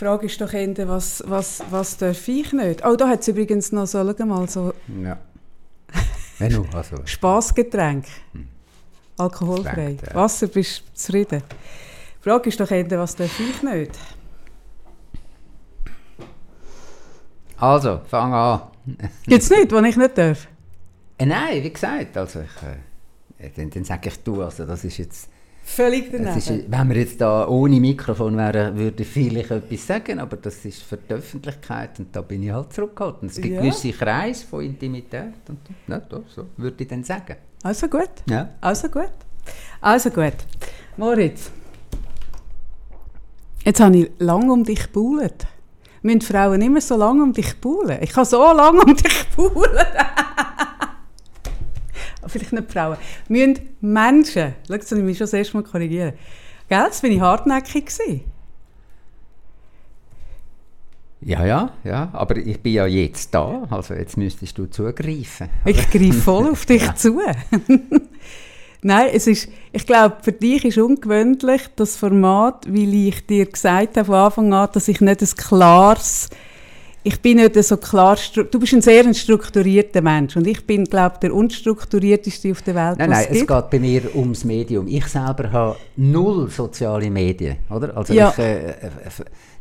Die 0.00 0.06
Frage 0.06 0.26
ist 0.26 0.40
doch 0.40 0.50
eher, 0.54 0.88
was, 0.88 1.22
was, 1.26 1.62
was 1.68 1.98
darf 1.98 2.26
ich 2.26 2.54
nicht? 2.54 2.86
Oh, 2.86 2.96
da 2.96 3.06
hat 3.06 3.20
es 3.20 3.28
übrigens 3.28 3.70
noch 3.70 3.86
so, 3.86 4.02
mal, 4.02 4.48
so 4.48 4.72
Ja. 5.02 5.18
Wenn 6.38 6.52
du, 6.54 6.64
also, 6.72 6.96
Spaßgetränk. 7.04 8.06
Alkoholfrei. 9.18 9.74
Schmeckt, 9.74 10.06
ja. 10.06 10.14
Wasser, 10.14 10.46
bist 10.46 10.80
du 10.80 10.94
zufrieden? 10.94 11.42
Die 12.18 12.22
Frage 12.22 12.48
ist 12.48 12.58
doch 12.58 12.70
eher, 12.70 12.90
was 12.92 13.14
darf 13.14 13.38
ich 13.40 13.62
nicht? 13.62 13.90
also, 17.58 18.00
fang 18.08 18.32
an. 18.32 18.62
Gibt 19.26 19.42
es 19.42 19.50
nichts, 19.50 19.70
was 19.70 19.84
ich 19.84 19.96
nicht 19.98 20.16
darf? 20.16 20.48
Äh, 21.18 21.26
nein, 21.26 21.62
wie 21.62 21.70
gesagt, 21.70 22.16
also 22.16 22.40
ich, 22.40 23.46
äh, 23.46 23.50
dann, 23.54 23.68
dann 23.68 23.84
sage 23.84 24.08
ich 24.08 24.18
du, 24.22 24.42
also 24.42 24.64
das 24.64 24.82
ist 24.82 24.96
jetzt, 24.96 25.28
Völlig 25.76 26.10
daneben. 26.10 26.36
ist, 26.36 26.50
wenn 26.68 26.88
wir 26.88 26.96
jetzt 26.96 27.20
da 27.20 27.46
ohne 27.46 27.78
Mikrofon 27.80 28.36
wären, 28.36 28.76
würde 28.76 29.02
ich 29.02 29.08
vielleicht 29.08 29.50
etwas 29.52 29.86
sagen, 29.86 30.18
aber 30.18 30.36
das 30.36 30.64
ist 30.64 30.82
für 30.82 30.96
die 30.96 31.14
Öffentlichkeit 31.14 31.98
und 32.00 32.14
da 32.14 32.22
bin 32.22 32.42
ich 32.42 32.50
halt 32.50 32.72
zurückgehalten. 32.72 33.28
Es 33.28 33.36
gibt 33.36 33.54
Ja. 33.54 33.60
gewisse 33.62 33.92
Kreise 33.92 34.46
von 34.46 34.64
Intimität 34.64 35.32
und 35.48 35.58
ja, 35.86 36.00
so 36.34 36.46
würde 36.56 36.82
ich 36.82 36.88
dann 36.88 37.04
sagen. 37.04 37.36
Also 37.62 37.86
gut. 37.88 38.10
Ja. 38.28 38.50
Also 38.60 38.88
gut. 38.88 39.12
Also 39.80 40.10
gut. 40.10 40.34
Moritz. 40.96 41.50
Jetzt 43.64 43.80
habe 43.80 43.96
ich 43.96 44.10
lange 44.18 44.52
um 44.52 44.64
dich 44.64 44.82
gebuhlt. 44.84 45.46
Müssen 46.02 46.22
Frauen 46.22 46.62
immer 46.62 46.80
so 46.80 46.96
lange 46.96 47.22
um 47.22 47.32
dich 47.32 47.60
buhlen? 47.60 47.98
Ich 48.02 48.10
kann 48.12 48.24
so 48.24 48.38
lange 48.52 48.80
um 48.80 48.96
dich 48.96 49.28
buhlen. 49.36 49.86
Vielleicht 52.30 52.52
nicht 52.52 52.72
Frauen. 52.72 52.96
Müssen 53.28 53.58
Menschen, 53.80 54.54
schau, 54.66 54.74
jetzt 54.74 54.90
muss 54.90 54.98
ich 54.98 55.04
mich 55.04 55.18
schon 55.18 55.24
das 55.24 55.32
erste 55.32 55.56
Mal 55.56 55.62
korrigieren. 55.62 56.14
Gell, 56.68 56.84
das 56.88 57.00
bin 57.00 57.12
ich 57.12 57.20
hartnäckig 57.20 57.86
gewesen. 57.86 58.22
Ja, 61.22 61.44
ja, 61.44 61.70
ja, 61.84 62.08
aber 62.14 62.36
ich 62.38 62.60
bin 62.60 62.72
ja 62.72 62.86
jetzt 62.86 63.34
da, 63.34 63.66
also 63.70 63.92
jetzt 63.92 64.16
müsstest 64.16 64.56
du 64.56 64.66
zugreifen. 64.66 65.50
Ich 65.66 65.90
greife 65.90 66.12
voll 66.14 66.50
auf 66.50 66.64
dich 66.64 66.90
zu. 66.94 67.20
Nein, 68.82 69.10
es 69.12 69.26
ist, 69.26 69.50
ich 69.72 69.84
glaube, 69.84 70.16
für 70.22 70.32
dich 70.32 70.64
ist 70.64 70.78
ungewöhnlich 70.78 71.62
das 71.76 71.96
Format, 71.96 72.66
weil 72.66 72.94
ich 72.94 73.26
dir 73.26 73.44
gesagt 73.44 73.98
habe 73.98 74.06
von 74.06 74.14
Anfang 74.14 74.54
an, 74.54 74.70
dass 74.72 74.88
ich 74.88 75.02
nicht 75.02 75.20
ein 75.20 75.28
klares, 75.36 76.30
ich 77.02 77.20
bin 77.20 77.38
nicht 77.38 77.54
so 77.64 77.76
klar, 77.76 78.16
du 78.34 78.58
bist 78.58 78.72
ein 78.74 78.82
sehr 78.82 79.12
strukturierter 79.14 80.02
Mensch 80.02 80.36
und 80.36 80.46
ich 80.46 80.66
bin, 80.66 80.84
glaube 80.84 81.16
der 81.22 81.34
unstrukturierteste 81.34 82.50
auf 82.52 82.62
der 82.62 82.74
Welt, 82.74 82.98
Nein, 82.98 83.10
nein, 83.10 83.26
es 83.30 83.38
gibt. 83.38 83.48
geht 83.48 83.70
bei 83.70 83.78
mir 83.78 84.14
ums 84.14 84.44
Medium. 84.44 84.86
Ich 84.86 85.06
selber 85.06 85.50
habe 85.50 85.76
null 85.96 86.50
soziale 86.50 87.10
Medien, 87.10 87.56
oder? 87.70 87.96
Also 87.96 88.12
Ja. 88.12 88.30
ich, 88.30 88.38
äh, 88.38 88.70
äh, 88.70 88.74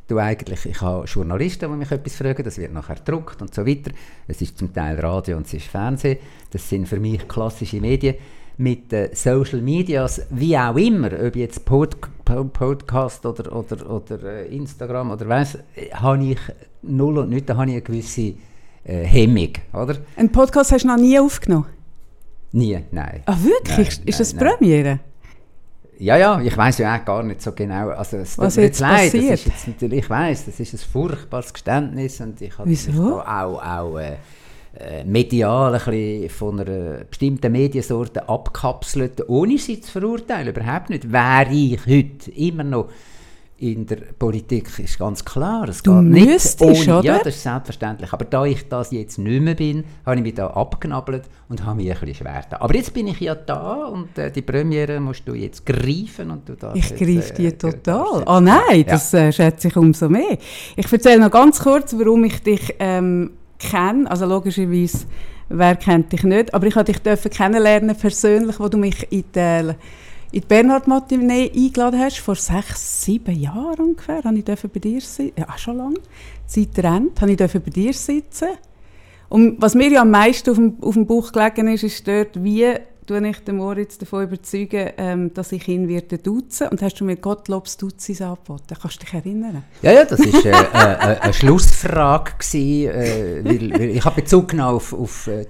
du 0.07 0.17
eigentlich, 0.17 0.65
ich 0.65 0.81
habe 0.81 1.05
Journalisten, 1.05 1.71
die 1.71 1.77
mich 1.77 1.91
etwas 1.91 2.15
fragen, 2.15 2.43
das 2.43 2.57
wird 2.57 2.73
nachher 2.73 2.95
gedruckt 2.95 3.41
und 3.41 3.53
so 3.53 3.65
weiter. 3.65 3.91
Es 4.27 4.41
ist 4.41 4.57
zum 4.57 4.73
Teil 4.73 4.99
Radio 4.99 5.37
und 5.37 5.45
es 5.45 5.53
ist 5.53 5.67
Fernsehen. 5.67 6.17
Das 6.51 6.67
sind 6.67 6.87
für 6.87 6.99
mich 6.99 7.27
klassische 7.27 7.79
Medien. 7.79 8.15
Mit 8.61 8.91
äh, 8.91 9.09
Social 9.13 9.61
Medias, 9.61 10.21
wie 10.31 10.57
auch 10.57 10.75
immer, 10.75 11.09
ob 11.25 11.33
jetzt 11.37 11.63
Pod 11.63 11.95
Po- 12.25 12.43
Podcast 12.43 13.25
oder, 13.25 13.55
oder, 13.55 13.89
oder 13.89 14.21
äh, 14.23 14.53
Instagram 14.53 15.11
oder 15.11 15.29
was, 15.29 15.55
äh, 15.55 15.89
habe 15.93 16.21
ich 16.25 16.37
null 16.81 17.19
und 17.19 17.29
nicht, 17.29 17.49
da 17.49 17.55
habe 17.55 17.67
ich 17.67 17.71
eine 17.75 17.81
gewisse 17.81 18.33
äh, 18.83 19.03
Hemmung, 19.05 19.53
oder? 19.71 19.95
Einen 20.17 20.29
Podcast 20.29 20.73
hast 20.73 20.83
du 20.83 20.89
noch 20.89 20.97
nie 20.97 21.17
aufgenommen? 21.17 21.67
Nie, 22.51 22.79
nein. 22.91 23.21
Ah, 23.27 23.37
wirklich? 23.41 23.99
Nein, 23.99 24.07
ist 24.07 24.19
das 24.19 24.33
nein. 24.33 24.45
Premiere? 24.57 24.99
Ja, 25.97 26.17
ja, 26.17 26.41
ich 26.41 26.55
weiß 26.57 26.79
ja 26.79 26.97
auch 26.99 27.05
gar 27.05 27.23
nicht 27.23 27.41
so 27.41 27.53
genau. 27.53 27.89
Also, 27.89 28.17
es 28.17 28.35
tut 28.35 28.43
Was 28.45 28.57
mir 28.57 28.63
jetzt 28.63 28.79
leid, 28.81 29.11
passiert? 29.11 29.31
Das 29.31 29.39
ist 29.39 29.45
jetzt 29.47 29.67
natürlich, 29.69 29.99
ich 29.99 30.09
weiß, 30.09 30.45
das 30.47 30.59
ist 30.59 30.73
ein 30.73 30.79
furchtbares 30.79 31.53
Geständnis 31.53 32.19
und 32.19 32.41
ich 32.41 32.57
habe 32.57 32.69
Wieso? 32.69 33.21
da 33.25 33.43
auch, 33.45 33.61
auch 33.63 33.97
äh, 33.99 34.17
medial 35.05 35.73
ein 35.75 35.81
bisschen 35.83 36.29
von 36.29 36.59
einer 36.59 37.03
bestimmten 37.09 37.51
Mediensorte 37.51 38.27
abkapselt, 38.29 39.27
ohne 39.27 39.57
sie 39.57 39.81
zu 39.81 39.91
verurteilen, 39.91 40.55
überhaupt 40.55 40.89
nicht. 40.89 41.11
Wäre 41.11 41.51
ich 41.51 41.79
heute 41.85 42.31
immer 42.31 42.63
noch 42.63 42.89
in 43.61 43.85
der 43.85 43.97
Politik, 44.17 44.69
ist 44.79 44.97
ganz 44.97 45.25
klar, 45.25 45.67
es 45.67 45.83
Du 45.83 45.93
geht 45.95 46.03
nicht 46.11 46.27
müsstest, 46.27 46.61
ohne, 46.61 46.75
Ja, 47.03 47.15
oder? 47.15 47.23
das 47.25 47.35
ist 47.35 47.43
selbstverständlich. 47.43 48.13
Aber 48.13 48.23
da 48.23 48.45
ich 48.45 48.69
das 48.69 48.91
jetzt 48.91 49.17
nicht 49.17 49.41
mehr 49.41 49.55
bin, 49.55 49.83
habe 50.05 50.15
ich 50.15 50.21
mich 50.23 50.35
da 50.35 50.47
abgenabelt 50.47 51.23
und 51.49 51.65
habe 51.65 51.75
mich 51.75 51.91
ein 51.91 51.99
bisschen 51.99 52.15
schwer 52.15 52.41
da. 52.49 52.61
Aber 52.61 52.73
jetzt 52.73 52.93
bin 52.93 53.07
ich 53.07 53.19
ja 53.19 53.35
da 53.35 53.87
und 53.87 54.17
äh, 54.17 54.31
die 54.31 54.43
Premiere 54.43 55.01
musst 55.01 55.27
du 55.27 55.33
jetzt 55.33 55.65
greifen 55.65 56.31
und 56.31 56.47
du 56.47 56.53
Ich 56.73 56.95
greife 56.95 57.33
die 57.33 57.47
äh, 57.47 57.51
total. 57.51 58.23
Ah 58.27 58.39
nein, 58.39 58.61
Ja. 58.77 58.83
das 58.83 59.13
äh, 59.13 59.29
schätze 59.33 59.67
ich 59.67 59.75
umso 59.75 60.07
mehr. 60.07 60.37
Ich 60.77 60.89
erzähle 60.89 61.19
noch 61.19 61.31
ganz 61.31 61.59
kurz, 61.59 61.93
warum 61.97 62.23
ich 62.23 62.41
dich 62.41 62.75
ähm, 62.79 63.31
kenne. 63.59 64.09
Also 64.09 64.25
logischerweise, 64.25 65.05
wer 65.49 65.75
kennt 65.75 66.11
dich 66.11 66.23
nicht? 66.23 66.53
Aber 66.53 66.65
ich 66.65 66.73
durfte 66.73 66.91
dich 66.91 67.01
dürfen 67.01 67.31
kennenlernen 67.31 67.95
persönlich, 67.95 68.59
wo 68.59 68.67
du 68.67 68.77
mich 68.77 69.11
in 69.11 69.25
die, 69.35 69.59
in 69.59 69.75
die 70.31 70.41
Bernhard 70.41 70.87
Matinee 70.87 71.51
eingeladen 71.55 71.99
hast, 71.99 72.19
vor 72.19 72.35
sechs, 72.35 73.03
sieben 73.03 73.39
Jahren 73.39 73.79
ungefähr. 73.79 74.23
Habe 74.23 74.37
ich 74.37 74.45
dürfen 74.45 74.69
bei 74.73 74.79
dir 74.79 75.01
sitzen. 75.01 75.33
Ja, 75.37 75.57
schon 75.57 75.77
lange. 75.77 75.99
Die 76.55 76.71
Zeit 76.71 76.83
rennt. 76.83 77.21
Habe 77.21 77.31
ich 77.31 77.37
dürfen 77.37 77.61
bei 77.61 77.71
dir 77.71 77.93
sitzen. 77.93 78.49
Und 79.29 79.61
was 79.61 79.75
mir 79.75 79.91
ja 79.91 80.01
am 80.01 80.11
meisten 80.11 80.49
auf 80.49 80.57
dem, 80.57 80.77
auf 80.81 80.95
dem 80.95 81.05
Bauch 81.05 81.31
gelegen 81.31 81.67
ist, 81.67 81.83
ist 81.83 82.07
dort, 82.07 82.43
wie 82.43 82.73
tue 83.09 83.27
ich 83.27 83.39
den 83.39 83.55
Moritz 83.55 83.97
davon 83.97 84.23
überzeugen, 84.23 84.91
ähm, 84.97 85.33
dass 85.33 85.51
ich 85.51 85.67
ihn 85.67 85.87
werde 85.87 86.19
duzen. 86.19 86.67
Und 86.67 86.81
hast 86.83 86.99
du 86.99 87.05
mir 87.05 87.15
Gottlobs 87.15 87.75
Duzis 87.75 88.21
angeboten? 88.21 88.75
Kannst 88.79 89.01
du 89.01 89.05
dich 89.05 89.13
erinnern? 89.15 89.63
Ja, 89.81 89.91
ja, 89.93 90.05
das 90.05 90.19
war 90.19 90.45
äh, 90.45 90.49
äh, 90.49 91.13
äh, 91.15 91.19
eine 91.19 91.33
Schlussfrage. 91.33 92.33
Gewesen, 92.37 92.91
äh, 92.91 93.43
weil, 93.43 93.73
weil 93.73 93.89
ich 93.89 94.05
habe 94.05 94.21
Bezug 94.21 94.49
genommen 94.49 94.75
auf, 94.75 94.93
auf 94.93 95.27
äh, 95.27 95.45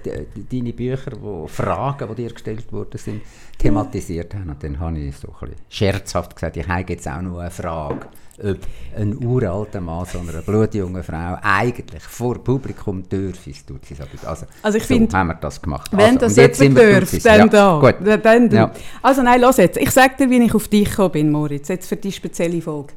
deine 0.50 0.72
Bücher, 0.72 1.12
wo 1.20 1.46
Fragen, 1.46 2.08
die 2.08 2.22
dir 2.22 2.32
gestellt 2.32 2.72
worden 2.72 2.96
sind, 2.96 3.20
thematisiert 3.58 4.34
haben. 4.34 4.48
Und 4.48 4.62
dann 4.62 4.80
habe 4.80 4.98
ich 4.98 5.16
so 5.18 5.28
ein 5.28 5.50
bisschen 5.50 5.64
scherzhaft 5.68 6.34
gesagt, 6.34 6.56
ich 6.56 6.66
habe 6.66 6.90
jetzt 6.90 7.06
auch 7.06 7.20
noch 7.20 7.40
eine 7.40 7.50
Frage, 7.50 8.06
ob 8.42 8.58
ein 8.96 9.16
uralter 9.24 9.80
Mann 9.80 10.04
so 10.06 10.18
einer 10.18 10.42
blutjungen 10.42 11.02
Frau 11.02 11.38
eigentlich 11.42 12.02
vor 12.02 12.42
Publikum 12.42 13.08
dürfe 13.08 13.50
ins 13.50 13.64
Duzis 13.64 14.00
anbieten. 14.00 14.26
Also, 14.26 14.46
Also 14.62 14.78
ich 14.78 14.84
so 14.84 14.94
find, 14.94 15.14
haben 15.14 15.28
wir 15.28 15.34
das 15.34 15.60
gemacht. 15.60 15.90
Wenn 15.92 16.16
also, 16.16 16.18
das 16.20 16.36
jetzt 16.36 16.60
jemand 16.60 16.80
dürft, 16.80 17.24
dann 17.24 17.40
ja, 17.40 17.46
da. 17.46 17.80
Gut. 17.80 18.24
Dann, 18.24 18.50
Ja. 18.50 18.72
Also 19.02 19.22
nein, 19.22 19.40
los 19.40 19.56
jetzt. 19.56 19.76
Ich 19.76 19.90
sage 19.90 20.14
dir, 20.18 20.30
wie 20.30 20.42
ich 20.42 20.54
auf 20.54 20.68
dich 20.68 20.90
gekommen 20.90 21.12
bin, 21.12 21.30
Moritz, 21.30 21.68
jetzt 21.68 21.88
für 21.88 21.96
die 21.96 22.12
spezielle 22.12 22.60
Folge. 22.60 22.92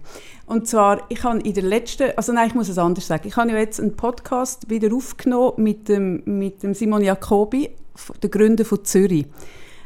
Und 0.46 0.68
zwar, 0.68 1.06
ich 1.10 1.24
habe 1.24 1.40
in 1.40 1.54
der 1.54 1.64
letzten, 1.64 2.12
also 2.18 2.34
nein, 2.34 2.48
ich 2.48 2.56
muss 2.56 2.70
es 2.70 2.78
anders 2.78 3.08
sagen. 3.08 3.28
Ich 3.28 3.36
habe 3.38 3.52
ja 3.52 3.58
jetzt 3.58 3.80
einen 3.80 3.96
Podcast 3.96 4.70
wieder 4.70 4.94
aufgenommen 4.94 5.54
mit 5.58 5.88
dem, 5.88 6.22
mit 6.26 6.64
dem 6.64 6.74
Simon 6.74 7.04
Jacobi, 7.04 7.70
der 8.22 8.30
Gründer 8.30 8.66
von 8.66 8.84
Zürich. 8.84 9.26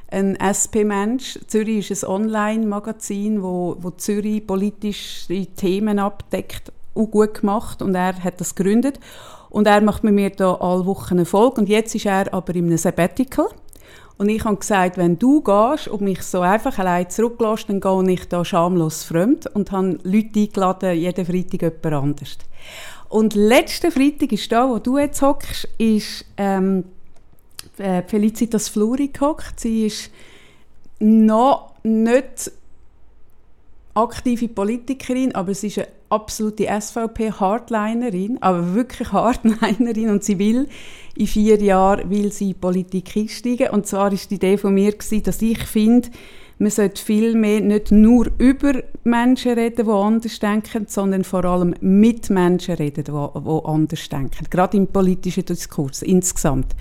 Ein 0.10 0.38
SP-Mensch. 0.40 1.40
Zürich 1.48 1.92
ist 1.92 2.04
ein 2.04 2.10
Online-Magazin, 2.10 3.44
wo, 3.44 3.76
wo 3.80 3.92
Zürich 3.92 4.46
politische 4.48 5.46
Themen 5.56 6.00
abdeckt, 6.00 6.72
auch 6.96 7.08
gut 7.08 7.42
gemacht. 7.42 7.82
Und 7.82 7.96
er 7.96 8.24
hat 8.24 8.40
das 8.40 8.56
gegründet. 8.56 9.00
Und 9.50 9.68
er 9.68 9.82
macht 9.82 10.04
mit 10.04 10.14
mir 10.14 10.30
da 10.30 10.56
alle 10.56 10.86
Wochen 10.86 11.16
eine 11.16 11.26
Folge. 11.26 11.62
Und 11.62 11.70
jetzt 11.70 11.96
ist 11.96 12.06
er 12.06 12.34
aber 12.34 12.56
in 12.56 12.68
einem 12.68 12.78
Sabbatical. 12.78 13.48
Und 14.18 14.30
ich 14.30 14.44
habe 14.44 14.58
gesagt, 14.58 14.98
wenn 14.98 15.20
du 15.20 15.42
gehst 15.42 15.88
und 15.88 16.02
mich 16.02 16.24
so 16.24 16.42
einfach 16.42 16.80
allein 16.80 17.10
zurücklässt, 17.10 17.70
dann 17.70 17.80
gehe 17.80 18.14
ich 18.14 18.28
da 18.28 18.44
schamlos 18.44 19.04
fremd 19.04 19.46
und 19.54 19.72
habe 19.72 20.00
Leute 20.04 20.40
eingeladen, 20.40 20.98
jeden 20.98 21.26
Freitag 21.26 21.62
jemand 21.62 21.86
anders. 21.86 22.38
Und 23.10 23.36
letzten 23.36 23.92
Freitag 23.92 24.32
ist 24.32 24.52
da, 24.52 24.68
wo 24.68 24.80
du 24.80 24.98
jetzt 24.98 25.22
hockst, 25.22 25.68
ist 25.78 26.26
ähm, 26.38 26.84
äh, 27.78 28.04
Felicitas 28.04 28.70
Fluri 28.70 29.10
gehockt. 29.10 29.60
Sie 29.60 29.88
ist 29.88 30.12
noch 31.00 31.74
nicht 31.84 32.52
aktive 33.94 34.48
Politikerin, 34.48 35.34
aber 35.34 35.54
sie 35.54 35.68
ist 35.68 35.80
eine 35.80 35.88
absolute 36.10 36.68
SVP-Hardlinerin, 36.68 38.38
aber 38.42 38.74
wirklich 38.76 39.12
Hardlinerin 39.12 40.10
und 40.10 40.24
sie 40.24 40.40
will 40.40 40.68
in 41.16 41.28
vier 41.28 41.62
Jahren 41.62 42.10
will 42.10 42.32
sie 42.32 42.46
in 42.46 42.50
die 42.50 42.60
Politik 42.60 43.18
einsteigen. 43.18 43.70
Und 43.70 43.88
zwar 43.88 44.14
ist 44.14 44.30
die 44.30 44.36
Idee 44.36 44.58
von 44.58 44.74
mir 44.74 44.92
gewesen, 44.92 45.24
dass 45.24 45.42
ich 45.42 45.60
finde, 45.64 46.10
man 46.60 46.72
sollte 46.72 47.04
viel 47.04 47.36
mehr 47.36 47.62
nicht 47.62 47.92
nur 47.92 48.28
über 48.38 48.82
Menschen 49.04 49.54
reden, 49.54 49.86
die 49.86 49.92
anders 49.92 50.40
denken, 50.40 50.86
sondern 50.88 51.24
vor 51.24 51.46
allem 51.46 51.76
mit 51.82 52.30
Menschen 52.30 52.76
reden, 52.76 53.04
die, 53.04 53.12
die 53.12 53.66
anders 53.66 54.10
denken. 54.10 54.46
Gerade 54.50 54.78
im 54.78 54.88
politischen 54.88 55.46
Diskurs 55.46 56.02
insgesamt. 56.02 56.76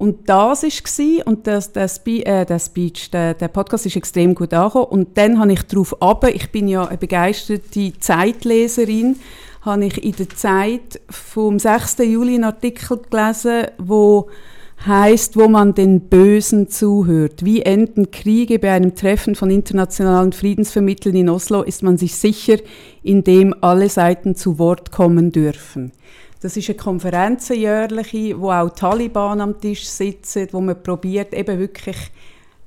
Und 0.00 0.30
das 0.30 0.62
war 0.62 1.26
und 1.26 1.46
das, 1.46 1.72
der, 1.72 1.86
Spe 1.86 2.24
äh, 2.24 2.46
der 2.46 2.58
Speech, 2.58 3.10
der, 3.10 3.34
der 3.34 3.48
Podcast 3.48 3.84
ist 3.84 3.96
extrem 3.96 4.34
gut 4.34 4.54
angekommen. 4.54 4.86
Und 4.86 5.18
dann 5.18 5.38
habe 5.38 5.52
ich 5.52 5.62
darauf 5.64 6.00
ab, 6.00 6.26
ich 6.26 6.50
bin 6.50 6.68
ja 6.68 6.86
eine 6.86 6.96
begeisterte 6.96 7.92
Zeitleserin, 7.98 9.16
habe 9.60 9.84
ich 9.84 10.02
in 10.02 10.12
der 10.12 10.30
Zeit 10.30 11.02
vom 11.10 11.58
6. 11.58 11.98
Juli 11.98 12.36
einen 12.36 12.44
Artikel 12.44 12.98
gelesen, 13.10 13.66
wo 13.76 14.30
heißt, 14.86 15.36
wo 15.36 15.48
man 15.48 15.74
den 15.74 16.00
Bösen 16.08 16.70
zuhört. 16.70 17.44
Wie 17.44 17.60
enden 17.60 18.10
Kriege 18.10 18.58
bei 18.58 18.70
einem 18.70 18.94
Treffen 18.94 19.34
von 19.34 19.50
internationalen 19.50 20.32
Friedensvermittlern 20.32 21.14
in 21.14 21.28
Oslo, 21.28 21.60
ist 21.60 21.82
man 21.82 21.98
sich 21.98 22.14
sicher, 22.14 22.56
indem 23.02 23.54
alle 23.60 23.90
Seiten 23.90 24.34
zu 24.34 24.58
Wort 24.58 24.92
kommen 24.92 25.30
dürfen. 25.30 25.92
Das 26.40 26.56
ist 26.56 26.70
eine 26.70 26.78
Konferenz 26.78 27.48
jährliche, 27.48 28.40
wo 28.40 28.50
auch 28.50 28.70
Taliban 28.70 29.40
am 29.40 29.60
Tisch 29.60 29.86
sitzen, 29.86 30.48
wo 30.52 30.60
man 30.60 30.82
probiert, 30.82 31.34
eben 31.34 31.58
wirklich 31.58 32.10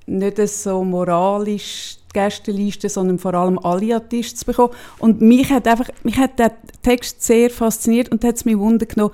nicht 0.06 0.48
so 0.48 0.84
moralisch 0.84 1.98
die 2.10 2.20
Gästeliste, 2.20 2.90
sondern 2.90 3.18
vor 3.18 3.34
allem 3.34 3.58
alle 3.60 3.96
an 3.96 4.08
Tisch 4.10 4.36
zu 4.36 4.46
bekommen. 4.46 4.74
Und 5.00 5.22
mich 5.22 5.50
hat 5.50 5.68
einfach, 5.68 5.90
mich 6.04 6.18
hat 6.18 6.38
der 6.38 6.52
Text 6.84 7.24
sehr 7.24 7.50
fasziniert 7.50 8.12
und 8.12 8.24
hat 8.24 8.36
es 8.36 8.46
mich 8.46 8.58
wundern 8.58 8.88
genommen, 8.88 9.14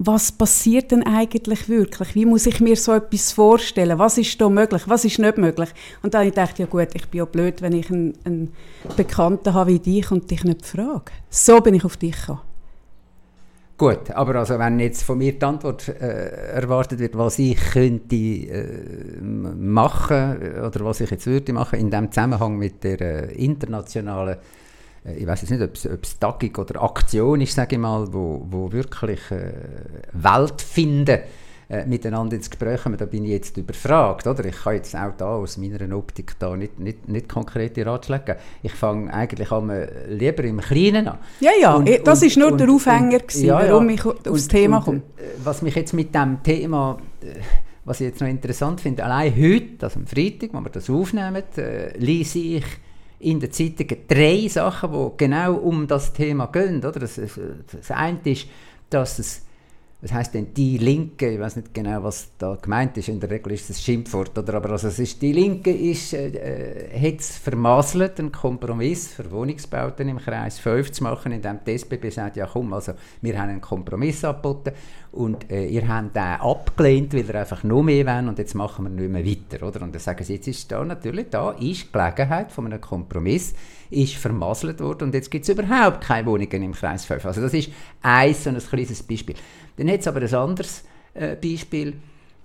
was 0.00 0.30
passiert 0.30 0.92
denn 0.92 1.02
eigentlich 1.02 1.68
wirklich? 1.68 2.14
Wie 2.14 2.24
muss 2.24 2.46
ich 2.46 2.60
mir 2.60 2.76
so 2.76 2.92
etwas 2.92 3.32
vorstellen? 3.32 3.98
Was 3.98 4.16
ist 4.16 4.40
da 4.40 4.48
möglich? 4.48 4.82
Was 4.86 5.04
ist 5.04 5.18
nicht 5.18 5.38
möglich? 5.38 5.70
Und 6.02 6.14
dann 6.14 6.24
habe 6.24 6.50
ich 6.52 6.58
ja 6.58 6.66
gut, 6.66 6.88
ich 6.94 7.08
bin 7.08 7.18
ja 7.18 7.24
blöd, 7.24 7.60
wenn 7.62 7.72
ich 7.72 7.90
einen, 7.90 8.16
einen 8.24 8.52
Bekannten 8.96 9.52
habe 9.54 9.72
wie 9.72 9.78
dich 9.80 10.12
und 10.12 10.30
dich 10.30 10.44
nicht 10.44 10.64
frage. 10.64 11.10
So 11.30 11.60
bin 11.60 11.74
ich 11.74 11.84
auf 11.84 11.96
dich 11.96 12.14
gekommen. 12.14 12.47
Gut, 13.78 14.10
aber 14.10 14.34
also 14.34 14.58
wenn 14.58 14.80
jetzt 14.80 15.04
von 15.04 15.18
mir 15.18 15.38
die 15.38 15.46
Antwort 15.46 15.86
äh, 15.86 16.50
erwartet 16.50 16.98
wird, 16.98 17.16
was 17.16 17.38
ich 17.38 17.54
könnte 17.54 18.16
äh, 18.16 19.20
machen 19.22 20.36
oder 20.66 20.84
was 20.84 21.00
ich 21.00 21.08
jetzt 21.08 21.26
würde 21.28 21.52
machen 21.52 21.78
in 21.78 21.88
dem 21.88 22.10
Zusammenhang 22.10 22.58
mit 22.58 22.82
der 22.82 23.00
äh, 23.00 23.34
internationalen, 23.36 24.38
äh, 25.04 25.14
ich 25.14 25.28
weiß 25.28 25.42
jetzt 25.42 25.50
nicht, 25.50 25.62
ob 25.62 26.02
es 26.02 26.18
Tagung 26.18 26.56
oder 26.56 26.82
Aktion 26.82 27.40
ist, 27.40 27.54
sage 27.54 27.76
ich 27.76 27.80
mal, 27.80 28.12
wo, 28.12 28.44
wo 28.50 28.72
wirklich 28.72 29.20
äh, 29.30 29.52
Welt 30.12 30.60
finden 30.60 31.20
äh, 31.68 31.84
miteinander 31.84 32.36
ins 32.36 32.48
Gespräch 32.48 32.82
kommen, 32.82 32.96
da 32.96 33.04
bin 33.04 33.24
ich 33.24 33.30
jetzt 33.30 33.56
überfragt. 33.56 34.26
Oder? 34.26 34.44
Ich 34.46 34.56
kann 34.62 34.74
jetzt 34.74 34.96
auch 34.96 35.12
da 35.16 35.36
aus 35.36 35.56
meiner 35.56 35.96
Optik 35.96 36.38
da 36.38 36.56
nicht, 36.56 36.78
nicht, 36.78 37.08
nicht 37.08 37.28
konkrete 37.28 37.84
Ratschläge 37.84 38.24
geben. 38.24 38.38
Ich 38.62 38.72
fange 38.72 39.12
eigentlich 39.12 39.50
an, 39.52 39.70
lieber 40.08 40.44
im 40.44 40.60
Kleinen 40.60 41.08
an. 41.08 41.18
Ja, 41.40 41.50
ja, 41.60 41.74
und, 41.74 41.88
das 42.04 42.22
ist 42.22 42.36
nur 42.36 42.52
und, 42.52 42.60
der 42.60 42.70
Aufhänger, 42.70 43.18
gewesen, 43.18 43.46
ja, 43.46 43.62
ja. 43.62 43.70
warum 43.70 43.88
ich 43.90 44.04
aufs 44.04 44.48
Thema 44.48 44.80
komme. 44.80 45.02
Äh, 45.16 45.22
was 45.44 45.62
mich 45.62 45.74
jetzt 45.74 45.92
mit 45.92 46.14
dem 46.14 46.42
Thema 46.42 46.98
äh, 47.20 47.34
was 47.88 48.02
ich 48.02 48.08
jetzt 48.08 48.20
noch 48.20 48.28
interessant 48.28 48.82
finde, 48.82 49.02
allein 49.02 49.34
heute, 49.34 49.86
also 49.86 49.98
am 49.98 50.06
Freitag, 50.06 50.50
wo 50.52 50.60
wir 50.60 50.68
das 50.68 50.90
aufnehmen, 50.90 51.42
äh, 51.56 51.96
lese 51.96 52.38
ich 52.38 52.64
in 53.18 53.40
der 53.40 53.50
Zeitung 53.50 53.86
drei 54.06 54.46
Sachen, 54.48 54.92
die 54.92 55.10
genau 55.16 55.54
um 55.54 55.86
das 55.86 56.12
Thema 56.12 56.46
gehen. 56.46 56.78
Oder? 56.78 57.00
Das, 57.00 57.18
das 57.18 57.90
eine 57.90 58.18
ist, 58.24 58.46
dass 58.90 59.18
es 59.18 59.42
was 60.00 60.12
heißt 60.12 60.34
denn 60.34 60.54
die 60.54 60.78
Linke? 60.78 61.28
Ich 61.28 61.40
weiß 61.40 61.56
nicht 61.56 61.74
genau, 61.74 62.04
was 62.04 62.30
da 62.38 62.54
gemeint 62.54 62.96
ist. 62.96 63.08
In 63.08 63.18
der 63.18 63.30
Regel 63.30 63.52
ist 63.52 63.68
es 63.68 63.82
Schimpfwort, 63.82 64.38
oder? 64.38 64.54
Aber 64.54 64.70
also 64.70 64.86
es 64.86 65.00
ist, 65.00 65.20
die 65.20 65.32
Linke 65.32 65.72
ist, 65.72 66.12
äh, 66.12 66.28
äh 66.28 67.00
hat 67.00 67.18
es 67.18 67.36
vermasselt, 67.36 68.20
einen 68.20 68.30
Kompromiss 68.30 69.08
für 69.08 69.28
Wohnungsbauten 69.28 70.08
im 70.08 70.18
Kreis 70.18 70.60
5 70.60 70.92
zu 70.92 71.02
machen, 71.02 71.32
indem 71.32 71.58
die 71.66 71.72
SBB 71.72 72.10
sagt, 72.10 72.36
ja 72.36 72.46
komm, 72.46 72.72
also 72.74 72.92
wir 73.22 73.40
haben 73.40 73.50
einen 73.50 73.60
Kompromiss 73.60 74.24
angeboten 74.24 74.70
und 75.10 75.50
äh, 75.50 75.66
ihr 75.66 75.88
habt 75.88 76.14
den 76.14 76.22
abgelehnt, 76.22 77.12
weil 77.12 77.26
ihr 77.26 77.34
einfach 77.34 77.64
noch 77.64 77.82
mehr 77.82 78.06
wollt 78.06 78.28
und 78.28 78.38
jetzt 78.38 78.54
machen 78.54 78.84
wir 78.84 78.90
nicht 78.90 79.10
mehr 79.10 79.26
weiter, 79.26 79.66
oder? 79.66 79.82
Und 79.82 79.92
dann 79.92 80.00
sagen 80.00 80.22
sie, 80.22 80.34
jetzt 80.34 80.46
ist 80.46 80.70
da 80.70 80.84
natürlich, 80.84 81.26
da 81.30 81.50
ist 81.52 81.92
Gelegenheit 81.92 82.52
von 82.52 82.66
einem 82.66 82.80
Kompromiss, 82.80 83.52
ist 83.90 84.14
vermasselt 84.14 84.78
worden 84.78 85.04
und 85.04 85.14
jetzt 85.14 85.30
gibt 85.30 85.42
es 85.42 85.48
überhaupt 85.48 86.02
keine 86.02 86.26
Wohnungen 86.26 86.62
im 86.62 86.72
Kreis 86.72 87.04
5. 87.04 87.24
Also 87.26 87.40
das 87.40 87.54
ist 87.54 87.70
ein 88.02 88.32
so 88.32 88.50
ein 88.50 88.58
kleines 88.58 89.02
Beispiel. 89.02 89.34
Dann 89.78 89.90
hat 89.90 90.00
es 90.00 90.08
aber 90.08 90.20
ein 90.20 90.34
anderes 90.34 90.84
äh, 91.14 91.36
Beispiel, 91.36 91.94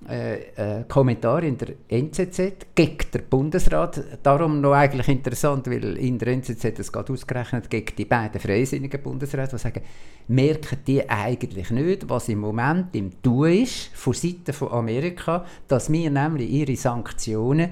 äh, 0.09 0.79
äh, 0.79 0.83
Kommentar 0.87 1.43
in 1.43 1.57
der 1.57 1.75
NZZ 1.87 2.37
gegen 2.75 2.97
den 3.13 3.23
Bundesrat. 3.29 4.03
Darum 4.21 4.59
noch 4.59 4.73
eigentlich 4.73 5.07
interessant, 5.07 5.67
weil 5.67 5.97
in 5.97 6.17
der 6.17 6.27
NZZ 6.29 6.77
es 6.77 6.91
gerade 6.91 7.13
ausgerechnet 7.13 7.69
gegen 7.69 7.95
die 7.95 8.03
beiden 8.03 8.41
freisinnigen 8.41 9.01
Bundesräte, 9.01 9.51
die 9.51 9.61
sagen, 9.61 9.81
merken 10.27 10.79
die 10.85 11.09
eigentlich 11.09 11.69
nicht, 11.71 12.09
was 12.09 12.27
im 12.27 12.39
Moment 12.39 12.93
im 12.95 13.21
Tun 13.21 13.63
ist, 13.63 13.91
von 13.93 14.13
Seiten 14.13 14.51
von 14.51 14.73
Amerika, 14.73 15.45
dass 15.69 15.89
wir 15.89 16.09
nämlich 16.09 16.49
ihre 16.49 16.75
Sanktionen 16.75 17.71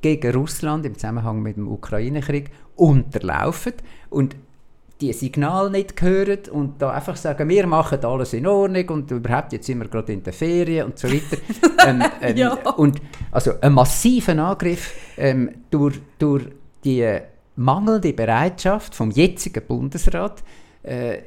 gegen 0.00 0.36
Russland 0.36 0.86
im 0.86 0.94
Zusammenhang 0.94 1.42
mit 1.42 1.56
dem 1.56 1.66
Ukraine-Krieg 1.66 2.50
unterlaufen. 2.76 3.72
Und 4.08 4.36
die 5.02 5.12
Signale 5.12 5.68
nicht 5.68 6.00
hören 6.00 6.38
und 6.52 6.80
da 6.80 6.90
einfach 6.90 7.16
sagen, 7.16 7.48
wir 7.48 7.66
machen 7.66 8.04
alles 8.04 8.32
in 8.34 8.46
Ordnung 8.46 8.88
und 8.90 9.10
überhaupt, 9.10 9.52
jetzt 9.52 9.66
sind 9.66 9.80
wir 9.80 9.88
gerade 9.88 10.12
in 10.12 10.22
der 10.22 10.32
Ferien 10.32 10.86
und 10.86 10.98
so 10.98 11.08
weiter. 11.08 11.36
ähm, 11.86 12.02
ähm, 12.20 12.36
ja. 12.36 12.52
Und 12.76 13.02
also 13.32 13.52
ein 13.60 13.72
massiven 13.72 14.38
Angriff 14.38 14.94
ähm, 15.18 15.50
durch, 15.70 16.00
durch 16.18 16.44
die 16.84 17.18
mangelnde 17.56 18.12
Bereitschaft 18.12 18.94
vom 18.94 19.10
jetzigen 19.10 19.66
Bundesrat 19.66 20.42
äh, 20.84 21.18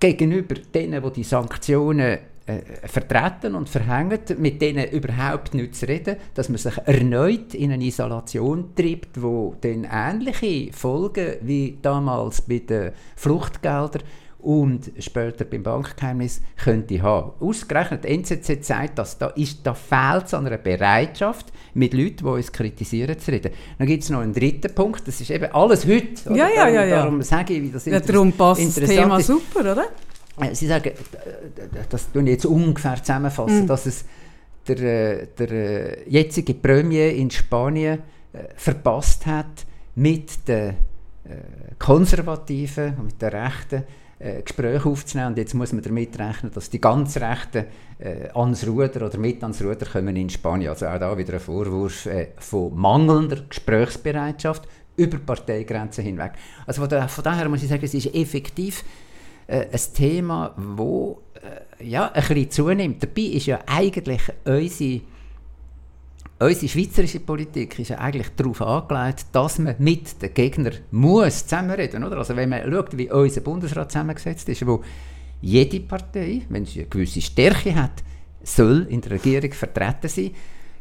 gegenüber 0.00 0.56
denen, 0.74 1.02
die 1.02 1.12
die 1.12 1.24
Sanktionen 1.24 2.18
äh, 2.46 2.60
vertreten 2.88 3.54
und 3.54 3.68
verhängen, 3.68 4.18
mit 4.38 4.60
denen 4.60 4.90
überhaupt 4.90 5.54
nicht 5.54 5.74
zu 5.74 5.86
reden, 5.86 6.16
dass 6.34 6.48
man 6.48 6.58
sich 6.58 6.76
erneut 6.78 7.54
in 7.54 7.72
eine 7.72 7.84
Isolation 7.84 8.74
treibt, 8.74 9.20
wo 9.22 9.54
dann 9.60 9.86
ähnliche 9.90 10.72
Folgen 10.72 11.36
wie 11.42 11.78
damals 11.82 12.42
bei 12.42 12.58
den 12.60 12.92
Fluchtgeldern 13.16 14.02
und 14.42 14.90
später 14.98 15.44
beim 15.44 15.62
Bankgeheimnis 15.62 16.40
könnte 16.56 17.02
haben. 17.02 17.32
Ausgerechnet 17.40 18.04
die 18.04 18.08
NZZ 18.08 18.64
sagt, 18.64 18.98
dass 18.98 19.18
da, 19.18 19.28
ist, 19.28 19.60
da 19.64 19.74
fehlt 19.74 20.26
es 20.26 20.34
an 20.34 20.46
einer 20.46 20.58
Bereitschaft, 20.58 21.52
mit 21.74 21.94
Leuten, 21.94 22.16
die 22.16 22.24
uns 22.24 22.50
kritisieren, 22.50 23.18
zu 23.18 23.30
reden. 23.30 23.52
Dann 23.78 23.86
gibt 23.86 24.02
es 24.02 24.10
noch 24.10 24.20
einen 24.20 24.32
dritten 24.32 24.74
Punkt, 24.74 25.06
das 25.06 25.20
ist 25.20 25.30
eben 25.30 25.52
alles 25.52 25.86
heute. 25.86 26.34
Ja, 26.34 26.48
ja, 26.48 26.68
ja, 26.68 26.84
ja. 26.84 26.96
Darum 26.96 27.22
sage 27.22 27.54
ich, 27.54 27.62
wie 27.62 27.70
das 27.70 27.84
ja, 27.84 28.00
darum 28.00 28.32
passt 28.32 28.76
das 28.76 28.88
Thema 28.88 29.18
ist. 29.18 29.26
super, 29.26 29.60
oder? 29.60 29.86
Äh, 30.40 30.54
Sie 30.54 30.66
sagen, 30.66 30.92
das 31.88 32.12
tun 32.12 32.26
jetzt 32.26 32.46
ungefähr 32.46 32.96
zusammenfassen, 32.96 33.64
mm. 33.64 33.66
dass 33.66 33.86
es 33.86 34.04
der, 34.66 34.78
äh, 34.78 35.26
der 35.38 35.50
äh, 35.50 36.10
jetzige 36.10 36.54
Premier 36.54 37.12
in 37.12 37.30
Spanien 37.30 38.00
verpasst 38.54 39.26
hat, 39.26 39.66
mit 39.96 40.46
den 40.46 40.76
Konservativen 41.80 42.94
und 42.94 43.06
mit 43.06 43.20
den 43.20 43.28
Rechten 43.28 43.82
Gespräche 44.44 44.88
aufzunehmen. 44.88 45.30
Und 45.30 45.38
jetzt 45.38 45.54
muss 45.54 45.72
man 45.72 45.82
damit 45.82 46.16
rechnen, 46.16 46.52
dass 46.54 46.70
die 46.70 46.80
ganz 46.80 47.16
Rechten 47.16 47.64
äh, 48.00 48.28
ans 48.34 48.66
Ruder 48.66 49.06
oder 49.06 49.18
mit 49.18 49.42
ans 49.42 49.62
Ruder 49.62 49.86
kommen 49.86 50.16
in 50.16 50.30
Spanien. 50.30 50.70
Also 50.70 50.86
auch 50.86 50.98
da 50.98 51.16
wieder 51.16 51.34
ein 51.34 51.40
Vorwurf 51.40 52.06
äh, 52.06 52.28
von 52.38 52.74
mangelnder 52.74 53.42
Gesprächsbereitschaft 53.48 54.66
über 54.96 55.18
Parteigrenzen 55.18 56.04
hinweg. 56.04 56.32
Also 56.66 56.86
von 56.86 57.24
daher 57.24 57.48
muss 57.48 57.62
ich 57.62 57.68
sagen, 57.68 57.84
es 57.84 57.94
ist 57.94 58.14
effektiv 58.14 58.84
äh, 59.50 59.66
ein 59.72 59.80
Thema, 59.94 60.54
wo 60.56 61.22
äh, 61.34 61.84
ja, 61.84 62.12
ein 62.12 62.22
bisschen 62.22 62.50
zunimmt. 62.50 63.02
Dabei 63.02 63.22
ist 63.22 63.46
ja 63.46 63.58
eigentlich 63.66 64.22
unsere, 64.44 65.00
unsere 66.38 66.68
schweizerische 66.68 67.20
Politik 67.20 67.78
ist 67.80 67.88
ja 67.88 67.98
eigentlich 67.98 68.28
darauf 68.36 68.62
angelegt, 68.62 69.26
dass 69.32 69.58
man 69.58 69.74
mit 69.78 70.22
den 70.22 70.32
Gegnern 70.32 70.74
muss 70.92 71.46
zusammenreden 71.46 72.02
muss. 72.02 72.12
Also 72.12 72.36
wenn 72.36 72.48
man 72.48 72.70
schaut, 72.70 72.96
wie 72.96 73.10
unser 73.10 73.40
Bundesrat 73.40 73.90
zusammengesetzt 73.90 74.48
ist, 74.48 74.64
wo 74.64 74.84
jede 75.40 75.80
Partei, 75.80 76.42
wenn 76.48 76.64
sie 76.64 76.80
eine 76.80 76.88
gewisse 76.88 77.20
Stärke 77.20 77.74
hat, 77.74 78.04
soll 78.44 78.86
in 78.88 79.00
der 79.00 79.12
Regierung 79.12 79.52
vertreten 79.52 80.08
sein. 80.08 80.30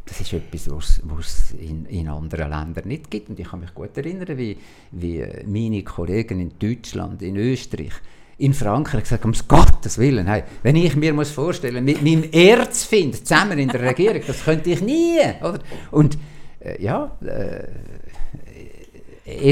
Das 0.05 0.22
ist 0.22 0.34
etwas, 0.34 0.70
was 1.03 1.27
es 1.27 1.51
in, 1.60 1.86
in, 1.86 2.08
anderen 2.08 2.50
Ländern 2.50 2.88
nicht 2.88 3.10
gibt. 3.12 3.29
Und 3.29 3.39
ich 3.39 3.48
kann 3.48 3.60
mich 3.60 3.74
gut 3.74 3.96
erinnern, 3.98 4.38
wie, 4.38 4.58
wie 4.91 5.24
meine 5.46 5.84
Kollegen 5.84 6.39
in 6.39 6.51
Deutschland, 6.58 7.22
in 7.22 7.36
Österreich, 7.36 7.94
in 8.39 8.53
Frankreich 8.53 9.03
gesagt, 9.03 9.25
um 9.25 9.34
Gottes 9.48 9.98
Willen, 9.98 10.27
hey, 10.27 10.43
wenn 10.63 10.75
ich 10.77 10.96
mir 10.96 11.13
muss 11.13 11.29
vorstellen, 11.29 11.84
mit 11.84 12.01
meinem 12.01 12.24
Erzfind 12.31 13.27
zusammen 13.27 13.60
in 13.60 13.67
der 13.67 13.81
Regierung, 13.81 14.22
das 14.25 14.43
könnte 14.43 14.69
ich 14.72 14.81
nie. 14.81 15.19
Oder? 15.41 15.60
Und 15.91 16.17
äh, 16.60 16.81
ja, 16.81 17.17
äh, 17.22 17.67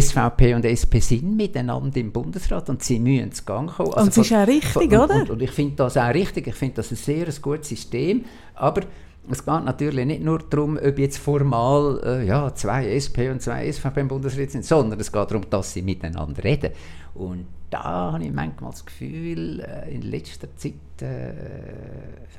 SVP 0.02 0.56
und 0.56 0.66
SP 0.66 1.00
sind 1.00 1.36
miteinander 1.36 1.98
im 2.00 2.12
Bundesrat 2.12 2.70
und 2.70 2.82
sie 2.82 3.00
müssen 3.00 3.26
ins 3.26 3.46
Gang 3.46 3.70
kommen. 3.70 3.94
Also 3.94 4.06
und 4.06 4.18
das 4.18 4.26
ist 4.26 4.34
auch 4.34 4.48
richtig, 4.48 4.92
oder? 4.92 5.16
Und, 5.16 5.30
und 5.32 5.42
ich 5.42 5.52
finde 5.52 5.76
das 5.76 5.98
auch 5.98 6.14
richtig. 6.14 6.48
Ich 6.48 6.56
finde 6.56 6.76
das 6.76 6.90
ein 6.90 6.96
sehr 6.96 7.28
ein 7.28 7.36
gutes 7.42 7.70
System. 7.70 8.24
Aber 8.56 8.82
es 9.30 9.46
geht 9.46 9.66
natürlich 9.66 10.06
nicht 10.06 10.24
nur 10.24 10.40
darum, 10.40 10.80
ob 10.82 10.98
jetzt 10.98 11.18
formal 11.18 12.02
äh, 12.04 12.26
ja, 12.26 12.56
zwei 12.56 12.88
SP 12.96 13.30
und 13.30 13.42
zwei 13.42 13.70
SVP 13.72 14.00
im 14.00 14.08
Bundesrat 14.08 14.52
sind, 14.52 14.66
sondern 14.66 15.00
es 15.00 15.12
geht 15.12 15.30
darum, 15.30 15.44
dass 15.50 15.74
sie 15.74 15.82
miteinander 15.82 16.44
reden. 16.44 16.72
Und 17.14 17.46
da 17.70 18.14
habe 18.14 18.24
ich 18.24 18.32
manchmal 18.32 18.72
das 18.72 18.86
Gefühl, 18.86 19.60
äh, 19.60 19.94
in 19.94 20.04
letzter 20.04 20.48
Zeit 20.56 20.74
äh, 21.02 21.34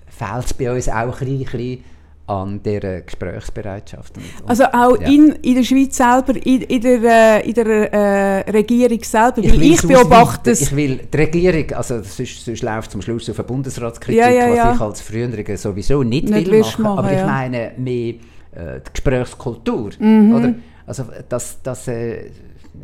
fehlt 0.07 0.45
es 0.45 0.55
bei 0.55 0.73
uns 0.73 0.89
auch 0.89 1.21
ein 1.21 1.39
bisschen 1.39 1.85
an 2.29 2.63
dieser 2.63 3.01
Gesprächsbereitschaft. 3.01 4.17
Und, 4.17 4.25
also 4.47 4.65
auch 4.65 5.01
ja. 5.01 5.09
in, 5.09 5.33
in 5.43 5.55
der 5.55 5.63
Schweiz 5.63 5.97
selber, 5.97 6.35
in, 6.37 6.63
in 6.63 6.81
der, 6.81 7.43
äh, 7.43 7.49
in 7.49 7.55
der 7.55 7.93
äh, 7.93 8.51
Regierung 8.51 9.03
selber, 9.03 9.39
ich, 9.39 9.61
ich 9.61 9.83
beobachte 9.83 10.51
es. 10.51 10.61
Ich 10.61 10.77
will 10.77 11.01
die 11.11 11.17
Regierung, 11.17 11.73
also 11.73 12.03
sonst, 12.03 12.45
sonst 12.45 12.63
läuft 12.63 12.91
zum 12.91 13.01
Schluss 13.01 13.31
auf 13.31 13.39
eine 13.39 13.49
Bundesratskritik, 13.49 14.21
ja, 14.21 14.29
ja, 14.29 14.69
was 14.69 14.77
ich 14.77 14.81
als 14.81 15.01
Frühere 15.01 15.57
sowieso 15.57 16.03
nicht, 16.03 16.29
nicht 16.29 16.51
will 16.51 16.61
machen, 16.61 16.83
machen, 16.83 16.99
aber 16.99 17.13
ich 17.13 17.25
meine 17.25 17.73
mehr 17.79 18.15
äh, 18.53 18.81
die 18.87 18.93
Gesprächskultur, 18.93 19.91
mhm. 19.99 20.35
oder? 20.35 20.55
Also 20.87 21.05
dass, 21.29 21.63
dass 21.63 21.89
äh, 21.89 22.31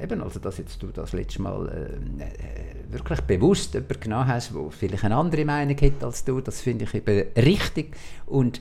eben, 0.03 0.23
also 0.23 0.39
dass 0.41 0.59
jetzt 0.59 0.83
du 0.83 0.89
das 0.89 1.13
letzte 1.13 1.43
Mal 1.43 1.69
äh, 1.69 2.93
wirklich 2.93 3.21
bewusst 3.23 3.75
jemanden 3.75 4.01
genommen 4.01 4.29
hast, 4.29 4.55
der 4.55 4.71
vielleicht 4.71 5.05
eine 5.05 5.17
andere 5.17 5.45
Meinung 5.45 5.77
hat 5.77 6.03
als 6.03 6.25
du, 6.25 6.41
das 6.41 6.61
finde 6.61 6.85
ich 6.85 6.95
eben 6.95 7.27
richtig 7.37 7.97
und 8.27 8.61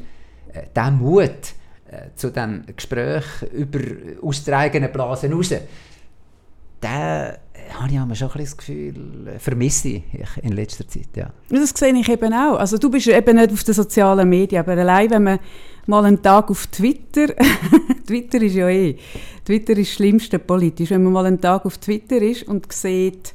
äh, 0.53 0.63
der 0.75 0.91
Mut 0.91 1.29
äh, 1.89 2.09
zu 2.15 2.31
dem 2.31 2.63
Gespräch 2.75 3.25
über, 3.51 3.79
aus 4.21 4.43
der 4.43 4.57
eigenen 4.59 4.91
Blase 4.91 5.31
raus, 5.31 5.49
den 5.49 7.33
habe 7.71 7.87
ich 7.89 7.95
immer 7.95 8.15
schon 8.15 8.31
ein 8.31 8.39
das 8.39 8.57
Gefühl, 8.57 9.27
äh, 9.27 9.39
vermisse 9.39 9.89
ich 9.89 10.03
in 10.41 10.53
letzter 10.53 10.87
Zeit. 10.87 11.09
Ja. 11.15 11.31
Das 11.49 11.69
sehe 11.69 11.93
ich 11.93 12.09
eben 12.09 12.33
auch. 12.33 12.57
Also 12.57 12.77
du 12.77 12.89
bist 12.89 13.07
eben 13.07 13.35
nicht 13.35 13.51
auf 13.51 13.63
den 13.63 13.73
sozialen 13.73 14.27
Medien, 14.29 14.59
aber 14.59 14.73
allein 14.73 15.09
wenn 15.09 15.23
man 15.23 15.39
mal 15.87 16.05
einen 16.05 16.21
Tag 16.21 16.49
auf 16.49 16.67
Twitter, 16.67 17.27
Twitter 18.07 18.41
ist 18.41 18.55
ja 18.55 18.69
eh, 18.69 18.97
Twitter 19.45 19.73
ist 19.73 19.89
das 19.89 19.95
Schlimmste 19.95 20.39
politisch, 20.39 20.89
wenn 20.89 21.03
man 21.03 21.13
mal 21.13 21.25
einen 21.25 21.41
Tag 21.41 21.65
auf 21.65 21.77
Twitter 21.77 22.21
ist 22.21 22.47
und 22.47 22.71
sieht, 22.71 23.33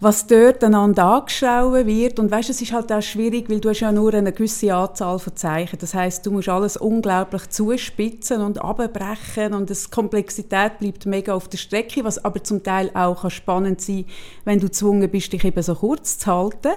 was 0.00 0.26
dort 0.26 0.64
einander 0.64 1.04
angeschaut 1.04 1.86
wird. 1.86 2.18
Und 2.18 2.30
weißt, 2.30 2.50
es 2.50 2.62
ist 2.62 2.72
halt 2.72 2.90
auch 2.90 3.02
schwierig, 3.02 3.50
weil 3.50 3.60
du 3.60 3.68
hast 3.68 3.80
ja 3.80 3.92
nur 3.92 4.14
eine 4.14 4.32
gewisse 4.32 4.74
Anzahl 4.74 5.18
von 5.18 5.36
Zeichen. 5.36 5.78
Das 5.78 5.92
heißt, 5.94 6.24
du 6.24 6.30
musst 6.30 6.48
alles 6.48 6.78
unglaublich 6.78 7.48
zuspitzen 7.50 8.40
und 8.40 8.62
abbrechen 8.62 9.52
und 9.52 9.68
die 9.68 9.90
Komplexität 9.90 10.78
bleibt 10.78 11.04
mega 11.04 11.34
auf 11.34 11.48
der 11.48 11.58
Strecke, 11.58 12.02
was 12.02 12.24
aber 12.24 12.42
zum 12.42 12.62
Teil 12.62 12.90
auch 12.94 13.30
spannend 13.30 13.82
sein 13.82 14.04
kann, 14.06 14.14
wenn 14.44 14.60
du 14.60 14.66
gezwungen 14.66 15.10
bist, 15.10 15.32
dich 15.32 15.44
eben 15.44 15.62
so 15.62 15.74
kurz 15.74 16.18
zu 16.18 16.26
halten. 16.34 16.72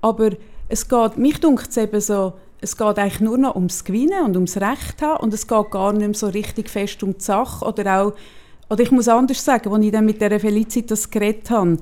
Aber 0.00 0.30
es 0.68 0.88
geht, 0.88 1.18
mich 1.18 1.40
dunkt 1.40 1.68
es 1.68 1.76
eben 1.76 2.00
so, 2.00 2.32
es 2.62 2.76
geht 2.76 2.98
eigentlich 2.98 3.20
nur 3.20 3.36
noch 3.36 3.56
ums 3.56 3.84
Gewinnen 3.84 4.24
und 4.24 4.36
ums 4.36 4.56
Recht 4.56 5.02
haben 5.02 5.22
und 5.22 5.34
es 5.34 5.46
geht 5.46 5.70
gar 5.70 5.92
nicht 5.92 6.06
mehr 6.06 6.14
so 6.14 6.28
richtig 6.28 6.70
fest 6.70 7.02
um 7.02 7.12
die 7.12 7.20
Sache 7.22 7.64
oder 7.64 8.00
auch, 8.00 8.12
oder 8.70 8.82
ich 8.82 8.92
muss 8.92 9.08
anders 9.08 9.44
sagen, 9.44 9.72
als 9.72 9.84
ich 9.84 9.90
dann 9.90 10.06
mit 10.06 10.20
der 10.20 10.38
Felicitas 10.38 11.10
geredet 11.10 11.50
habe, 11.50 11.76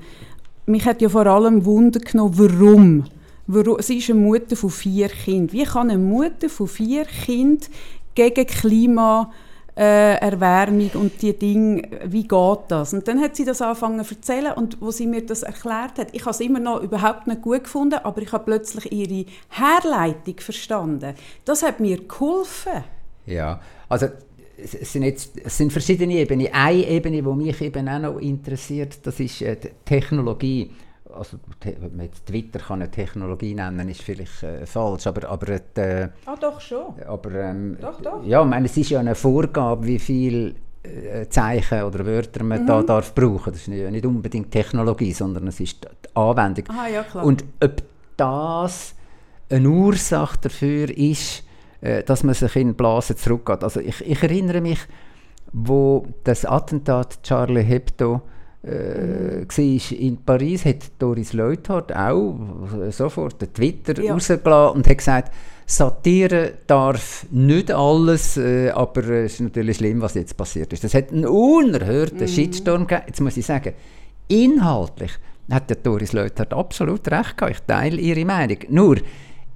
mich 0.65 0.85
hat 0.85 1.01
ja 1.01 1.07
vor 1.07 1.27
allem 1.27 1.63
Wunder 1.65 1.99
genommen, 1.99 2.33
warum. 2.35 3.05
warum. 3.45 3.81
Sie 3.81 3.99
ist 3.99 4.09
eine 4.09 4.19
Mutter 4.19 4.55
von 4.55 4.71
vier 4.71 5.09
Kindern. 5.09 5.53
Wie 5.53 5.63
kann 5.63 5.91
eine 5.91 5.99
Mutter 5.99 6.49
von 6.49 6.67
vier 6.67 7.05
Kindern 7.05 7.69
gegen 8.15 8.47
Klima 8.47 9.31
äh, 9.81 10.17
Erwärmung 10.17 10.91
und 10.93 11.19
die 11.23 11.33
Dinge, 11.33 11.81
wie 12.05 12.27
geht 12.27 12.59
das? 12.67 12.93
Und 12.93 13.07
dann 13.07 13.19
hat 13.19 13.35
sie 13.35 13.45
das 13.45 13.63
angefangen 13.63 14.05
zu 14.05 14.13
erzählen 14.13 14.53
und 14.53 14.79
wo 14.79 14.91
sie 14.91 15.07
mir 15.07 15.25
das 15.25 15.41
erklärt 15.41 15.97
hat, 15.97 16.09
ich 16.11 16.21
habe 16.21 16.31
es 16.31 16.39
immer 16.39 16.59
noch 16.59 16.83
überhaupt 16.83 17.25
nicht 17.25 17.41
gut 17.41 17.63
gefunden, 17.63 17.95
aber 18.03 18.21
ich 18.21 18.31
habe 18.31 18.43
plötzlich 18.43 18.91
ihre 18.91 19.25
Herleitung 19.49 20.39
verstanden. 20.39 21.15
Das 21.45 21.63
hat 21.63 21.79
mir 21.79 21.97
geholfen. 21.97 22.83
Ja, 23.25 23.59
also 23.89 24.05
es 24.55 24.93
sind, 24.93 25.01
jetzt, 25.01 25.31
es 25.43 25.57
sind 25.57 25.73
verschiedene 25.73 26.13
Ebenen. 26.13 26.49
Eine 26.53 26.87
Ebene, 26.87 27.23
die 27.23 27.29
mich 27.29 27.59
eben 27.61 27.89
auch 27.89 27.99
noch 27.99 28.19
interessiert, 28.19 28.99
das 29.01 29.19
ist 29.19 29.41
äh, 29.41 29.55
die 29.55 29.69
Technologie. 29.83 30.69
Also, 31.13 31.37
Twitter 32.25 32.59
kann 32.59 32.81
eine 32.81 32.91
Technologie 32.91 33.53
nennen, 33.53 33.89
ist 33.89 34.01
vielleicht 34.01 34.43
äh, 34.43 34.65
falsch, 34.65 35.07
aber... 35.07 35.29
aber 35.29 35.59
äh, 35.75 36.09
ah, 36.25 36.35
doch 36.39 36.59
schon. 36.59 36.99
Aber, 37.07 37.31
ähm, 37.33 37.77
doch, 37.79 38.01
doch. 38.01 38.25
Ja, 38.25 38.41
ich 38.41 38.47
meine, 38.47 38.65
es 38.65 38.77
ist 38.77 38.89
ja 38.89 38.99
eine 38.99 39.15
Vorgabe, 39.15 39.85
wie 39.85 39.99
viel 39.99 40.55
äh, 40.83 41.27
Zeichen 41.29 41.83
oder 41.83 42.05
Wörter 42.05 42.43
man 42.43 42.63
mhm. 42.63 42.67
da 42.67 42.81
darf 42.81 43.13
brauchen. 43.13 43.53
Das 43.53 43.61
ist 43.61 43.67
nicht, 43.67 43.89
nicht 43.91 44.05
unbedingt 44.05 44.51
Technologie, 44.51 45.13
sondern 45.13 45.47
es 45.47 45.59
ist 45.59 45.83
die 45.83 46.15
Anwendung. 46.15 46.65
Aha, 46.69 46.87
ja. 46.87 47.21
Und 47.21 47.43
ob 47.63 47.83
das 48.17 48.95
eine 49.49 49.69
Ursache 49.69 50.37
dafür 50.41 50.89
ist, 50.97 51.43
äh, 51.81 52.03
dass 52.03 52.23
man 52.23 52.33
sich 52.33 52.55
in 52.55 52.75
Blasen 52.75 53.17
zurückgeht. 53.17 53.63
Also 53.63 53.79
ich, 53.79 54.01
ich 54.01 54.23
erinnere 54.23 54.61
mich, 54.61 54.79
wo 55.51 56.05
das 56.23 56.45
Attentat 56.45 57.21
Charlie 57.23 57.63
Hebdo 57.63 58.21
äh, 58.63 59.45
war 59.47 59.97
in 59.97 60.17
Paris, 60.17 60.65
hat 60.65 60.91
Doris 60.99 61.33
Leuthard 61.33 61.95
auch 61.95 62.35
sofort 62.91 63.41
den 63.41 63.53
Twitter 63.53 64.01
ja. 64.01 64.13
rausgelassen 64.13 64.77
und 64.77 64.87
hat 64.87 64.97
gesagt, 64.97 65.31
Satire 65.65 66.53
darf 66.67 67.25
nicht 67.31 67.71
alles, 67.71 68.35
äh, 68.35 68.71
aber 68.71 69.07
es 69.07 69.35
ist 69.35 69.39
natürlich 69.39 69.77
schlimm, 69.77 70.01
was 70.01 70.15
jetzt 70.15 70.35
passiert 70.35 70.73
ist. 70.73 70.83
Das 70.83 70.93
hat 70.93 71.11
einen 71.11 71.25
unerhörten 71.25 72.25
mm. 72.25 72.27
Shitstorm 72.27 72.87
gegeben. 72.87 73.05
Jetzt 73.07 73.21
muss 73.21 73.37
ich 73.37 73.45
sagen, 73.45 73.73
inhaltlich 74.27 75.11
hat 75.49 75.69
der 75.69 75.77
Doris 75.77 76.11
Leuthard 76.11 76.53
absolut 76.53 77.09
recht 77.09 77.37
gehabt. 77.37 77.55
Ich 77.55 77.61
teile 77.65 78.01
ihre 78.01 78.25
Meinung. 78.25 78.57
Nur, 78.69 78.97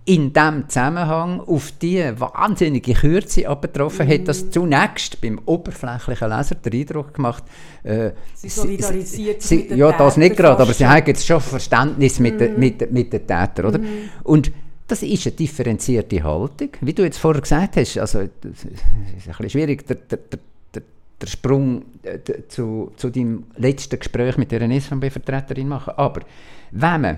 in 0.05 0.31
diesem 0.31 0.69
Zusammenhang 0.69 1.41
auf 1.41 1.71
die 1.81 2.03
wahnsinnige 2.17 2.93
Kürze 2.93 3.49
abgetroffen, 3.49 4.07
mm. 4.07 4.11
hat 4.11 4.27
das 4.27 4.51
zunächst 4.51 5.19
beim 5.19 5.39
oberflächlichen 5.45 6.29
Leser 6.29 6.55
den 6.55 6.73
Eindruck 6.73 7.15
gemacht, 7.15 7.43
äh, 7.83 8.11
sie 8.35 8.49
solidarisiert 8.49 9.41
sie, 9.41 9.57
mit 9.57 9.71
den 9.71 9.77
Ja, 9.79 9.91
das 9.91 10.17
nicht 10.17 10.37
gerade, 10.37 10.61
aber 10.61 10.73
sie 10.73 10.85
haben 10.85 11.03
jetzt 11.07 11.25
schon 11.25 11.41
Verständnis 11.41 12.19
mit, 12.19 12.39
den, 12.39 12.59
mit, 12.59 12.91
mit 12.91 13.13
den 13.13 13.25
Tätern, 13.25 13.65
oder? 13.65 13.79
Mm. 13.79 14.09
Und 14.23 14.51
das 14.87 15.01
ist 15.01 15.25
eine 15.25 15.35
differenzierte 15.35 16.23
Haltung. 16.23 16.69
Wie 16.81 16.93
du 16.93 17.03
jetzt 17.03 17.17
vorher 17.17 17.41
gesagt 17.41 17.75
hast, 17.77 17.97
also, 17.97 18.19
es 18.19 18.29
ist 18.29 18.65
ein 18.65 19.25
bisschen 19.25 19.49
schwierig, 19.49 19.87
der, 19.87 19.95
der, 19.95 20.19
der, 20.29 20.83
der 21.19 21.27
Sprung 21.27 21.83
äh, 22.03 22.19
zu, 22.47 22.91
zu 22.95 23.09
deinem 23.09 23.45
letzten 23.57 23.97
Gespräch 23.97 24.37
mit 24.37 24.51
der 24.51 24.61
SVB-Vertreterin 24.61 25.67
machen. 25.67 25.93
Aber 25.97 26.21
wenn 26.69 27.01
man 27.01 27.17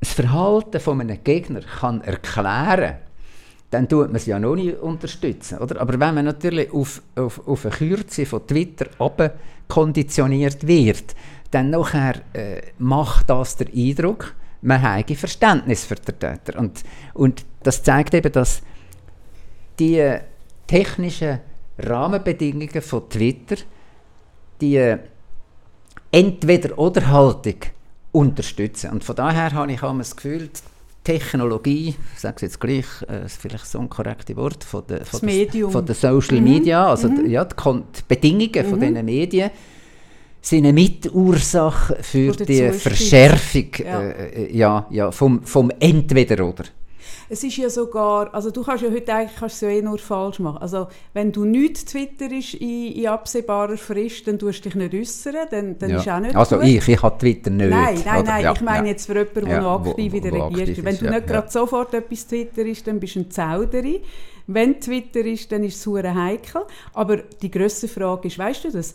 das 0.00 0.12
Verhalten 0.12 0.80
von 0.80 1.00
einem 1.00 1.22
Gegner 1.22 1.60
kann 1.60 2.00
erklären 2.02 2.98
dann 3.70 3.88
tut 3.88 4.06
man 4.06 4.16
es 4.16 4.26
ja 4.26 4.38
noch 4.38 4.54
nicht 4.54 4.78
unterstützen. 4.78 5.58
Oder? 5.58 5.80
Aber 5.80 6.00
wenn 6.00 6.14
man 6.14 6.24
natürlich 6.24 6.72
auf, 6.72 7.02
auf, 7.16 7.46
auf 7.46 7.66
eine 7.66 7.74
Kürze 7.74 8.24
von 8.24 8.46
Twitter 8.46 8.86
konditioniert 9.68 10.66
wird, 10.66 11.14
dann 11.50 11.70
nachher, 11.70 12.22
äh, 12.32 12.62
macht 12.78 13.28
das 13.28 13.56
den 13.56 13.68
Eindruck, 13.74 14.34
man 14.62 14.82
habe 14.82 15.14
Verständnis 15.14 15.84
für 15.84 15.96
den 15.96 16.18
Täter. 16.18 16.58
Und, 16.58 16.82
und 17.14 17.44
das 17.62 17.82
zeigt 17.82 18.14
eben, 18.14 18.32
dass 18.32 18.62
die 19.78 20.16
technischen 20.66 21.40
Rahmenbedingungen 21.78 22.82
von 22.82 23.08
Twitter, 23.08 23.56
die 24.60 24.96
Entweder-Oder-Haltung, 26.10 27.56
unterstützen. 28.18 28.90
Und 28.90 29.04
von 29.04 29.14
daher 29.14 29.52
habe 29.52 29.72
ich 29.72 29.80
das 29.80 30.16
Gefühl, 30.16 30.50
Technologie, 31.04 31.94
ich 32.14 32.20
sage 32.20 32.34
es 32.36 32.42
jetzt 32.42 32.60
gleich, 32.60 32.84
äh, 33.06 33.28
vielleicht 33.28 33.66
so 33.66 33.78
ein 33.78 33.88
korrektes 33.88 34.36
Wort, 34.36 34.64
von 34.64 34.82
der, 34.88 35.06
von 35.06 35.20
der, 35.20 35.70
von 35.70 35.86
der 35.86 35.94
Social 35.94 36.38
mhm. 36.38 36.44
Media, 36.44 36.86
also 36.86 37.08
mhm. 37.08 37.24
die, 37.24 37.30
ja, 37.30 37.44
die, 37.44 37.54
die 37.54 38.02
Bedingungen 38.06 38.66
mhm. 38.66 38.70
von 38.70 38.80
diesen 38.80 39.04
Medien, 39.04 39.50
sind 40.40 40.58
eine 40.64 40.72
Mitursache 40.72 41.96
für 42.00 42.32
die 42.32 42.70
Verschärfung 42.72 43.68
ja. 43.78 44.00
Äh, 44.00 44.56
ja, 44.56 44.86
ja, 44.90 45.10
vom, 45.10 45.42
vom 45.44 45.70
Entweder-Oder. 45.78 46.64
Es 47.28 47.44
ist 47.44 47.56
ja 47.56 47.68
sogar, 47.68 48.32
also 48.34 48.50
du 48.50 48.62
kannst 48.62 48.82
ja 48.82 48.90
heute 48.90 49.12
eigentlich 49.12 49.38
kannst 49.38 49.60
ja 49.62 49.68
eh 49.68 49.82
nur 49.82 49.98
falsch 49.98 50.38
machen. 50.38 50.58
Also 50.58 50.88
wenn 51.12 51.32
du 51.32 51.44
nichts 51.44 51.84
twitterst 51.84 52.54
in, 52.54 52.92
in 52.92 53.06
absehbarer 53.06 53.76
Frist, 53.76 54.26
dann 54.26 54.38
tust 54.38 54.64
du 54.64 54.70
dich 54.70 54.74
nicht 54.74 54.94
äußern, 54.94 55.46
dann, 55.50 55.78
dann 55.78 55.90
ja. 55.90 55.96
ist 55.98 56.08
auch 56.08 56.20
nicht 56.20 56.36
Also 56.36 56.56
gut. 56.56 56.66
ich, 56.66 56.88
ich 56.88 57.02
habe 57.02 57.18
Twitter 57.18 57.50
nicht. 57.50 57.70
Nein, 57.70 58.00
nein, 58.04 58.24
nein, 58.24 58.42
ja, 58.44 58.52
ich 58.52 58.60
meine 58.60 58.86
ja. 58.86 58.92
jetzt 58.92 59.06
für 59.06 59.18
jemanden, 59.18 59.46
der 59.46 59.60
noch 59.60 59.86
aktiv 59.86 60.14
in 60.14 60.22
der 60.22 60.32
Regierung 60.32 60.68
ist. 60.68 60.84
Wenn 60.84 60.98
du 60.98 61.10
nicht 61.10 61.26
gerade 61.26 61.50
sofort 61.50 61.94
etwas 61.94 62.26
twitterst, 62.26 62.86
dann 62.86 63.00
bist 63.00 63.16
du 63.16 63.20
ein 63.20 63.30
Zauderi. 63.30 64.02
Wenn 64.50 64.80
Twitter 64.80 65.20
ist, 65.20 65.52
dann 65.52 65.62
ist 65.62 65.86
es 65.86 66.04
heikel. 66.04 66.62
Aber 66.94 67.18
die 67.18 67.50
grösste 67.50 67.86
Frage 67.86 68.28
ist, 68.28 68.38
weißt 68.38 68.64
du 68.64 68.72
das, 68.72 68.94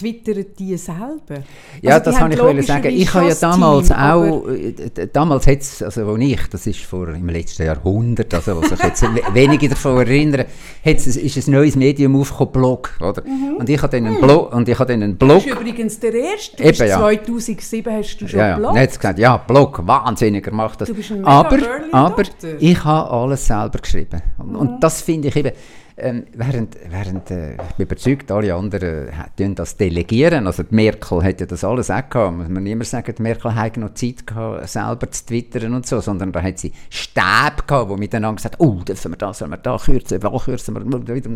twittern 0.00 0.44
die 0.58 0.76
selber? 0.76 1.44
Ja, 1.82 1.94
also, 1.94 2.10
das 2.10 2.16
kann 2.16 2.32
ich 2.32 2.38
wollte 2.38 2.62
sagen. 2.62 2.88
Ich 2.90 3.12
habe 3.12 3.28
ja 3.28 3.34
damals 3.34 3.88
Team, 3.88 3.96
auch, 3.96 4.48
äh, 4.48 5.08
damals 5.12 5.46
hat 5.46 5.60
es, 5.60 5.82
also 5.82 6.06
wo 6.06 6.16
ich, 6.16 6.40
das 6.50 6.66
ist 6.66 6.80
vor 6.80 7.08
im 7.08 7.28
letzten 7.28 7.64
Jahrhundert, 7.64 8.32
also 8.34 8.60
was 8.60 8.72
ich 8.72 8.82
jetzt 8.82 9.04
wenige 9.34 9.68
davon 9.68 9.98
erinnere, 9.98 10.46
hat's, 10.84 11.06
ist 11.06 11.48
ein 11.48 11.52
neues 11.52 11.76
Medium 11.76 12.16
aufgekommen, 12.16 12.52
Blog, 12.52 12.98
oder? 13.00 13.22
Mhm. 13.22 13.56
Und 13.58 13.68
ich 13.68 13.82
habe 13.82 13.96
dann 13.96 14.06
einen 14.06 14.16
mhm. 14.16 14.20
Blog, 14.20 14.54
und 14.54 14.68
ich 14.68 14.78
habe 14.78 14.92
dann 14.92 15.02
einen 15.02 15.16
Blog. 15.16 15.44
Das 15.44 15.46
ist 15.46 15.60
übrigens 15.60 16.00
der 16.00 16.14
erste, 16.14 16.62
Eben, 16.62 16.88
ja. 16.88 16.98
2007 16.98 17.92
hast 17.92 18.16
du 18.18 18.28
schon 18.28 18.38
ja, 18.38 18.48
ja. 18.48 18.56
Blog. 18.56 18.76
Jetzt 18.76 18.98
gesagt, 18.98 19.18
ja, 19.18 19.36
Blog, 19.36 19.86
wahnsinnig 19.86 20.44
gemacht 20.44 20.80
das. 20.80 20.88
Du 20.88 20.94
bist 20.94 21.12
ein 21.12 21.24
aber, 21.24 21.58
aber 21.92 22.22
ich 22.58 22.84
habe 22.84 23.10
alles 23.10 23.46
selber 23.46 23.78
geschrieben. 23.78 24.22
Und, 24.38 24.50
mhm. 24.50 24.56
und 24.56 24.80
das 24.80 25.02
finde 25.02 25.28
ich 25.28 25.36
eben, 25.36 25.52
ähm, 26.00 26.26
während, 26.34 26.76
während 26.88 27.30
äh, 27.30 27.52
ich 27.52 27.74
bin 27.76 27.86
überzeugt, 27.86 28.30
alle 28.30 28.54
anderen 28.54 29.08
äh, 29.08 29.54
das 29.54 29.76
delegieren. 29.76 30.46
Also 30.46 30.62
die 30.62 30.74
Merkel 30.74 31.22
hat 31.22 31.40
ja 31.40 31.46
das 31.46 31.64
alles 31.64 31.90
auch 31.90 32.08
gehabt. 32.08 32.36
Muss 32.36 32.48
man 32.48 32.62
nicht 32.62 32.76
mehr 32.76 32.84
sagen, 32.84 33.14
die 33.16 33.22
Merkel 33.22 33.54
hat 33.54 33.76
noch 33.76 33.94
Zeit 33.94 34.26
gehabt, 34.26 34.68
selber 34.68 35.10
zu 35.10 35.26
twittern 35.26 35.74
und 35.74 35.86
so, 35.86 36.00
sondern 36.00 36.32
da 36.32 36.42
hat 36.42 36.58
sie 36.58 36.72
Stäbe 36.88 37.62
gehabt, 37.66 37.90
die 37.90 37.96
miteinander 37.96 38.36
gesagt 38.36 38.56
oh, 38.58 38.80
dürfen 38.86 39.12
wir 39.12 39.16
das, 39.16 39.38
sollen 39.38 39.50
wir 39.50 39.58
da 39.58 39.76
kürzen, 39.76 40.20
da 40.20 40.30
kürzen 40.30 40.74
wir, 40.74 41.14
wieder, 41.14 41.30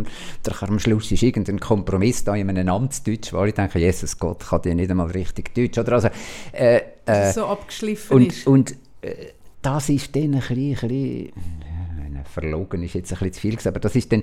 am 0.61 0.78
Schluss 0.78 1.12
ist 1.12 1.23
irgendein 1.23 1.61
Kompromiss 1.61 2.25
da 2.25 2.35
in 2.35 2.49
einem 2.49 2.68
Amtsdeutsch, 2.68 3.33
wo 3.33 3.44
ich 3.44 3.54
denke, 3.54 3.78
Jesus 3.78 4.18
Gott, 4.18 4.47
kann 4.49 4.62
die 4.62 4.75
nicht 4.75 4.90
einmal 4.90 5.11
richtig 5.11 5.54
Deutsch. 5.54 5.78
Oder 5.78 5.92
also, 5.92 6.09
äh, 6.52 6.80
äh, 7.06 7.33
so 7.33 7.47
abgeschliffen 7.47 8.16
und, 8.16 8.26
ist. 8.26 8.47
Und 8.47 8.73
äh, 9.02 9.14
das 9.62 9.88
ist 9.88 10.14
dann 10.14 10.35
ein 10.35 10.40
bisschen, 10.40 10.59
ein 10.59 10.88
bisschen 10.88 11.33
verlogen 12.24 12.82
ist 12.82 12.94
jetzt 12.94 13.12
ein 13.12 13.18
bisschen 13.18 13.32
zu 13.32 13.40
viel 13.40 13.56
gesagt, 13.56 13.76
aber 13.76 13.80
das 13.80 13.96
ist 13.96 14.12
dann, 14.12 14.22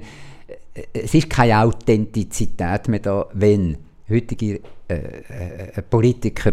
äh, 0.73 0.83
es 0.93 1.13
ist 1.13 1.29
keine 1.29 1.59
Authentizität 1.59 2.87
mehr 2.87 2.99
da, 2.99 3.27
wenn 3.33 3.77
heutige 4.09 4.59
äh, 4.87 4.95
äh, 4.95 5.81
Politiker 5.81 6.51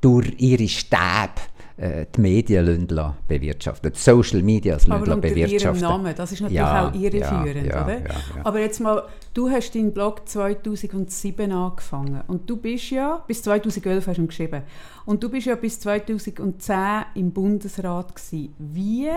durch 0.00 0.32
ihre 0.38 0.68
Stäbe 0.68 1.40
äh, 1.78 2.06
die 2.14 2.20
Medien 2.20 2.88
lassen 2.88 3.16
bewirtschaften, 3.26 3.92
die 3.92 3.98
Social 3.98 4.42
Media 4.42 4.76
Aber 4.88 5.14
unter 5.14 5.28
ihrem 5.28 5.78
Namen, 5.78 6.14
das 6.16 6.32
ist 6.32 6.40
natürlich 6.40 6.56
ja, 6.56 6.88
auch 6.88 6.94
irreführend, 6.94 7.66
ja, 7.66 7.84
oder? 7.84 7.98
Ja, 8.00 8.14
Aber 8.44 8.60
jetzt 8.60 8.80
mal, 8.80 9.04
du 9.34 9.48
hast 9.48 9.74
deinen 9.74 9.92
Blog 9.92 10.28
2007 10.28 11.52
angefangen 11.52 12.22
und 12.26 12.48
du 12.50 12.56
bist 12.56 12.90
ja, 12.90 13.22
bis 13.26 13.42
2011 13.42 14.06
hast 14.06 14.18
du 14.18 14.26
geschrieben, 14.26 14.62
und 15.06 15.22
du 15.22 15.28
bist 15.28 15.46
ja 15.46 15.54
bis 15.54 15.78
2010 15.80 16.76
im 17.14 17.32
Bundesrat 17.32 18.14
gewesen. 18.14 18.54
Wie 18.58 19.08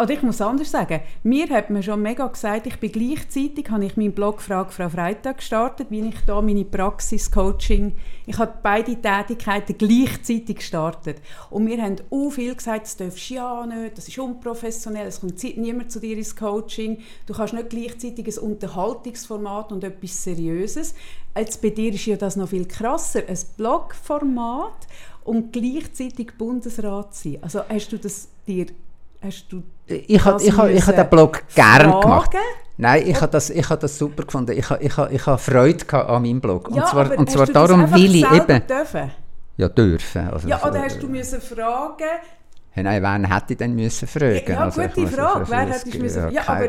oder 0.00 0.10
ich 0.12 0.22
muss 0.22 0.40
anders 0.40 0.70
sagen, 0.70 1.00
mir 1.24 1.48
hat 1.48 1.70
man 1.70 1.82
schon 1.82 2.00
mega 2.00 2.28
gesagt, 2.28 2.68
ich 2.68 2.78
bin 2.78 2.92
gleichzeitig, 2.92 3.68
habe 3.68 3.84
ich 3.84 3.96
meinen 3.96 4.12
Blog 4.12 4.40
«Frage 4.40 4.70
Frau 4.70 4.88
Freitag» 4.88 5.38
gestartet, 5.38 5.88
wie 5.90 6.08
ich 6.08 6.20
da 6.24 6.40
meine 6.40 6.64
Praxis-Coaching, 6.64 7.96
ich 8.24 8.38
habe 8.38 8.54
beide 8.62 8.94
Tätigkeiten 8.94 9.76
gleichzeitig 9.76 10.58
gestartet. 10.58 11.20
Und 11.50 11.64
mir 11.64 11.82
haben 11.82 11.96
auch 12.10 12.30
viel 12.30 12.54
gesagt, 12.54 12.86
das 12.86 12.96
darfst 12.96 13.28
du 13.28 13.34
ja 13.34 13.66
nicht, 13.66 13.98
das 13.98 14.06
ist 14.06 14.16
unprofessionell, 14.20 15.08
es 15.08 15.18
kommt 15.18 15.42
niemand 15.56 15.90
zu 15.90 15.98
dir 15.98 16.16
ins 16.16 16.36
Coaching, 16.36 16.98
du 17.26 17.34
kannst 17.34 17.54
nicht 17.54 17.70
gleichzeitig 17.70 18.28
ein 18.28 18.44
Unterhaltungsformat 18.44 19.72
und 19.72 19.82
etwas 19.82 20.22
Seriöses. 20.22 20.94
Jetzt 21.36 21.60
bei 21.60 21.70
dir 21.70 21.92
ist 21.92 22.06
ja 22.06 22.16
das 22.16 22.36
noch 22.36 22.50
viel 22.50 22.66
krasser, 22.66 23.22
ein 23.26 23.38
Blogformat 23.56 24.86
und 25.24 25.52
gleichzeitig 25.52 26.38
Bundesrat 26.38 27.16
sein. 27.16 27.38
Also 27.40 27.62
hast 27.68 27.90
du 27.90 27.98
das 27.98 28.28
dir 28.46 28.66
Hast 29.20 29.46
du 29.50 29.62
ich 29.88 30.24
habe 30.24 30.42
ich 30.42 30.56
ha, 30.56 30.68
ich 30.68 30.86
ha 30.86 30.92
den 30.92 31.08
Blog 31.08 31.42
gern 31.54 32.00
gemacht. 32.00 32.30
Nein, 32.76 33.02
ich 33.06 33.20
habe 33.20 33.32
das, 33.32 33.50
hab 33.50 33.80
das 33.80 33.98
super 33.98 34.22
gefunden. 34.24 34.56
Ich 34.56 34.68
habe 34.68 34.82
ich 34.82 34.96
ha, 34.96 35.08
ich 35.10 35.26
ha 35.26 35.36
Freude 35.36 36.06
an 36.06 36.22
meinem 36.22 36.40
Blog. 36.40 36.68
Ja, 36.72 36.82
und 36.82 36.88
zwar, 36.88 37.06
aber 37.06 37.18
und 37.18 37.30
zwar 37.30 37.42
hast 37.42 37.52
darum, 37.54 37.86
du 37.86 37.92
weil 37.92 38.14
ich 38.14 38.30
eben. 38.30 38.66
Dürfen? 38.66 39.10
Ja, 39.56 39.68
dürfen. 39.68 40.28
Also, 40.28 40.48
ja, 40.48 40.62
oder 40.62 40.82
hast 40.82 41.02
du 41.02 41.08
müssen 41.08 41.40
fragen? 41.40 42.04
Hey, 42.70 42.84
nein, 42.84 43.02
wen 43.02 43.24
hätte 43.32 43.54
ich 43.54 43.58
denn 43.58 43.74
müssen 43.74 44.06
fragen? 44.06 44.42
Ja, 44.46 44.60
also, 44.60 44.82
gute 44.82 45.06
Frage. 45.08 45.46
Wer 45.48 45.58
hätte 45.58 45.88
ich 45.88 45.98
müssen? 45.98 46.30
Ja, 46.30 46.42
aber 46.46 46.68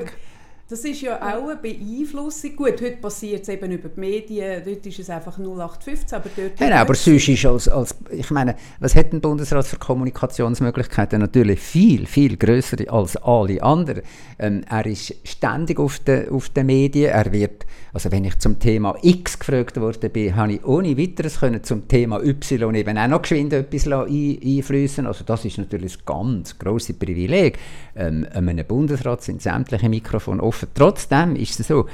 das 0.70 0.86
ist 0.86 1.02
ja 1.02 1.18
auch 1.18 1.50
eine 1.50 1.56
Beeinflussung. 1.56 2.56
Gut, 2.56 2.80
heute 2.80 2.98
passiert 2.98 3.42
es 3.42 3.50
eben 3.50 3.72
über 3.72 3.90
die 3.90 4.00
Medien, 4.00 4.62
dort 4.64 4.86
ist 4.86 5.00
es 5.00 5.10
einfach 5.10 5.40
0815, 5.40 6.16
aber 6.16 6.30
dort... 6.36 6.60
Ja, 6.60 6.82
aber 6.82 6.94
sonst 6.94 7.28
ist 7.28 7.44
als, 7.44 7.68
als, 7.68 7.96
ich 8.12 8.30
meine, 8.30 8.56
was 8.80 8.96
hat 8.96 9.12
ein 9.12 9.20
Bundesrat 9.20 9.66
für 9.66 9.78
Kommunikationsmöglichkeiten? 9.78 11.22
Natürlich 11.22 11.60
viel, 11.60 12.06
viel 12.06 12.38
größer 12.38 12.78
als 12.88 13.18
alle 13.18 13.64
anderen. 13.64 14.04
Ähm, 14.38 14.62
er 14.70 14.86
ist 14.86 15.16
ständig 15.24 15.80
auf 15.80 15.98
den, 16.00 16.30
auf 16.30 16.50
den 16.50 16.68
Medien, 16.68 17.14
er 17.14 17.32
wird, 17.32 17.66
also 17.92 18.12
wenn 18.12 18.26
ich 18.26 18.38
zum 18.38 18.60
Thema 18.60 18.96
X 19.02 19.40
gefragt 19.40 19.82
worden 19.82 20.12
bin, 20.12 20.36
habe 20.36 20.54
ich 20.54 20.66
ohne 20.66 20.96
weiteres 20.96 21.40
können 21.40 21.64
zum 21.64 21.88
Thema 21.88 22.22
Y 22.22 22.76
eben 22.76 22.96
auch 22.96 23.08
noch 23.08 23.24
geschwind 23.24 23.54
etwas 23.54 23.88
ein, 23.88 24.40
einfließen. 24.46 25.08
Also 25.08 25.24
das 25.24 25.46
ist 25.46 25.58
natürlich 25.58 25.98
ein 25.98 26.04
ganz 26.06 26.60
grosses 26.60 26.98
Privileg. 26.98 27.58
Ähm, 27.96 28.28
einem 28.32 28.66
Bundesrat 28.68 29.24
sind 29.24 29.42
sämtliche 29.42 29.90
Mikrofone 29.90 30.44
offen 30.44 30.59
offen. 30.60 30.70
Trotzdem 30.74 31.36
ist 31.36 31.60
es 31.60 31.68
so, 31.68 31.86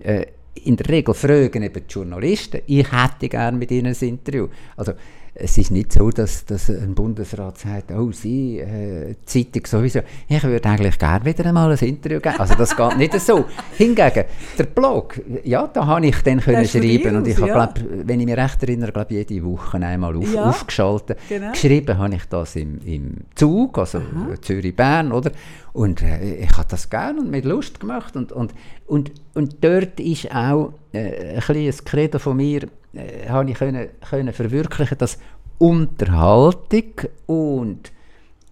äh, 0.00 0.26
in 0.54 0.76
der 0.76 0.88
Regel 0.88 1.14
fragen 1.14 1.62
eben 1.62 1.82
die 1.86 1.92
Journalisten, 1.92 2.60
ich 2.66 2.90
hätte 2.92 3.28
gerne 3.28 3.56
mit 3.56 3.70
ihnen 3.70 3.94
ein 3.94 4.08
Interview. 4.08 4.48
Also 4.76 4.92
es 5.34 5.56
ist 5.56 5.70
nicht 5.70 5.92
so, 5.92 6.10
dass, 6.10 6.44
dass 6.44 6.68
ein 6.68 6.94
Bundesrat 6.94 7.58
sagt, 7.58 7.90
oh, 7.90 8.12
Sie, 8.12 8.58
äh, 8.58 9.14
Zeitung 9.24 9.64
sowieso, 9.66 10.00
ich 10.28 10.42
würde 10.42 10.68
eigentlich 10.68 10.98
gerne 10.98 11.24
wieder 11.24 11.46
einmal 11.46 11.72
ein 11.72 11.78
Interview 11.78 12.20
geben. 12.20 12.38
Also 12.38 12.54
das 12.54 12.76
geht 12.76 12.98
nicht 12.98 13.18
so. 13.18 13.46
Hingegen, 13.78 14.24
der 14.58 14.64
Blog, 14.64 15.20
ja, 15.44 15.66
da 15.66 15.86
habe 15.86 16.06
ich 16.06 16.20
dann 16.22 16.40
können 16.40 16.66
schreiben 16.66 17.16
und 17.16 17.26
ich 17.26 17.40
habe, 17.40 17.50
glaub, 17.50 17.74
wenn 18.04 18.20
ich 18.20 18.26
mich 18.26 18.36
recht 18.36 18.62
erinnere, 18.62 18.92
glaube 18.92 19.14
jede 19.14 19.42
Woche 19.44 19.78
einmal 19.78 20.14
auf, 20.16 20.34
ja, 20.34 20.44
aufgeschaltet. 20.44 21.18
Genau. 21.28 21.52
Geschrieben 21.52 21.96
habe 21.96 22.14
ich 22.14 22.24
das 22.26 22.56
im, 22.56 22.78
im 22.84 23.16
Zug, 23.34 23.78
also 23.78 24.02
Zürich-Bern, 24.42 25.12
oder? 25.12 25.30
Und 25.72 26.02
äh, 26.02 26.34
ich 26.36 26.52
habe 26.58 26.68
das 26.68 26.90
gerne 26.90 27.20
und 27.20 27.30
mit 27.30 27.46
Lust 27.46 27.80
gemacht 27.80 28.16
und, 28.16 28.32
und, 28.32 28.52
und, 28.86 29.12
und 29.32 29.64
dort 29.64 29.98
ist 29.98 30.30
auch 30.34 30.74
äh, 30.92 31.38
ein, 31.38 31.56
ein 31.56 31.74
Credo 31.84 32.18
von 32.18 32.36
mir, 32.36 32.68
äh, 32.94 33.28
habe 33.28 33.50
ich 33.50 33.56
können, 33.56 33.88
können 34.08 34.32
verwirklichen, 34.32 34.98
dass 34.98 35.18
Unterhaltung 35.58 36.92
und, 37.26 37.92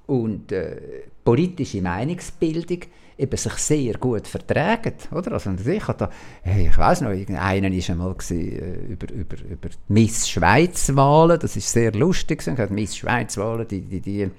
und 0.07 0.53
äh, 0.53 0.77
politische 1.25 1.83
Meinungsbildung 1.83 2.81
eben 3.19 3.37
sich 3.37 3.53
sehr 3.55 3.95
gut 3.95 4.27
vertragen, 4.27 4.95
oder? 5.11 5.33
Also 5.33 5.51
ich 5.51 5.85
da, 5.85 6.11
hey, 6.43 6.69
ich 6.69 6.79
weiß 6.79 7.03
noch, 7.03 7.11
einer 7.37 7.71
ist 7.71 7.91
einmal 7.91 8.15
gewesen, 8.15 8.41
äh, 8.41 8.93
über, 8.93 9.13
über, 9.13 9.37
über 9.45 9.69
Miss 9.89 10.29
Schweiz-Wahlen, 10.29 11.39
das 11.39 11.57
ist 11.57 11.71
sehr 11.71 11.93
lustig, 11.93 12.43
Miss 12.71 12.97
Schweiz-Wahlen, 12.97 13.69
die, 13.69 13.83
die, 13.83 14.01
die 14.01 14.31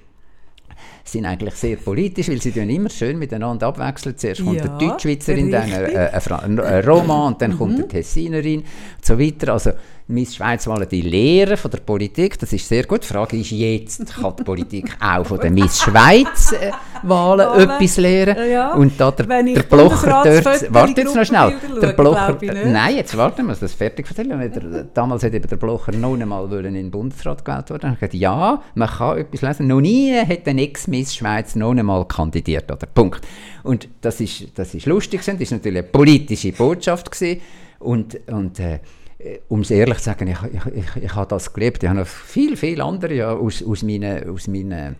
sind 1.03 1.25
eigentlich 1.25 1.55
sehr 1.55 1.77
politisch, 1.77 2.29
weil 2.29 2.41
sie 2.41 2.49
immer 2.49 2.89
schön 2.89 3.19
miteinander 3.19 3.67
abwechseln. 3.67 4.17
Zuerst 4.17 4.43
kommt 4.43 4.57
ja, 4.57 4.63
eine 4.63 4.77
Deutschschweizerin, 4.77 5.51
dann 5.51 5.63
eine, 5.63 6.13
eine, 6.13 6.63
eine 6.63 6.85
Roma 6.85 7.27
und 7.27 7.41
dann 7.41 7.57
kommt 7.57 7.75
eine 7.75 7.83
mhm. 7.83 7.89
Tessinerin 7.89 8.59
und 8.61 9.05
so 9.05 9.19
weiter. 9.19 9.53
Also 9.53 9.71
Miss 10.07 10.35
Schweiz 10.35 10.67
wollen 10.67 10.87
die 10.89 11.01
Lehre 11.01 11.57
von 11.57 11.71
der 11.71 11.79
Politik, 11.79 12.37
das 12.37 12.53
ist 12.53 12.67
sehr 12.67 12.83
gut. 12.83 13.03
Die 13.03 13.07
Frage 13.07 13.37
ist 13.37 13.51
jetzt, 13.51 14.13
kann 14.13 14.35
die 14.37 14.43
Politik 14.43 14.95
auch 14.99 15.25
von 15.25 15.39
der 15.39 15.51
Miss 15.51 15.79
Schweiz 15.79 16.51
äh, 16.51 16.71
Wahlen 17.03 17.59
etwas 17.59 17.97
lernen? 17.97 18.51
Ja, 18.51 18.73
und 18.73 18.99
da 18.99 19.11
der, 19.11 19.25
der 19.25 19.63
Blocher 19.63 20.23
dort, 20.23 20.73
warte 20.73 21.01
jetzt 21.01 21.15
noch 21.15 21.25
schnell, 21.25 21.53
der 21.81 21.93
Blocher, 21.93 22.37
nein, 22.65 22.95
jetzt 22.95 23.15
warten 23.17 23.47
wir, 23.47 23.55
das 23.55 23.73
fertig 23.73 24.07
erzählen. 24.07 24.89
Damals 24.93 25.23
hat 25.23 25.33
eben 25.33 25.47
der 25.47 25.55
Blocher 25.57 25.91
noch 25.91 26.13
einmal 26.13 26.51
in 26.65 26.73
den 26.73 26.91
Bundesrat 26.91 27.43
gewählt 27.45 27.69
worden. 27.69 27.93
Ich 27.93 27.99
gesagt, 27.99 28.13
ja, 28.13 28.61
man 28.75 28.89
kann 28.89 29.17
etwas 29.17 29.41
lesen. 29.41 29.67
Noch 29.67 29.81
nie 29.81 30.13
hat 30.13 30.47
eine 30.47 30.61
Ex-Miss 30.61 31.15
Schweiz 31.15 31.55
noch 31.55 31.71
einmal 31.71 32.05
kandidiert, 32.05 32.71
oder? 32.71 32.87
Punkt. 32.87 33.21
Und 33.63 33.87
das 34.01 34.19
ist, 34.19 34.47
das 34.55 34.73
ist 34.73 34.85
lustig, 34.85 35.21
das 35.25 35.35
ist 35.39 35.51
natürlich 35.51 35.79
eine 35.79 35.87
politische 35.87 36.51
Botschaft 36.51 37.11
gewesen. 37.11 37.41
Und, 37.79 38.19
und 38.27 38.59
äh, 38.59 38.79
äh, 39.23 39.39
um 39.49 39.61
es 39.61 39.71
ehrlich 39.71 39.97
zu 39.97 40.05
sagen, 40.05 40.27
ich, 40.27 40.37
ich, 40.43 40.73
ich, 40.73 41.03
ich 41.03 41.15
habe 41.15 41.27
das 41.27 41.53
gelebt. 41.53 41.83
Ich 41.83 41.89
habe 41.89 41.99
noch 41.99 42.07
viel, 42.07 42.57
viel 42.57 42.81
andere 42.81 43.13
ja, 43.13 43.33
aus, 43.33 43.63
aus 43.63 43.83
meinen, 43.83 44.29
aus 44.29 44.47
meinen 44.47 44.95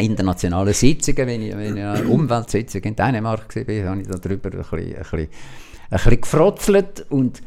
internationalen 0.00 0.74
Sitzungen, 0.74 1.26
wenn 1.26 1.42
ich, 1.42 1.56
wenn 1.56 1.76
ich 1.76 1.82
eine 1.82 2.08
Umweltsitzung 2.08 2.82
in 2.82 2.96
Dänemark 2.96 3.54
war, 3.54 3.90
habe 3.90 4.00
ich 4.00 4.08
darüber 4.08 4.50
ein 4.52 4.58
bisschen, 4.58 4.78
ein 4.78 4.96
bisschen, 4.96 5.18
ein 5.20 5.28
bisschen 5.90 6.20
gefrotzelt 6.20 7.06
und, 7.08 7.42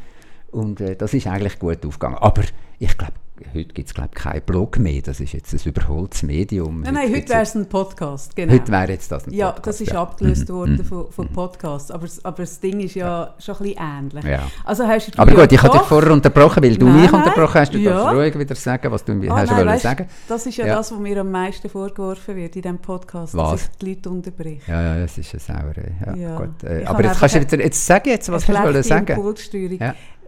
und 0.50 0.80
äh, 0.80 0.96
das 0.96 1.14
ist 1.14 1.26
eigentlich 1.26 1.58
gut 1.58 1.84
aufgegangen. 1.84 2.18
Aber 2.18 2.42
ich 2.78 2.96
glaube, 2.96 3.14
heute 3.54 3.72
gibt 3.72 3.88
es 3.88 3.94
glaube 3.94 4.10
ich 4.14 4.22
keinen 4.22 4.42
Blog 4.42 4.78
mehr, 4.78 5.02
das 5.02 5.20
ist 5.20 5.32
jetzt 5.32 5.52
ein 5.52 5.60
überholtes 5.64 6.22
Medium. 6.22 6.80
Nein, 6.80 6.94
nein, 6.94 7.12
heute, 7.14 7.28
wäre 7.28 7.42
es 7.42 7.54
ein 7.54 7.68
Podcast, 7.68 8.34
genau. 8.36 8.52
Heute 8.52 8.70
wäre 8.70 8.92
jetzt 8.92 9.10
das 9.10 9.26
ein 9.26 9.32
ja, 9.32 9.52
Podcast. 9.52 9.66
Das 9.66 9.80
ist 9.80 9.92
ja, 9.92 9.94
das 9.94 10.02
ist 10.02 10.10
abgelöst 10.10 10.48
mhm. 10.48 10.54
worden 10.54 10.76
mhm. 10.76 10.84
von, 10.84 11.12
von 11.12 11.26
mhm. 11.26 11.32
Podcasts, 11.32 11.90
aber, 11.90 12.06
aber 12.22 12.36
das 12.38 12.60
Ding 12.60 12.80
ist 12.80 12.94
ja, 12.94 13.06
ja. 13.06 13.34
schon 13.38 13.56
ein 13.56 13.62
bisschen 13.62 13.78
ähnlich. 13.80 14.24
Ja. 14.24 14.42
Also 14.64 14.86
hast 14.86 15.08
du 15.08 15.18
aber 15.18 15.34
gut, 15.34 15.52
ich 15.52 15.62
habe 15.62 15.78
dich 15.78 15.86
vorher 15.86 16.12
unterbrochen, 16.12 16.62
weil 16.62 16.76
du 16.76 16.86
nein, 16.86 17.02
mich 17.02 17.12
unterbrochen 17.12 17.60
hast, 17.60 17.74
du 17.74 17.78
ja. 17.78 17.90
darfst 17.90 18.16
ruhig 18.16 18.38
wieder 18.38 18.54
sagen, 18.54 18.92
was 18.92 19.04
du 19.04 19.12
oh, 19.12 19.30
hast 19.30 19.50
nein, 19.50 19.66
weißt, 19.66 19.82
sagen. 19.82 20.06
Das 20.28 20.46
ist 20.46 20.56
ja, 20.56 20.66
das, 20.66 20.92
was 20.92 20.98
mir 20.98 21.18
am 21.18 21.30
meisten 21.30 21.68
vorgeworfen 21.68 22.36
wird 22.36 22.56
in 22.56 22.62
diesem 22.62 22.78
Podcast, 22.78 23.36
was? 23.36 23.50
dass 23.50 23.62
ich 23.62 23.78
die 23.78 23.90
Leute 23.90 24.10
unterbreche. 24.10 24.60
Ja, 24.70 24.82
ja, 24.82 25.00
das 25.00 25.18
ist 25.18 25.32
eine 25.32 25.40
Sauerei. 25.40 25.92
Ja, 26.16 26.36
Gut. 26.36 26.64
Äh, 26.64 26.84
aber 26.84 27.04
jetzt 27.04 27.18
kannst 27.18 27.34
du 27.34 27.40
wieder, 27.40 27.64
jetzt 27.64 27.86
sag 27.86 28.06
jetzt, 28.06 28.30
was 28.30 28.48
hast 28.48 28.74
du 28.74 28.82
sagen? 28.82 29.12
Impulssteuerung. 29.12 29.78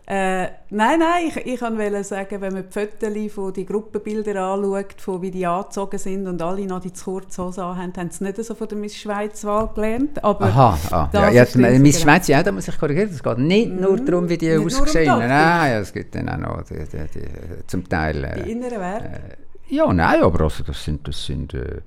Äh, 0.07 0.49
nein, 0.69 0.99
nein, 0.99 1.29
ich, 1.29 1.37
ich 1.47 1.63
wollte 1.63 2.05
sagen, 2.05 2.39
wenn 2.43 2.53
man 2.53 2.65
die 2.69 2.73
Fotos 2.73 3.33
von 3.33 3.53
die 3.55 3.65
Gruppenbilder 3.65 4.39
anschaut, 4.39 5.01
von 5.01 5.23
wie 5.23 5.31
die 5.31 5.47
angezogen 5.47 5.99
sind 5.99 6.27
und 6.27 6.43
alle 6.43 6.67
noch 6.67 6.81
die 6.81 6.93
zu 6.93 7.05
kurze 7.07 7.43
Hose 7.43 7.63
haben, 7.63 7.93
haben 7.97 8.11
sie 8.11 8.23
nicht 8.23 8.45
so 8.45 8.55
von 8.55 8.69
der 8.69 8.77
Miss 8.77 8.95
Schweiz-Wahl 8.97 9.71
gelernt. 9.75 10.23
Aber 10.23 10.45
Aha, 10.45 10.79
ah, 10.91 11.09
ja, 11.11 11.31
ja, 11.31 11.79
Miss 11.79 12.03
Schweiz, 12.03 12.29
ja, 12.29 12.43
da 12.43 12.53
muss 12.53 12.69
ich 12.69 12.79
korrigieren, 12.79 13.09
es 13.09 13.23
geht 13.23 13.39
nicht 13.39 13.71
mhm. 13.71 13.81
nur 13.81 13.97
darum, 13.97 14.29
wie 14.29 14.37
die 14.37 14.55
aussehen. 14.55 15.11
Um 15.11 15.21
nein, 15.21 15.31
ja, 15.31 15.79
es 15.79 15.91
gibt 15.91 16.15
dann 16.15 16.29
auch 16.29 16.37
noch 16.37 16.63
die, 16.65 16.75
die, 16.75 17.21
die, 17.21 17.67
zum 17.67 17.89
Teil... 17.89 18.25
Äh, 18.25 18.43
die 18.43 18.53
inneren 18.53 18.81
Werte? 18.81 19.07
Äh, 19.07 19.75
ja, 19.75 19.91
nein, 19.91 20.23
aber 20.23 20.43
also 20.43 20.65
das 20.65 20.85
sind... 20.85 21.09
Das 21.09 21.25
sind 21.25 21.55
äh, 21.55 21.81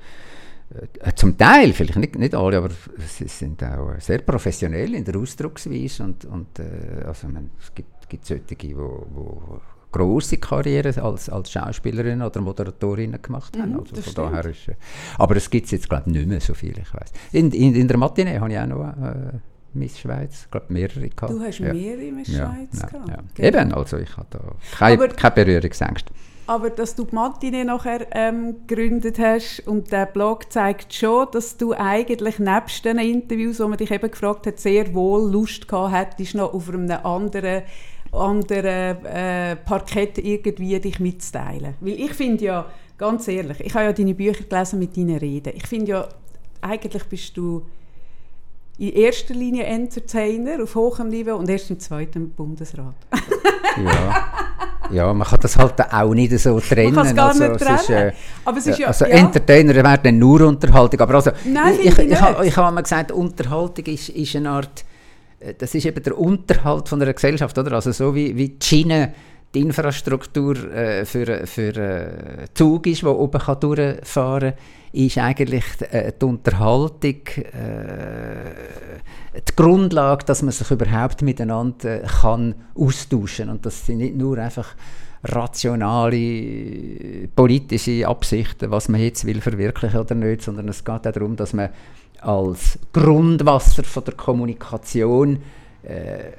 äh, 0.70 1.14
zum 1.16 1.38
Teil, 1.38 1.72
vielleicht 1.74 1.98
nicht, 1.98 2.18
nicht 2.18 2.36
alle, 2.36 2.58
aber 2.58 2.70
sie 2.98 3.28
sind 3.28 3.64
auch 3.64 3.94
sehr 4.00 4.20
professionell 4.20 4.96
in 4.96 5.06
der 5.06 5.16
Ausdrucksweise 5.16 6.04
und, 6.04 6.26
und 6.26 6.60
äh, 6.60 7.06
also 7.06 7.28
man, 7.28 7.52
es 7.62 7.74
gibt, 7.74 7.97
gibt 8.10 8.26
solche, 8.26 8.56
die 8.56 8.76
wo 8.76 9.60
große 9.92 10.38
Karriere 10.38 11.02
als, 11.02 11.30
als 11.30 11.52
Schauspielerin 11.52 12.22
oder 12.22 12.42
Moderatorin 12.42 13.18
gemacht 13.22 13.58
haben. 13.58 13.72
Mhm, 13.72 13.80
also 13.80 13.96
von 13.96 14.04
stimmt. 14.04 14.18
daher 14.18 14.46
ist, 14.46 14.68
äh, 14.68 14.76
aber 15.18 15.36
es 15.38 15.50
gibt 15.50 15.66
es 15.66 15.72
jetzt 15.72 15.90
glaube 15.90 16.04
ich 16.08 16.14
nicht 16.18 16.28
mehr 16.28 16.42
so 16.42 16.54
viel, 16.54 16.78
ich 16.78 16.94
weiß. 16.94 17.12
In, 17.32 17.52
in, 17.52 17.74
in 17.76 17.88
der 17.88 17.98
Matinee 17.98 18.38
habe 18.40 18.52
ich 18.52 18.60
auch 18.60 18.68
noch 18.68 18.84
äh, 18.86 19.40
Miss 19.74 19.98
Schweiz, 20.00 20.44
ich 20.46 20.52
glaube 20.52 20.66
mehrere 20.70 21.08
gehabt. 21.10 21.32
Du 21.32 21.40
hast 21.40 21.60
ja. 21.60 21.74
mehrere 21.74 22.02
in 22.02 22.18
der 22.24 22.26
Ja, 22.26 22.54
Schweiz 22.54 22.80
ja, 22.82 22.88
gehabt. 22.88 23.10
ja. 23.10 23.18
Genau. 23.34 23.48
Eben, 23.60 23.74
also 23.74 23.98
ich 23.98 24.18
habe 24.18 24.28
da 24.30 24.40
keine, 24.78 24.94
Aber- 25.04 25.08
keine 25.10 25.36
Berührungsängste. 25.36 26.12
Aber 26.50 26.70
dass 26.70 26.96
du 26.96 27.04
die 27.04 27.14
Matinee 27.14 27.66
nachher 27.66 28.08
ähm, 28.12 28.56
gegründet 28.68 29.20
hast 29.20 29.68
und 29.68 29.92
der 29.92 30.06
Blog 30.06 30.50
zeigt 30.50 30.94
schon, 30.94 31.28
dass 31.34 31.58
du 31.58 31.74
eigentlich 31.74 32.40
nebst 32.40 32.86
den 32.86 33.00
Interviews, 33.00 33.60
wo 33.60 33.68
man 33.68 33.78
dich 33.78 33.92
eben 33.92 34.10
gefragt 34.10 34.48
hat, 34.48 34.58
sehr 34.58 34.94
wohl 34.94 35.30
Lust 35.30 35.68
gehabt 35.68 35.94
hättest, 35.94 36.36
noch 36.36 36.54
auf 36.54 36.70
einem 36.70 36.90
anderen, 36.90 37.64
anderen 38.12 39.06
äh, 39.06 39.56
Parkett 39.56 40.18
irgendwie 40.18 40.80
dich 40.80 41.00
mitzuteilen. 41.00 41.76
Weil 41.80 42.00
ich 42.00 42.14
finde 42.14 42.46
ja, 42.46 42.66
ganz 42.98 43.28
ehrlich, 43.28 43.60
ich 43.60 43.74
habe 43.74 43.86
ja 43.86 43.94
deine 43.94 44.14
Bücher 44.14 44.44
gelesen 44.44 44.80
mit 44.80 44.96
deinen 44.98 45.18
Reden. 45.18 45.54
Ich 45.56 45.68
finde 45.68 45.92
ja, 45.92 46.08
eigentlich 46.62 47.04
bist 47.06 47.36
du 47.38 47.64
in 48.80 48.94
erster 48.94 49.34
Linie 49.34 49.64
Entertainer 49.64 50.62
auf 50.62 50.76
hohem 50.76 51.10
Niveau 51.10 51.36
und 51.36 51.50
erst 51.50 51.70
im 51.70 51.80
zweiten 51.80 52.30
Bundesrat. 52.32 52.96
Ja. 53.78 54.26
ja, 54.90 55.14
man 55.14 55.28
kann 55.28 55.40
das 55.40 55.56
halt 55.56 55.80
auch 55.94 56.12
nicht 56.16 56.32
so 56.40 56.60
trennen. 56.60 56.96
Man 56.96 57.06
kann 57.06 57.08
es 57.08 57.16
gar 57.16 57.28
also, 57.28 57.44
nicht 57.44 57.62
es 57.62 57.70
ist, 57.70 57.86
trennen. 57.86 58.10
äh, 58.10 58.14
Aber 58.44 58.58
es 58.58 58.66
ist 58.66 58.80
ja, 58.80 58.88
also 58.88 59.06
ja. 59.06 59.12
Entertainer 59.12 59.76
werden 59.76 60.18
nur 60.18 60.42
Unterhaltung. 60.42 61.00
Aber 61.00 61.14
also, 61.14 61.30
Nein, 61.46 61.76
ich, 61.80 61.86
ich, 61.86 62.00
ich 62.00 62.12
ich, 62.12 62.58
habe, 62.58 62.74
mal 62.74 62.82
gesagt, 62.82 63.12
Unterhaltung 63.12 63.86
ist, 63.86 64.10
ist 64.10 64.36
eine 64.36 64.50
Art, 64.50 64.82
äh, 64.82 64.97
das 65.58 65.76
ist 65.76 65.86
eben 65.86 66.02
der 66.02 66.18
Unterhalt 66.18 66.90
von 66.90 67.02
einer 67.02 67.14
Gesellschaft, 67.14 67.58
oder? 67.58 67.74
Also 67.74 67.92
so 67.92 68.16
wie, 68.16 68.36
wie 68.36 68.50
die 68.50 68.66
Schiene 68.66 69.14
die 69.54 69.62
Infrastruktur 69.62 70.56
äh, 70.74 71.06
für, 71.06 71.48
für 71.48 71.76
äh, 71.76 72.48
Zug 72.54 72.86
ist, 72.88 73.04
der 73.04 73.16
oben 73.16 73.40
kann 73.40 73.60
durchfahren 73.60 74.52
kann, 74.52 74.60
ist 74.92 75.18
eigentlich 75.18 75.64
äh, 75.92 76.12
die 76.20 76.26
Unterhaltung 76.26 77.14
äh, 77.14 78.52
die 79.48 79.56
Grundlage, 79.56 80.26
dass 80.26 80.42
man 80.42 80.52
sich 80.52 80.70
überhaupt 80.70 81.22
miteinander 81.22 82.04
äh, 82.04 82.08
kann 82.22 82.56
austauschen 82.76 83.50
und 83.50 83.66
das 83.66 83.86
sind 83.86 84.00
nicht 84.00 84.16
nur 84.16 84.38
einfach 84.38 84.76
rationale 85.24 87.28
politische 87.36 88.08
Absichten, 88.08 88.72
was 88.72 88.90
man 88.90 89.02
jetzt 89.02 89.26
will 89.26 89.42
verwirklichen 89.42 90.00
oder 90.00 90.16
nicht, 90.16 90.42
sondern 90.42 90.70
es 90.70 90.84
geht 90.84 91.08
auch 91.08 91.12
darum, 91.12 91.36
dass 91.36 91.54
man 91.54 91.70
als 92.22 92.80
Grundwasser 92.94 93.84
von 93.84 94.04
der 94.04 94.14
Kommunikation 94.16 95.40
äh, 95.84 96.30
äh, 96.30 96.34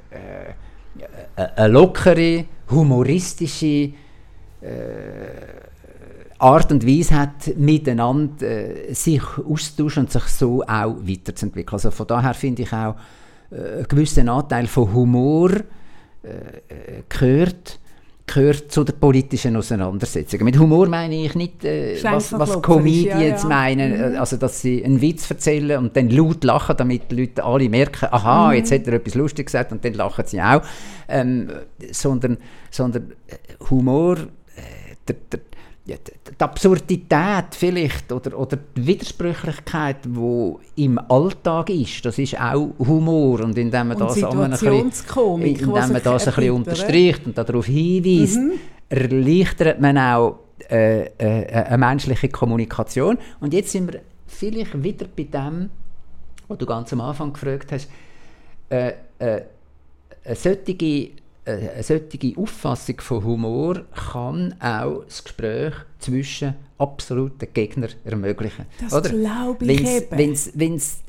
eine 1.35 1.67
lockere, 1.67 2.45
humoristische 2.69 3.91
Art 6.39 6.71
und 6.71 6.87
Weise 6.87 7.15
hat, 7.15 7.57
miteinander 7.57 8.45
äh, 8.45 8.93
sich 8.93 9.21
austauschen 9.37 10.03
und 10.03 10.11
sich 10.11 10.23
so 10.23 10.63
auch 10.63 10.95
weiterzuentwickeln. 11.01 11.73
Also 11.73 11.91
von 11.91 12.07
daher 12.07 12.33
finde 12.33 12.61
ich 12.61 12.71
auch, 12.71 12.95
äh, 13.51 13.55
einen 13.55 13.87
gewissen 13.87 14.29
Anteil 14.29 14.67
von 14.67 14.93
Humor 14.93 15.51
äh, 15.51 16.27
äh, 16.27 17.03
gehört, 17.09 17.79
gehört 18.33 18.71
zu 18.71 18.83
der 18.83 18.93
politischen 18.93 19.55
Auseinandersetzung. 19.55 20.43
Mit 20.43 20.57
Humor 20.57 20.87
meine 20.87 21.25
ich 21.25 21.35
nicht, 21.35 21.63
äh, 21.65 21.97
was, 22.03 22.31
was 22.33 22.61
Comedians 22.61 23.43
ja, 23.43 23.49
ja. 23.49 23.55
meinen, 23.55 24.13
äh, 24.15 24.17
also 24.17 24.37
dass 24.37 24.61
sie 24.61 24.83
einen 24.83 25.01
Witz 25.01 25.29
erzählen 25.29 25.79
und 25.79 25.95
dann 25.95 26.09
laut 26.09 26.43
lachen, 26.43 26.77
damit 26.77 27.11
die 27.11 27.15
Leute 27.15 27.43
alle 27.43 27.69
merken, 27.69 28.07
aha, 28.11 28.53
jetzt 28.53 28.71
hat 28.71 28.87
er 28.87 28.93
etwas 28.93 29.15
Lustiges 29.15 29.51
gesagt 29.51 29.71
und 29.71 29.83
dann 29.83 29.93
lachen 29.93 30.25
sie 30.25 30.41
auch. 30.41 30.61
Ähm, 31.07 31.49
sondern, 31.91 32.37
sondern 32.69 33.11
äh, 33.27 33.35
Humor, 33.69 34.17
äh, 34.17 34.95
der, 35.07 35.15
der, 35.31 35.39
ja, 35.89 35.97
die 35.97 36.43
Absurdität 36.43 37.45
vielleicht 37.51 38.11
oder, 38.11 38.37
oder 38.37 38.57
die 38.57 38.87
Widersprüchlichkeit, 38.87 39.97
die 40.05 40.83
im 40.83 40.99
Alltag 41.09 41.69
ist, 41.69 42.05
das 42.05 42.17
ist 42.17 42.39
auch 42.39 42.69
Humor 42.79 43.41
und 43.41 43.57
indem 43.57 43.89
man 43.89 43.97
Und 43.97 44.09
das 44.09 44.23
ein 44.23 44.49
bisschen, 44.49 44.91
indem 45.41 45.69
man 45.69 46.01
das 46.03 46.27
ein 46.27 46.33
bisschen 46.33 46.51
unterstreicht 46.51 47.25
und 47.25 47.37
darauf 47.37 47.65
hinweist, 47.65 48.37
Mhm. 48.37 48.51
erleichtert 48.89 49.79
man 49.81 49.97
auch 49.97 50.39
äh, 50.69 51.05
äh, 51.17 51.65
eine 51.65 51.77
menschliche 51.77 52.29
Kommunikation. 52.29 53.17
Und 53.39 53.53
jetzt 53.53 53.71
sind 53.71 53.91
wir 53.91 54.01
vielleicht 54.27 54.83
wieder 54.83 55.07
bei 55.15 55.23
dem, 55.23 55.69
was 56.47 56.57
du 56.57 56.65
ganz 56.65 56.93
am 56.93 57.01
Anfang 57.01 57.33
gefragt 57.33 57.71
hast, 57.71 57.89
äh, 58.69 58.93
äh, 59.19 59.41
eine 60.25 60.35
solche, 60.35 61.11
eine 61.49 61.83
solche 61.83 62.33
Auffassung 62.37 62.99
von 63.01 63.23
Humor 63.23 63.81
kann 64.11 64.55
auch 64.59 65.03
das 65.05 65.23
Gespräch 65.23 65.73
zwischen 65.99 66.55
absoluten 66.77 67.47
Gegnern 67.53 67.89
ermöglichen. 68.05 68.65
Das 68.89 69.03
glaube 69.03 69.65
ich 69.65 69.81
eben. 69.85 70.39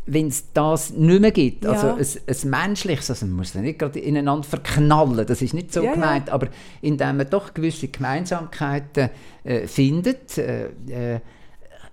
Wenn 0.06 0.26
es 0.28 0.44
das 0.52 0.90
nicht 0.90 1.20
mehr 1.20 1.30
gibt, 1.30 1.64
Ja. 1.64 1.70
also 1.70 1.88
ein, 1.94 2.24
ein 2.26 2.50
menschliches, 2.68 3.10
also 3.10 3.26
man 3.26 3.36
muss 3.36 3.54
ja 3.54 3.60
nicht 3.60 3.78
gerade 3.78 4.00
ineinander 4.00 4.42
verknallen, 4.42 5.24
das 5.26 5.42
ist 5.42 5.54
nicht 5.54 5.72
so 5.72 5.80
Ja, 5.80 5.86
ja. 5.90 5.94
gemeint, 5.94 6.28
aber 6.30 6.48
indem 6.82 7.18
man 7.18 7.30
doch 7.30 7.54
gewisse 7.54 7.86
Gemeinsamkeiten 7.88 9.10
äh, 9.44 9.66
findet, 9.68 10.38
äh, 10.38 10.66
äh, 10.88 11.20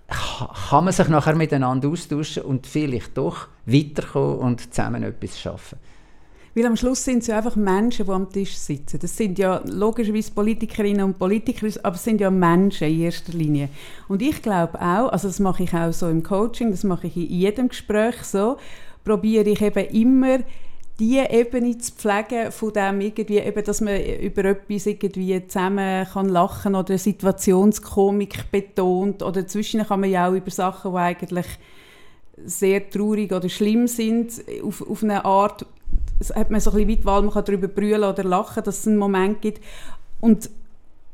ka- 0.08 0.52
kann 0.70 0.84
man 0.84 0.92
sich 0.92 1.08
nachher 1.08 1.36
miteinander 1.36 1.88
austauschen 1.88 2.42
und 2.42 2.66
vielleicht 2.66 3.16
doch 3.16 3.46
weiterkommen 3.66 4.38
und 4.38 4.74
zusammen 4.74 5.04
etwas 5.04 5.38
schaffen. 5.38 5.78
Weil 6.58 6.66
am 6.66 6.76
Schluss 6.76 7.04
sind 7.04 7.18
es 7.18 7.28
ja 7.28 7.36
einfach 7.36 7.54
Menschen, 7.54 8.04
die 8.04 8.10
am 8.10 8.32
Tisch 8.32 8.56
sitzen. 8.56 8.98
Das 8.98 9.16
sind 9.16 9.38
ja 9.38 9.62
logischerweise 9.64 10.32
Politikerinnen 10.32 11.04
und 11.04 11.16
Politiker, 11.16 11.68
aber 11.84 11.94
es 11.94 12.02
sind 12.02 12.20
ja 12.20 12.32
Menschen 12.32 12.88
in 12.88 13.02
erster 13.02 13.32
Linie. 13.32 13.68
Und 14.08 14.22
ich 14.22 14.42
glaube 14.42 14.74
auch, 14.74 15.12
also 15.12 15.28
das 15.28 15.38
mache 15.38 15.62
ich 15.62 15.72
auch 15.72 15.92
so 15.92 16.08
im 16.08 16.24
Coaching, 16.24 16.72
das 16.72 16.82
mache 16.82 17.06
ich 17.06 17.16
in 17.16 17.28
jedem 17.28 17.68
Gespräch 17.68 18.16
so, 18.24 18.56
probiere 19.04 19.48
ich 19.48 19.62
eben 19.62 19.86
immer 19.90 20.38
die 20.98 21.18
Ebene 21.18 21.78
zu 21.78 21.92
pflegen 21.92 22.50
von 22.50 22.72
dem 22.72 23.02
irgendwie, 23.02 23.38
eben, 23.38 23.62
dass 23.62 23.80
man 23.80 24.02
über 24.20 24.46
etwas 24.46 24.86
irgendwie 24.86 25.46
zusammen 25.46 26.08
kann 26.12 26.28
lachen 26.28 26.74
oder 26.74 26.98
Situationskomik 26.98 28.50
betont 28.50 29.22
oder 29.22 29.46
zwischen 29.46 29.86
kann 29.86 30.00
man 30.00 30.10
ja 30.10 30.28
auch 30.28 30.34
über 30.34 30.50
Sachen, 30.50 30.90
die 30.90 30.98
eigentlich 30.98 31.46
sehr 32.44 32.90
traurig 32.90 33.32
oder 33.32 33.48
schlimm 33.48 33.86
sind, 33.86 34.32
auf, 34.64 34.88
auf 34.88 35.04
eine 35.04 35.24
Art, 35.24 35.64
es 36.20 36.34
hat 36.34 36.50
man 36.50 36.60
so 36.60 36.70
ein 36.72 36.86
bisschen 36.86 37.04
weil 37.04 37.22
man 37.22 37.32
kann 37.32 37.44
darüber 37.44 37.68
brüllen 37.68 38.04
oder 38.04 38.24
lachen, 38.24 38.62
dass 38.64 38.80
es 38.80 38.86
einen 38.86 38.96
Moment 38.96 39.40
gibt. 39.40 39.62
Und 40.20 40.50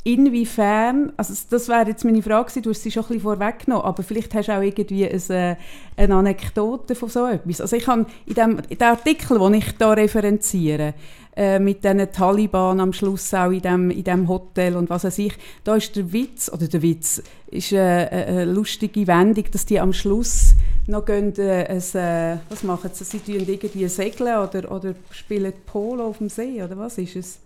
inwiefern, 0.03 1.13
also 1.17 1.35
das- 1.51 1.69
wäre 1.69 1.89
jetzt 1.89 2.05
meine 2.05 2.23
Frage 2.23 2.45
gewesen, 2.47 2.63
du 2.63 2.71
hast 2.71 2.83
sie 2.83 2.91
schon 2.91 3.05
ein 3.05 3.09
bisschen 3.09 3.23
vorweggenommen, 3.23 3.85
aber 3.85 4.03
vielleicht 4.03 4.35
hast 4.35 4.49
du 4.49 4.57
auch 4.57 4.61
irgendwie 4.63 5.09
ein, 5.09 5.31
äh, 5.31 5.57
eine 5.97 6.15
Anekdote 6.15 6.95
von 6.95 7.09
so 7.09 7.27
etwas. 7.27 7.61
Also 7.63 7.77
ich 7.77 7.87
habe 7.87 8.07
in 8.27 8.35
dem, 8.35 8.59
in 8.69 8.79
dem 8.79 8.89
Artikel, 8.89 9.39
den 9.39 9.55
ich 9.55 9.73
da 9.79 9.93
referenziere, 9.93 10.95
äh, 11.37 11.59
mit 11.59 11.85
diesen 11.85 12.11
Taliban 12.13 12.81
am 12.81 12.93
Schluss 12.93 13.33
auch 13.35 13.51
in 13.51 13.63
dem, 13.63 13.91
in 13.91 14.05
dem 14.05 14.29
Hotel 14.29 14.77
und 14.77 14.91
was 14.91 15.05
weiß 15.05 15.19
ich, 15.19 15.35
da 15.65 15.77
ist 15.77 15.97
der 15.97 16.13
Witz, 16.13 16.51
oder 16.53 16.69
der 16.69 16.83
Witz, 16.83 17.23
ist 17.49 17.73
äh, 17.73 17.79
eine, 17.79 18.27
eine 18.27 18.45
lustige 18.45 19.07
Wendung, 19.07 19.45
dass 19.51 19.67
die 19.67 19.81
am 19.81 19.93
Schluss 19.93 20.55
noch 20.87 21.05
gehen, 21.05 21.35
äh, 21.39 21.67
ein, 21.67 21.79
äh, 21.95 22.39
was 22.49 22.63
machen 22.63 22.91
sie, 22.93 23.05
sie 23.05 23.19
tun 23.19 23.45
irgendwie 23.47 23.89
segeln 23.89 24.39
oder, 24.39 24.71
oder 24.71 24.95
spielen 25.11 25.53
Polo 25.67 26.09
auf 26.09 26.19
dem 26.19 26.29
See, 26.29 26.63
oder 26.63 26.77
was 26.77 26.99
ist 26.99 27.17
es? 27.17 27.39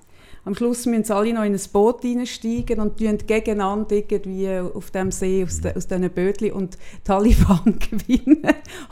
Am 0.45 0.55
Schluss 0.55 0.87
müssen 0.87 1.05
sie 1.05 1.15
alle 1.15 1.35
noch 1.35 1.45
in 1.45 1.55
ein 1.55 1.61
Boot 1.73 2.03
hineinsteigen 2.03 2.81
und 2.81 2.99
tun 2.99 3.19
gegeneinander 3.27 3.97
irgendwie 3.97 4.49
auf 4.59 4.91
dem 4.91 5.11
See 5.11 5.45
aus, 5.45 5.61
de, 5.61 5.75
aus 5.77 5.87
diesen 5.87 6.11
Bötchen 6.11 6.53
und 6.53 6.79
Taliban 7.05 7.79
gewinnen 7.91 8.47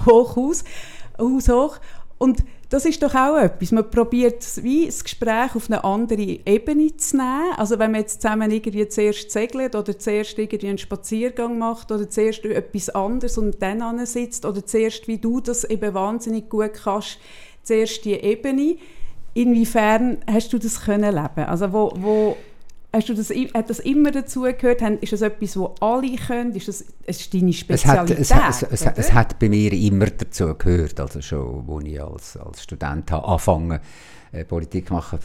hoch 0.05 0.37
aus, 0.37 0.65
aus 1.17 1.49
hoch. 1.49 1.79
Und 2.19 2.45
das 2.69 2.85
ist 2.85 3.03
doch 3.03 3.15
auch 3.15 3.37
etwas. 3.37 3.71
Man 3.73 3.91
probiert 3.91 4.45
wie 4.63 4.87
das 4.87 5.05
Gespräch 5.05 5.55
auf 5.55 5.71
eine 5.71 5.85
andere 5.85 6.41
Ebene 6.45 6.97
zu 6.97 7.17
nehmen. 7.17 7.53
Also 7.57 7.79
wenn 7.79 7.93
man 7.93 8.01
jetzt 8.01 8.23
zusammen 8.23 8.51
irgendwie 8.51 8.89
zuerst 8.89 9.31
segelt 9.31 9.75
oder 9.75 9.97
zuerst 9.99 10.39
irgendwie 10.39 10.69
einen 10.69 10.79
Spaziergang 10.79 11.59
macht 11.59 11.93
oder 11.93 12.09
zuerst 12.11 12.45
etwas 12.45 12.89
anderes 12.91 13.39
und 13.39 13.63
dann 13.63 14.05
sitzt 14.07 14.45
oder 14.45 14.65
zuerst, 14.65 15.07
wie 15.07 15.19
du 15.19 15.41
das 15.41 15.65
eben 15.65 15.95
wahnsinnig 15.95 16.49
gut 16.49 16.73
kannst, 16.75 17.19
zuerst 17.63 18.05
die 18.05 18.15
Ebene. 18.15 18.77
Inwiefern 19.35 20.19
hast 20.27 20.53
du 20.53 20.59
das 20.59 20.81
können 20.81 21.15
leben? 21.15 21.47
Also 21.47 21.73
wo, 21.73 21.93
wo 21.97 22.37
hast 22.93 23.09
du 23.09 23.15
das, 23.15 23.31
hat 23.31 23.71
das 23.71 23.79
immer 23.81 24.11
dazu 24.11 24.43
gehört? 24.43 24.83
Haben- 24.83 24.99
Ist 25.01 25.13
das 25.13 25.23
etwas, 25.23 25.57
wo 25.57 25.75
alle 25.81 26.17
können? 26.17 26.55
Ist 26.55 26.69
das 26.69 26.85
es 27.05 27.21
ist 27.21 27.35
deine 27.35 27.51
Es 27.51 27.59
Spezialität? 27.59 28.31
hat, 28.35 28.53
es, 28.53 28.63
es, 28.63 28.83
es, 28.87 28.99
es 28.99 29.13
hat 29.13 29.39
bei 29.39 29.49
mir 29.49 29.73
immer 29.73 30.07
dazu 30.07 30.55
gehört, 30.57 30.99
also 31.01 31.21
schon, 31.21 31.65
als 31.69 31.85
ich 31.87 32.03
als, 32.03 32.37
als 32.37 32.63
Student 32.63 33.11
habe 33.11 33.27
angefangen 33.27 33.81
äh, 34.33 34.45
Politik 34.45 34.89
zu 34.89 34.95
machen. 34.95 35.19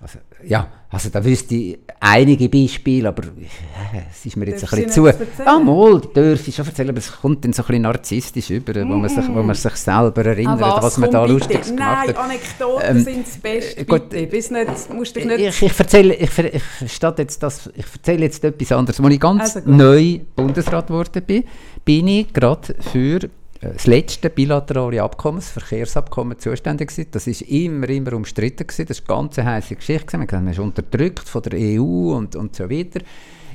Also, 0.00 0.18
ja, 0.44 0.68
also 0.90 1.08
da 1.08 1.24
wüsste 1.24 1.54
ich 1.54 1.78
einige 2.00 2.50
Beispiele, 2.50 3.08
aber 3.08 3.22
es 4.10 4.26
ist 4.26 4.36
mir 4.36 4.46
jetzt 4.46 4.62
Darf 4.62 4.74
ein 4.74 4.84
bisschen 4.84 5.06
zu... 5.06 5.42
Ah, 5.44 5.58
mal, 5.58 6.00
darf 6.12 6.46
ich 6.46 6.54
schon 6.54 6.66
erzählen, 6.66 6.90
aber 6.90 6.98
es 6.98 7.10
kommt 7.10 7.44
dann 7.44 7.54
so 7.54 7.62
ein 7.62 7.66
bisschen 7.66 7.82
narzisstisch 7.82 8.50
über, 8.50 8.72
mm. 8.72 8.90
wo, 8.90 8.96
man 8.96 9.08
sich, 9.08 9.26
wo 9.26 9.42
man 9.42 9.54
sich 9.54 9.74
selber 9.74 10.24
erinnert, 10.26 10.62
ah, 10.62 10.76
was, 10.76 10.84
was 10.84 10.98
man 10.98 11.10
da 11.10 11.24
lustig 11.24 11.62
gemacht 11.62 12.08
hat. 12.08 12.14
Nein, 12.14 12.16
Anekdoten 12.16 12.96
ähm, 12.96 13.04
sind 13.04 13.26
das 13.26 13.38
Beste, 13.38 13.84
gut, 13.86 14.10
bitte. 14.10 14.26
Bis 14.26 14.50
nicht, 14.50 14.94
musst 14.94 15.16
dich 15.16 15.24
nicht... 15.24 15.40
Ich, 15.40 15.62
ich 15.62 15.78
erzähle, 15.78 16.14
ich, 16.14 16.38
ich, 16.38 17.00
jetzt 17.18 17.42
das, 17.42 17.70
ich 17.74 17.86
erzähle 17.94 18.24
jetzt 18.24 18.44
etwas 18.44 18.72
anderes. 18.72 19.00
Als 19.00 19.14
ich 19.14 19.20
ganz 19.20 19.56
also 19.56 19.70
neu 19.70 20.20
Bundesrat 20.34 20.88
geworden 20.88 21.22
bin, 21.26 21.44
bin 21.86 22.06
ich 22.06 22.32
gerade 22.34 22.74
für 22.92 23.20
das 23.60 23.86
letzte 23.86 24.30
bilaterale 24.30 25.02
Abkommen, 25.02 25.38
das 25.38 25.50
Verkehrsabkommen, 25.50 26.38
zuständig 26.38 26.88
gewesen. 26.88 27.10
Das 27.10 27.26
ist 27.26 27.42
immer, 27.42 27.88
immer 27.88 28.12
umstritten. 28.12 28.66
Das 28.86 29.08
war 29.08 29.18
eine 29.18 29.28
ganz 29.28 29.38
heiße 29.38 29.76
Geschichte. 29.76 30.18
Man 30.18 30.48
ist 30.48 30.58
unterdrückt 30.58 31.28
von 31.28 31.42
der 31.42 31.58
EU 31.58 32.14
und, 32.14 32.36
und 32.36 32.54
so 32.54 32.68
weiter. 32.68 33.00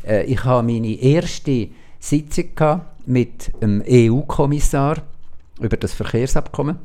Äh, 0.05 0.23
ich 0.25 0.43
hatte 0.43 0.63
meine 0.63 0.99
erste 0.99 1.69
Sitzung 1.99 2.81
mit 3.05 3.51
einem 3.61 3.83
EU-Kommissar 3.87 5.03
über 5.59 5.77
das 5.77 5.93
Verkehrsabkommen. 5.93 6.77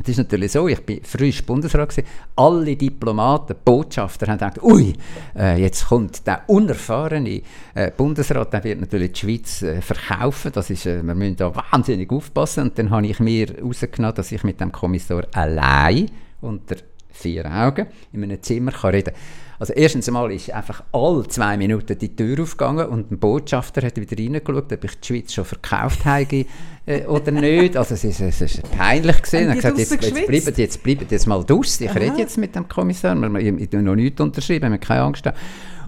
Es 0.00 0.10
ist 0.10 0.18
natürlich 0.18 0.52
so, 0.52 0.68
ich 0.68 0.80
bin 0.80 1.02
frisch 1.02 1.44
Bundesrat 1.44 1.88
gewesen. 1.88 2.06
Alle 2.36 2.76
Diplomaten, 2.76 3.56
Botschafter 3.64 4.28
haben 4.28 4.38
gedacht, 4.38 4.62
ui, 4.62 4.94
äh, 5.36 5.60
jetzt 5.60 5.88
kommt 5.88 6.24
der 6.26 6.42
unerfahrene 6.46 7.42
äh, 7.74 7.90
Bundesrat, 7.96 8.52
der 8.52 8.62
wird 8.62 8.80
natürlich 8.80 9.12
die 9.12 9.18
Schweiz 9.18 9.62
äh, 9.62 9.82
verkaufen. 9.82 10.52
Das 10.52 10.70
ist, 10.70 10.86
äh, 10.86 11.02
wir 11.02 11.14
müssen 11.14 11.36
da 11.36 11.52
wahnsinnig 11.54 12.10
aufpassen. 12.12 12.64
Und 12.64 12.78
dann 12.78 12.90
habe 12.90 13.06
ich 13.06 13.18
mir 13.18 13.48
herausgenommen, 13.48 14.14
dass 14.14 14.30
ich 14.30 14.44
mit 14.44 14.60
dem 14.60 14.70
Kommissar 14.70 15.26
allein 15.32 16.10
unter 16.40 16.76
vier 17.10 17.44
Augen 17.52 17.86
in 18.12 18.22
einem 18.22 18.40
Zimmer 18.40 18.70
kann 18.70 18.90
reden 18.90 19.14
kann. 19.14 19.22
Also 19.58 19.72
erstens 19.72 20.06
einmal 20.06 20.30
ist 20.30 20.50
einfach 20.52 20.84
alle 20.92 21.26
zwei 21.26 21.56
Minuten 21.56 21.98
die 21.98 22.14
Tür 22.14 22.42
aufgegangen 22.42 22.86
und 22.86 23.10
ein 23.10 23.18
Botschafter 23.18 23.82
hat 23.82 23.96
wieder 23.96 24.16
reingeschaut, 24.16 24.72
ob 24.72 24.84
ich 24.84 25.00
die 25.00 25.06
Schweiz 25.06 25.32
schon 25.32 25.44
verkauft 25.44 26.04
habe 26.04 26.46
äh, 26.86 27.04
oder 27.06 27.32
nicht. 27.32 27.76
Also 27.76 27.94
es 27.94 28.04
ist, 28.04 28.20
es 28.20 28.40
ist 28.40 28.70
peinlich 28.70 29.20
gesehen. 29.20 29.48
Hat 29.48 29.56
gesagt, 29.56 29.78
jetzt, 29.78 29.90
jetzt, 29.90 30.26
bleiben, 30.26 30.52
jetzt 30.56 30.82
bleiben 30.82 31.06
jetzt 31.10 31.26
mal 31.26 31.44
draus. 31.44 31.80
Ich 31.80 31.90
Aha. 31.90 31.98
rede 31.98 32.18
jetzt 32.18 32.38
mit 32.38 32.54
dem 32.54 32.68
Kommissar. 32.68 33.16
Ich, 33.36 33.46
ich, 33.46 33.60
ich 33.60 33.72
noch 33.72 33.96
nichts 33.96 34.20
unterschrieben, 34.20 34.66
ich 34.66 34.72
habe 34.72 34.86
keine 34.86 35.02
Angst. 35.02 35.24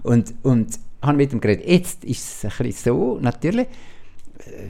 Und, 0.03 0.33
und 0.43 0.67
habe 1.01 1.17
mit 1.17 1.31
ihm 1.31 1.39
geredet. 1.39 1.65
Jetzt 1.67 2.03
ist 2.03 2.43
es 2.43 2.45
ein 2.45 2.65
bisschen 2.65 2.93
so, 2.93 3.19
natürlich, 3.21 3.67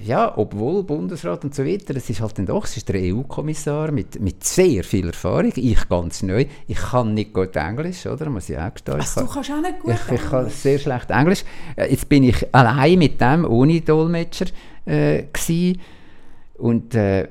ja, 0.03 0.37
obwohl 0.37 0.83
Bundesrat 0.83 1.43
und 1.43 1.55
so 1.55 1.65
weiter, 1.65 1.95
es 1.95 2.09
ist 2.09 2.21
halt 2.21 2.37
dann 2.37 2.45
doch, 2.45 2.65
es 2.65 2.77
ist 2.77 2.89
der 2.89 3.01
EU-Kommissar 3.01 3.91
mit, 3.91 4.19
mit 4.19 4.43
sehr 4.43 4.83
viel 4.83 5.07
Erfahrung, 5.07 5.51
ich 5.55 5.87
ganz 5.89 6.23
neu, 6.23 6.45
ich 6.67 6.77
kann 6.77 7.13
nicht 7.13 7.33
gut 7.33 7.55
Englisch, 7.55 8.05
oder, 8.05 8.29
muss 8.29 8.49
ich 8.49 8.57
auch 8.57 8.73
gestehen. 8.73 8.99
Also, 8.99 9.21
du 9.21 9.27
kannst 9.27 9.51
auch 9.51 9.61
nicht 9.61 9.79
gut 9.79 9.95
ich, 10.07 10.13
ich 10.15 10.29
kann 10.29 10.49
sehr 10.49 10.79
schlecht 10.79 11.09
Englisch. 11.09 11.43
Äh, 11.75 11.91
jetzt 11.91 12.09
bin 12.09 12.23
ich 12.23 12.53
allein 12.53 12.99
mit 12.99 13.21
dem, 13.21 13.45
ohne 13.45 13.81
Dolmetscher, 13.81 14.47
äh, 14.85 15.23
und 16.57 16.95
äh, 16.95 17.27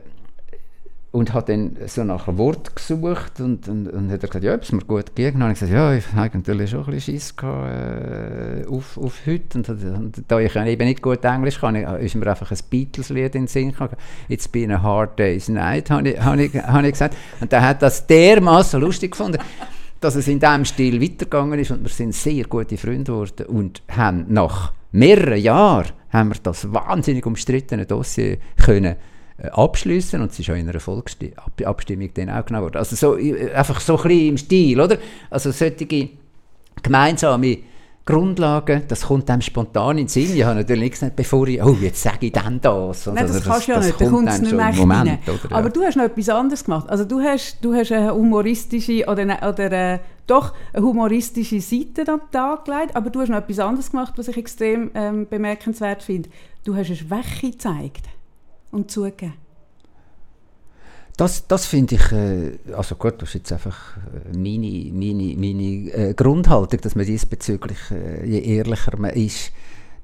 und 1.12 1.34
hat 1.34 1.48
dann 1.48 1.76
so 1.86 2.04
nach 2.04 2.28
einem 2.28 2.38
Wort 2.38 2.76
gesucht 2.76 3.40
und, 3.40 3.66
und, 3.66 3.88
und 3.88 4.12
hat 4.12 4.20
gesagt, 4.20 4.44
ja, 4.44 4.54
ob 4.54 4.62
es 4.62 4.70
mir 4.70 4.82
gut 4.82 5.16
ging. 5.16 5.42
Und 5.42 5.50
ich 5.50 5.58
gesagt, 5.58 5.72
ja, 5.72 5.92
ich 5.92 6.12
habe 6.12 6.38
natürlich 6.38 6.70
schon 6.70 6.84
ein 6.84 6.92
bisschen 6.92 7.14
Schiss 7.14 7.34
gehabt, 7.34 7.68
äh, 7.68 8.66
auf, 8.68 8.96
auf 8.96 9.26
heute. 9.26 9.58
Und, 9.58 9.68
und, 9.68 10.24
da 10.28 10.38
ich 10.38 10.54
eben 10.54 10.86
nicht 10.86 11.02
gut 11.02 11.24
Englisch 11.24 11.58
kann, 11.58 11.74
ist 11.74 12.14
mir 12.14 12.28
einfach 12.28 12.52
ein 12.52 12.58
Beatles-Lied 12.70 13.34
in 13.34 13.42
den 13.42 13.46
Sinn 13.48 13.72
gekommen. 13.72 13.96
It's 14.28 14.46
been 14.46 14.70
a 14.70 14.80
hard 14.80 15.18
day's 15.18 15.48
night, 15.48 15.90
habe 15.90 16.10
ich, 16.10 16.20
habe 16.20 16.44
ich, 16.44 16.54
habe 16.54 16.86
ich 16.86 16.92
gesagt. 16.92 17.16
Und 17.40 17.52
er 17.52 17.62
hat 17.62 17.82
das 17.82 18.06
dermaßen 18.06 18.80
lustig 18.80 19.10
gefunden, 19.10 19.38
dass 20.00 20.14
es 20.14 20.28
in 20.28 20.38
diesem 20.38 20.64
Stil 20.64 21.02
weitergegangen 21.02 21.58
ist 21.58 21.72
und 21.72 21.82
wir 21.82 21.90
sind 21.90 22.14
sehr 22.14 22.44
gute 22.44 22.76
Freunde 22.76 23.12
geworden 23.12 23.46
und 23.46 23.82
haben 23.88 24.26
nach 24.28 24.72
mehreren 24.92 25.40
Jahren 25.40 25.88
haben 26.10 26.30
wir 26.30 26.38
das 26.42 26.72
wahnsinnig 26.72 27.26
umstrittene 27.26 27.84
Dossier 27.84 28.38
können 28.56 28.96
abschließen 29.52 30.20
und 30.20 30.32
es 30.32 30.38
ist 30.38 30.50
auch 30.50 30.54
in 30.54 30.68
einer 30.68 30.80
Volksabstimmung 30.80 32.10
dann 32.14 32.30
auch 32.30 32.44
genau 32.44 32.62
worden. 32.62 32.76
Also 32.76 32.96
so, 32.96 33.16
äh, 33.16 33.52
einfach 33.52 33.80
so 33.80 33.96
ein 33.96 34.02
bisschen 34.02 34.28
im 34.28 34.38
Stil, 34.38 34.80
oder? 34.80 34.98
Also 35.30 35.50
solche 35.50 36.08
gemeinsame 36.82 37.58
Grundlagen, 38.06 38.82
das 38.88 39.02
kommt 39.02 39.30
einem 39.30 39.42
spontan 39.42 39.98
in 39.98 40.06
den 40.06 40.08
Sinn. 40.08 40.34
Ich 40.34 40.42
habe 40.42 40.56
natürlich 40.56 40.82
nichts 40.82 41.00
gesagt, 41.00 41.16
bevor 41.16 41.46
ich, 41.46 41.62
oh, 41.62 41.76
jetzt 41.80 42.02
sage 42.02 42.26
ich 42.26 42.32
dann 42.32 42.60
das. 42.60 43.06
Nein, 43.06 43.16
das, 43.18 43.32
das 43.32 43.44
kannst 43.44 43.68
du 43.68 43.72
ja 43.72 43.80
nicht, 43.80 44.00
da 44.00 44.08
kommt 44.08 44.28
es 44.28 44.40
nicht 44.40 44.52
mehr 44.52 44.72
Moment, 44.72 45.20
oder, 45.28 45.54
Aber 45.54 45.70
du 45.70 45.82
hast 45.82 45.96
noch 45.96 46.04
etwas 46.04 46.28
anderes 46.28 46.64
gemacht. 46.64 46.88
Also 46.88 47.04
du 47.04 47.20
hast, 47.20 47.58
du 47.62 47.74
hast 47.74 47.92
eine 47.92 48.12
humoristische, 48.12 49.04
oder, 49.04 49.22
eine, 49.22 49.36
oder 49.36 49.66
eine, 49.66 49.94
äh, 49.94 49.98
doch 50.26 50.54
eine 50.72 50.84
humoristische 50.84 51.60
Seite 51.60 52.10
am 52.10 52.22
Tag 52.32 52.64
gelegt, 52.64 52.96
aber 52.96 53.10
du 53.10 53.20
hast 53.20 53.28
noch 53.28 53.38
etwas 53.38 53.58
anderes 53.58 53.90
gemacht, 53.90 54.14
was 54.16 54.28
ich 54.28 54.36
extrem 54.36 54.90
ähm, 54.94 55.26
bemerkenswert 55.28 56.02
finde. 56.02 56.30
Du 56.64 56.74
hast 56.74 56.88
eine 56.88 56.96
Schwäche 56.96 57.50
gezeigt 57.52 58.06
und 58.70 58.90
zugeben? 58.90 59.34
Das, 61.16 61.46
das 61.46 61.66
finde 61.66 61.96
ich, 61.96 62.12
äh, 62.12 62.58
also 62.74 62.94
gut, 62.94 63.20
das 63.20 63.30
ist 63.30 63.34
jetzt 63.34 63.52
einfach 63.52 63.96
äh, 63.96 64.36
meine, 64.36 64.90
meine, 64.92 65.36
meine 65.36 65.92
äh, 65.92 66.14
Grundhaltung, 66.14 66.80
dass 66.80 66.94
man 66.94 67.04
diesbezüglich, 67.04 67.78
äh, 67.90 68.26
je 68.26 68.38
ehrlicher 68.38 68.96
man 68.96 69.10
ist, 69.10 69.52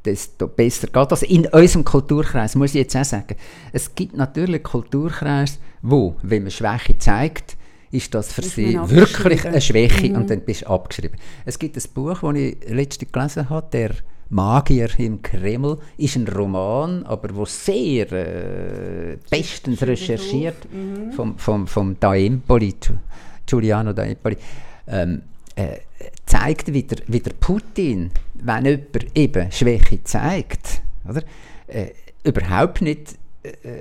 desto 0.05 0.47
besser 0.47 0.89
geht 0.89 1.13
das. 1.13 1.23
In 1.23 1.47
unserem 1.47 1.85
Kulturkreis, 1.85 2.55
muss 2.55 2.71
ich 2.71 2.83
jetzt 2.83 2.97
auch 2.97 3.05
sagen, 3.05 3.35
es 3.73 3.95
gibt 3.95 4.15
natürlich 4.15 4.63
Kulturkreise, 4.63 5.59
wo, 5.81 6.17
wenn 6.23 6.43
man 6.43 6.51
Schwäche 6.51 6.99
zeigt, 6.99 7.57
ist 7.91 8.15
das 8.15 8.33
für 8.33 8.43
ist 8.43 8.55
sie 8.55 8.75
wirklich 8.75 9.47
eine 9.47 9.61
Schwäche 9.61 10.11
mhm. 10.11 10.17
und 10.17 10.31
dann 10.31 10.41
bist 10.41 10.63
du 10.63 10.67
abgeschrieben. 10.67 11.19
Es 11.45 11.59
gibt 11.59 11.77
ein 11.77 11.83
Buch, 11.95 12.21
das 12.21 12.35
ich 12.35 12.57
letztens 12.69 13.13
gelesen 13.13 13.49
habe, 13.49 13.69
der 13.73 13.91
Magier 14.29 14.89
im 14.99 15.23
Kreml. 15.23 15.79
Ist 15.97 16.17
ein 16.17 16.29
Roman, 16.29 17.05
aber 17.05 17.35
wo 17.35 17.45
sehr 17.45 18.11
äh, 18.13 19.19
bestens 19.31 19.83
recherchiert 19.83 20.67
mhm. 20.73 21.13
vom, 21.13 21.39
vom, 21.39 21.67
vom 21.67 21.99
Daempoli, 21.99 22.75
Giuliano 23.47 23.93
Daempoli, 23.93 24.37
ähm, 24.89 25.23
äh, 25.55 25.79
zeigt, 26.27 26.73
wie 26.73 26.83
der, 26.83 27.33
Putin, 27.41 28.11
wenn 28.35 28.65
jemand 28.65 29.07
eben 29.15 29.53
Schwäche 29.53 30.03
zeigt, 30.05 30.83
oder, 31.09 31.23
äh, 31.69 31.89
überhaupt 32.25 32.83
nicht 32.83 33.17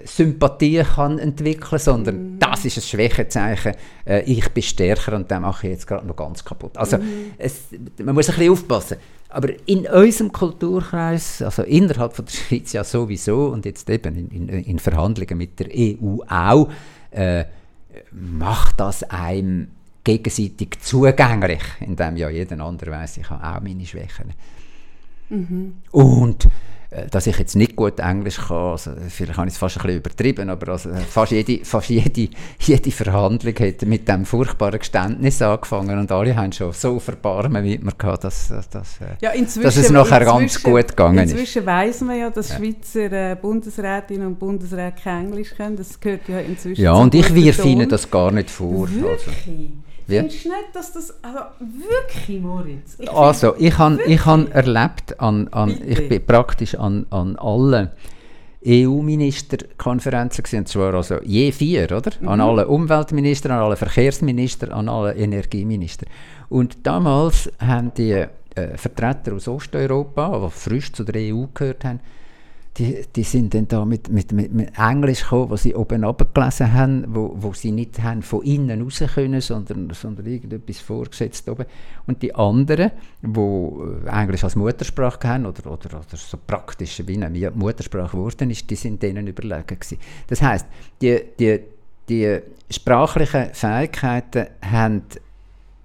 Sympathie 0.06 0.84
kann 0.84 1.19
entwickeln, 1.19 1.80
sondern 1.80 2.36
mm. 2.36 2.39
das 2.39 2.65
ist 2.65 2.78
ein 2.78 2.82
Schwächezeichen. 2.82 3.73
Äh, 4.06 4.21
ich 4.23 4.49
bin 4.49 4.63
stärker 4.63 5.15
und 5.15 5.30
dann 5.32 5.41
mache 5.43 5.67
ich 5.67 5.73
jetzt 5.73 5.88
gerade 5.88 6.06
noch 6.06 6.15
ganz 6.15 6.43
kaputt. 6.43 6.78
Also 6.78 6.97
mm. 6.97 7.34
es, 7.38 7.67
man 8.04 8.15
muss 8.15 8.30
ein 8.30 8.36
bisschen 8.36 8.51
aufpassen. 8.51 8.97
Aber 9.30 9.49
in 9.65 9.86
unserem 9.88 10.32
Kulturkreis, 10.32 11.41
also 11.41 11.63
innerhalb 11.63 12.15
von 12.15 12.25
der 12.25 12.32
Schweiz 12.32 12.73
ja 12.73 12.84
sowieso 12.84 13.47
und 13.47 13.65
jetzt 13.65 13.89
eben 13.89 14.15
in, 14.15 14.30
in, 14.30 14.49
in 14.49 14.80
Verhandlungen 14.80 15.38
mit 15.38 15.60
der 15.60 15.67
EU 15.73 16.19
auch, 16.28 16.69
äh, 17.12 17.45
macht 18.12 18.80
das 18.80 19.04
einem 19.04 19.67
gegenseitig 20.04 20.80
zugänglich, 20.82 21.63
indem 21.82 22.15
ja 22.15 22.30
jeder 22.30 22.63
andere 22.63 22.91
weiß, 22.91 23.17
ich 23.17 23.30
habe 23.30 23.43
auch 23.43 23.62
meine 23.62 23.86
Schwächen. 23.86 24.34
Mhm. 25.30 25.73
Und 25.91 26.45
äh, 26.45 26.49
dass 27.10 27.28
ich 27.28 27.38
jetzt 27.38 27.56
nicht 27.56 27.76
gut 27.76 28.00
Englisch 28.00 28.38
kann, 28.38 28.58
also 28.58 28.92
vielleicht 29.10 29.38
habe 29.38 29.48
ich 29.48 29.54
es 29.54 29.58
fast 29.58 29.78
ein 29.78 29.84
bisschen 29.84 29.98
übertrieben, 29.98 30.50
aber 30.50 30.74
also 30.74 30.90
fast, 31.10 31.32
jede, 31.32 31.64
fast 31.66 31.90
jede, 31.90 32.30
jede 32.60 32.92
Verhandlung 32.92 33.54
hat 33.60 33.82
mit 33.84 34.08
diesem 34.08 34.26
furchtbaren 34.26 34.80
Geständnis 34.80 35.42
angefangen 35.42 36.00
und 36.00 36.12
alle 36.12 36.36
haben 36.36 36.52
schon 36.52 36.72
so 36.74 37.00
Verbarmen 37.00 37.64
mit 37.64 37.84
mir 37.84 37.92
gehabt, 37.92 38.24
dass, 38.24 38.48
dass, 38.48 38.70
dass, 38.70 39.02
äh, 39.02 39.16
ja, 39.22 39.32
dass 39.62 39.78
es 39.78 39.90
nachher 39.90 40.26
ganz 40.26 40.62
gut 40.62 40.90
gegangen 40.90 41.20
inzwischen 41.20 41.38
ist. 41.38 41.56
Inzwischen 41.56 41.66
weiss 41.66 42.02
man 42.02 42.20
ja, 42.20 42.30
dass 42.30 42.50
ja. 42.50 42.58
Schweizer 42.58 43.12
äh, 43.12 43.36
Bundesrätinnen 43.36 44.28
und 44.28 44.40
Bundesräte 44.40 44.96
kein 45.04 45.26
Englisch 45.26 45.56
können, 45.56 45.78
das 45.78 46.00
gehört 46.00 46.28
ja 46.28 46.40
inzwischen 46.40 46.82
Ja, 46.82 46.94
und 46.94 47.14
ich 47.16 47.34
wirf 47.34 47.64
ihnen 47.66 47.90
das 47.90 48.10
gar 48.10 48.32
nicht 48.32 48.50
vor. 48.50 48.90
Wirklich? 48.90 49.38
Also. 49.38 49.74
Findest 50.08 50.46
du 50.46 50.50
nicht, 50.50 50.63
dass 50.74 50.94
das, 50.94 51.13
also 51.24 51.39
wirklich, 51.60 52.41
Moritz? 52.41 52.96
Ich 53.00 53.12
also, 53.12 53.56
ich 53.58 53.78
habe 53.78 54.04
ich 54.04 54.26
han 54.26 54.52
erlebt, 54.52 55.20
an, 55.20 55.48
an, 55.50 55.82
ich 55.86 56.08
bin 56.08 56.26
praktisch 56.26 56.76
an, 56.76 57.06
an 57.10 57.36
allen 57.38 57.89
EU-Ministerkonferenzen 58.68 60.60
und 60.60 60.68
zwar 60.68 60.94
also 60.94 61.20
je 61.24 61.52
vier, 61.52 61.86
oder? 61.86 62.12
Mhm. 62.20 62.28
An 62.28 62.41
alle 62.41 62.68
Umweltminister, 62.68 63.52
an 63.52 63.60
alle 63.60 63.76
Verkehrsminister, 63.76 64.74
an 64.74 64.89
alle 64.89 65.15
Energieminister. 65.15 66.08
Und 66.50 66.86
damals 66.86 67.52
haben 67.60 67.91
die 67.96 68.12
äh, 68.56 68.78
Vertreter 68.78 69.34
aus 69.34 69.48
Osteuropa, 69.48 70.39
die 70.46 70.52
frisch 70.52 70.94
zu 70.94 71.04
der 71.04 71.34
EU 71.34 71.46
gehört 71.54 71.84
haben, 71.84 72.00
die, 72.78 73.06
die 73.16 73.24
sind 73.24 73.54
dann 73.54 73.68
da 73.70 73.86
mit, 73.86 74.10
mit, 74.10 74.34
mit, 74.34 74.54
mit 74.54 74.78
Englisch 74.78 75.22
gekommen, 75.22 75.50
was 75.50 75.64
sie 75.64 75.74
oben 75.74 76.02
gelesen 76.34 76.74
haben, 76.74 77.06
wo, 77.08 77.34
wo 77.36 77.54
sie 77.54 77.72
nicht 77.72 78.02
haben 78.02 78.22
von 78.22 78.44
innen 78.44 78.82
raus 78.82 79.02
können, 79.14 79.40
sondern, 79.40 79.90
sondern 79.92 80.26
irgendetwas 80.26 80.80
vorgesetzt 80.80 81.48
oben. 81.48 81.66
Und 82.06 82.22
die 82.22 82.36
anderen, 82.36 82.92
die 83.22 83.40
äh, 83.40 84.22
Englisch 84.22 84.44
als 84.44 84.58
Muttersprache 84.58 85.28
haben 85.28 85.46
oder, 85.46 85.72
oder, 85.72 85.86
oder 86.00 86.18
so 86.18 86.38
praktisch 86.46 87.02
wie 87.06 87.24
eine 87.24 87.52
Muttersprache 87.52 88.18
geworden 88.18 88.52
ist, 88.52 88.70
die 88.70 88.76
sind 88.76 89.02
denen 89.02 89.28
überlegen 89.28 89.66
gewesen. 89.68 89.98
Das 90.28 90.42
heißt, 90.42 90.66
die, 91.02 91.22
die, 91.40 91.62
die 92.10 92.40
sprachlichen 92.70 93.54
Fähigkeiten 93.54 94.48
haben 94.62 95.04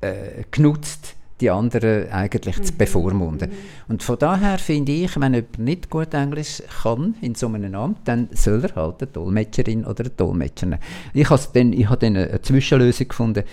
äh, 0.00 0.42
genutzt, 0.50 1.14
die 1.40 1.50
anderen 1.50 2.10
eigentlich 2.10 2.58
mhm. 2.58 2.64
zu 2.64 2.72
bevormunden. 2.74 3.50
Mhm. 3.50 3.54
Und 3.88 4.02
von 4.02 4.18
daher 4.18 4.58
finde 4.58 4.92
ich, 4.92 5.18
wenn 5.18 5.34
jemand 5.34 5.58
nicht 5.58 5.90
gut 5.90 6.14
Englisch 6.14 6.62
kann 6.82 7.14
in 7.20 7.34
so 7.34 7.48
einem 7.48 7.74
Amt, 7.74 7.98
dann 8.04 8.28
soll 8.32 8.64
er 8.64 8.74
halt 8.74 9.02
eine 9.02 9.10
Dolmetscherin 9.10 9.84
oder 9.84 10.04
einen 10.04 10.16
Dolmetscher 10.16 10.66
nehmen. 10.66 10.82
Ich 11.14 11.28
habe 11.30 11.42
dann, 11.54 11.72
ich 11.72 11.88
habe 11.88 11.98
dann 11.98 12.16
eine 12.16 12.40
Zwischenlösung 12.42 13.08
gefunden, 13.08 13.44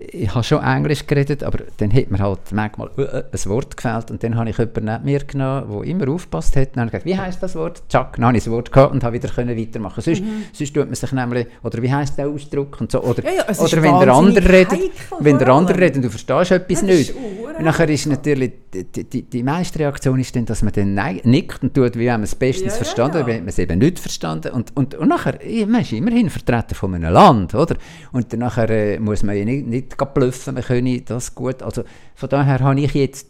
ich 0.00 0.34
habe 0.34 0.42
schon 0.42 0.62
Englisch 0.62 1.06
geredet, 1.06 1.44
aber 1.44 1.58
dann 1.76 1.92
hat 1.92 2.10
mir 2.10 2.18
halt 2.18 2.40
manchmal 2.52 2.90
äh, 2.96 3.02
äh, 3.02 3.24
ein 3.32 3.50
Wort 3.50 3.76
gefällt 3.76 4.10
und 4.10 4.22
dann 4.22 4.34
habe 4.34 4.48
ich 4.48 4.56
jemanden 4.56 4.86
neben 4.86 5.04
mir 5.04 5.20
genommen, 5.20 5.70
der 5.70 5.90
immer 5.90 6.08
aufgepasst 6.08 6.56
hat 6.56 6.68
und 6.68 6.76
dann 6.76 6.86
habe 6.86 6.96
ich 6.96 7.04
gesagt, 7.04 7.06
wie 7.06 7.18
heisst 7.18 7.42
das 7.42 7.54
Wort? 7.54 7.82
Zack, 7.88 8.16
dann 8.16 8.24
habe 8.26 8.38
ich 8.38 8.44
das 8.44 8.52
Wort 8.52 8.72
gehabt 8.72 8.92
und 8.94 9.04
habe 9.04 9.14
wieder 9.14 9.28
können 9.28 9.58
weitermachen. 9.58 10.00
Sonst, 10.00 10.22
mhm. 10.22 10.44
sonst 10.52 10.74
tut 10.74 10.86
man 10.86 10.94
sich 10.94 11.12
nämlich, 11.12 11.46
oder 11.62 11.82
wie 11.82 11.92
heisst 11.92 12.16
der 12.16 12.28
Ausdruck 12.28 12.80
und 12.80 12.90
so, 12.90 13.02
oder, 13.02 13.22
ja, 13.24 13.32
ja, 13.46 13.62
oder 13.62 13.82
wenn 13.82 13.98
der 14.00 14.14
andere 14.14 14.48
redet, 14.48 14.80
wenn 15.20 15.38
der 15.38 15.48
andere 15.48 15.78
redet 15.78 15.96
und 15.96 16.02
du 16.02 16.10
verstehst 16.10 16.50
etwas 16.50 16.82
nicht. 16.82 17.14
Und 17.14 17.64
nachher 17.64 17.88
ist 17.88 18.06
natürlich, 18.06 18.52
die, 18.72 19.04
die, 19.04 19.22
die 19.22 19.42
meiste 19.42 19.80
Reaktion 19.80 20.20
ist 20.20 20.34
dann, 20.36 20.46
dass 20.46 20.62
man 20.62 20.72
dann 20.72 20.94
nickt 21.24 21.62
und 21.62 21.74
tut, 21.74 21.96
wie 21.96 22.06
wenn 22.06 22.12
man 22.12 22.22
es 22.22 22.34
bestens 22.34 22.72
ja, 22.72 22.76
verstanden 22.76 23.18
hat, 23.18 23.22
ja. 23.22 23.26
wenn 23.26 23.40
man 23.40 23.48
es 23.48 23.58
eben 23.58 23.78
nicht 23.78 23.98
verstanden 23.98 24.52
und, 24.52 24.76
und, 24.76 24.94
und 24.94 25.08
nachher, 25.08 25.38
man 25.66 25.80
ist 25.80 25.92
immerhin 25.92 26.30
Vertreter 26.30 26.74
von 26.74 26.94
einem 26.94 27.12
Land, 27.12 27.54
oder? 27.54 27.76
Und 28.12 28.32
dann 28.32 28.40
nachher 28.40 28.70
äh, 28.70 28.98
muss 29.00 29.22
man 29.22 29.36
ja 29.36 29.44
nicht, 29.44 29.66
nicht 29.66 30.14
bluffen, 30.14 30.54
wir 30.54 30.62
können 30.62 31.02
das 31.04 31.34
gut. 31.34 31.62
Also 31.62 31.82
von 32.14 32.28
daher 32.28 32.60
habe 32.60 32.80
ich 32.80 32.94
jetzt 32.94 33.26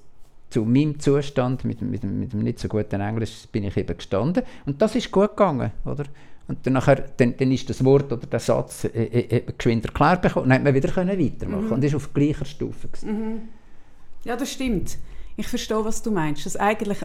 zu 0.51 0.65
meinem 0.65 0.99
Zustand 0.99 1.65
mit, 1.65 1.81
mit, 1.81 2.03
mit 2.03 2.33
dem 2.33 2.41
nicht 2.41 2.59
so 2.59 2.69
guten 2.69 3.01
Englisch 3.01 3.47
bin 3.51 3.65
ich 3.65 3.77
eben 3.77 3.97
gestanden 3.97 4.43
und 4.67 4.83
das 4.83 4.95
ist 4.95 5.11
gut 5.11 5.31
gegangen, 5.31 5.71
oder? 5.85 6.05
Und 6.49 6.67
dann, 6.67 6.73
nachher, 6.73 7.05
dann, 7.17 7.37
dann 7.37 7.53
ist 7.53 7.71
das 7.71 7.85
Wort 7.85 8.13
oder 8.13 8.27
der 8.27 8.41
Satz 8.41 8.85
äh, 8.85 8.89
äh, 8.89 9.37
äh 9.37 9.53
geschwind 9.57 9.85
erklärt 9.85 10.21
bekommen 10.21 10.45
und 10.45 10.49
dann 10.51 10.59
hat 10.59 10.65
man 10.65 10.75
wieder 10.75 10.91
können 10.91 11.17
weitermachen 11.17 11.67
mhm. 11.67 11.73
und 11.73 11.85
ist 11.85 11.95
auf 11.95 12.13
gleicher 12.13 12.45
Stufe. 12.45 12.89
Mhm. 13.07 13.43
Ja, 14.25 14.37
das 14.37 14.53
stimmt. 14.53 14.99
Ich 15.41 15.49
verstehe, 15.49 15.83
was 15.83 16.03
du 16.03 16.11
meinst. 16.11 16.45
Dass, 16.45 16.55
eigentlich, 16.55 16.99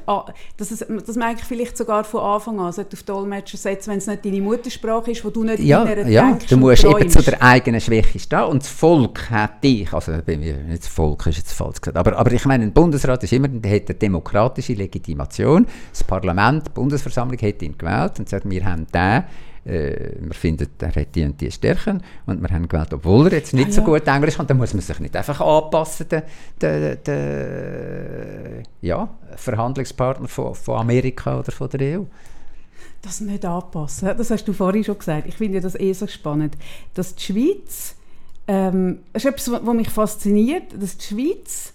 dass, 0.57 0.71
es, 0.71 0.79
dass 0.79 1.15
man 1.15 1.29
eigentlich 1.29 1.45
vielleicht 1.45 1.77
sogar 1.77 2.03
von 2.03 2.19
Anfang 2.19 2.59
an 2.59 2.67
auf 2.67 3.03
Dolmetscher 3.03 3.57
setzt, 3.57 3.87
wenn 3.87 3.99
es 3.99 4.07
nicht 4.07 4.25
deine 4.25 4.41
Muttersprache 4.41 5.11
ist, 5.11 5.23
wo 5.23 5.29
du 5.29 5.45
nicht 5.45 5.59
ja, 5.59 5.83
in 5.83 6.09
ja, 6.09 6.27
denkst 6.27 6.47
du 6.47 6.57
musst 6.57 6.83
eben 6.83 7.09
zu 7.09 7.23
der 7.23 7.41
eigenen 7.41 7.79
Schwäche 7.79 8.19
stehen. 8.19 8.43
Und 8.43 8.63
das 8.63 8.69
Volk 8.69 9.29
hat 9.29 9.63
dich, 9.63 9.93
also 9.93 10.11
nicht 10.11 10.83
das 10.83 10.87
Volk 10.89 11.25
ist 11.27 11.37
jetzt 11.37 11.53
falsch 11.53 11.79
gesagt, 11.79 11.97
aber, 11.97 12.17
aber 12.17 12.31
ich 12.33 12.43
meine, 12.43 12.65
ein 12.65 12.73
Bundesrat 12.73 13.23
ist 13.23 13.31
immer, 13.31 13.47
der 13.47 13.73
hat 13.73 13.89
eine 13.89 13.97
demokratische 13.97 14.73
Legitimation. 14.73 15.65
Das 15.91 16.03
Parlament, 16.03 16.67
die 16.67 16.71
Bundesversammlung 16.71 17.39
hat 17.41 17.61
ihn 17.61 17.77
gewählt 17.77 18.19
und 18.19 18.27
sagt, 18.27 18.49
wir 18.49 18.65
haben 18.65 18.85
den 18.93 19.23
äh, 19.65 20.19
man 20.19 20.33
findet, 20.33 20.81
er 20.81 20.93
hat 20.93 21.15
die 21.15 21.23
und 21.23 21.41
die 21.41 21.51
Stärken 21.51 22.03
und 22.25 22.41
wir 22.41 22.49
haben 22.49 22.67
gewählt, 22.67 22.93
obwohl 22.93 23.27
er 23.27 23.33
jetzt 23.33 23.53
nicht 23.53 23.69
ah, 23.69 23.71
so 23.71 23.81
gut 23.81 24.07
Englisch 24.07 24.37
kann, 24.37 24.47
dann 24.47 24.57
muss 24.57 24.73
man 24.73 24.81
sich 24.81 24.99
nicht 24.99 25.15
einfach 25.15 25.41
anpassen, 25.41 26.07
der, 26.09 26.23
der, 26.61 26.95
der 26.97 28.63
ja, 28.81 29.09
Verhandlungspartner 29.35 30.27
von, 30.27 30.53
von 30.53 30.79
Amerika 30.79 31.39
oder 31.39 31.51
von 31.51 31.69
der 31.69 31.99
EU. 31.99 32.03
Das 33.01 33.21
nicht 33.21 33.45
anpassen, 33.45 34.15
das 34.17 34.31
hast 34.31 34.45
du 34.45 34.53
vorhin 34.53 34.83
schon 34.83 34.97
gesagt. 34.97 35.27
Ich 35.27 35.35
finde 35.35 35.61
das 35.61 35.79
eh 35.79 35.93
so 35.93 36.07
spannend, 36.07 36.57
dass 36.93 37.15
die 37.15 37.23
Schweiz, 37.23 37.95
ähm, 38.47 38.99
das 39.13 39.25
ist 39.25 39.31
etwas, 39.31 39.65
was 39.65 39.75
mich 39.75 39.89
fasziniert, 39.89 40.73
dass 40.79 40.97
die 40.97 41.05
Schweiz 41.05 41.74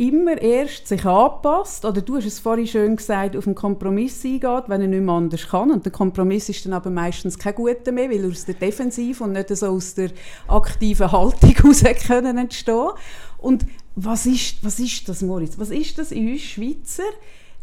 immer 0.00 0.40
erst 0.40 0.88
sich 0.88 1.04
anpasst, 1.04 1.84
oder 1.84 2.00
du 2.00 2.16
hast 2.16 2.24
es 2.24 2.38
vorhin 2.38 2.66
schön 2.66 2.96
gesagt, 2.96 3.36
auf 3.36 3.46
einen 3.46 3.54
Kompromiss 3.54 4.24
eingeht, 4.24 4.64
wenn 4.68 4.80
er 4.80 4.88
nicht 4.88 5.02
mehr 5.02 5.14
anders 5.14 5.46
kann. 5.48 5.70
Und 5.70 5.84
der 5.84 5.92
Kompromiss 5.92 6.48
ist 6.48 6.64
dann 6.64 6.72
aber 6.72 6.88
meistens 6.88 7.38
kein 7.38 7.54
guter 7.54 7.92
mehr, 7.92 8.08
weil 8.08 8.24
er 8.24 8.30
aus 8.30 8.46
der 8.46 8.54
Defensive 8.54 9.22
und 9.22 9.32
nicht 9.32 9.54
so 9.54 9.66
aus 9.66 9.94
der 9.94 10.10
aktiven 10.48 11.12
Haltung 11.12 11.50
heraus 11.54 11.84
können 12.06 12.38
entstehen. 12.38 12.88
Und 13.36 13.66
was 13.94 14.24
ist, 14.24 14.64
was 14.64 14.80
ist 14.80 15.06
das, 15.06 15.20
Moritz? 15.20 15.58
Was 15.58 15.70
ist 15.70 15.98
das 15.98 16.12
in 16.12 16.32
uns 16.32 16.40
Schweizer? 16.40 17.02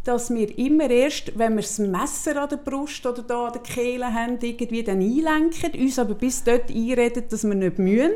Dass 0.08 0.30
wir 0.30 0.58
immer 0.58 0.90
erst, 0.90 1.38
wenn 1.38 1.56
wir 1.56 1.62
das 1.62 1.80
Messer 1.80 2.42
an 2.42 2.50
der 2.50 2.58
Brust 2.58 3.06
oder 3.06 3.24
da 3.24 3.48
an 3.48 3.54
der 3.54 3.62
Kehle 3.62 4.14
haben, 4.14 4.38
irgendwie 4.42 4.82
dann 4.82 5.02
einlenken, 5.02 5.80
uns 5.80 6.00
aber 6.00 6.14
bis 6.14 6.44
dort 6.44 6.70
einreden, 6.70 7.24
dass 7.30 7.44
wir 7.44 7.56
nicht 7.56 7.78
mühen 7.78 8.14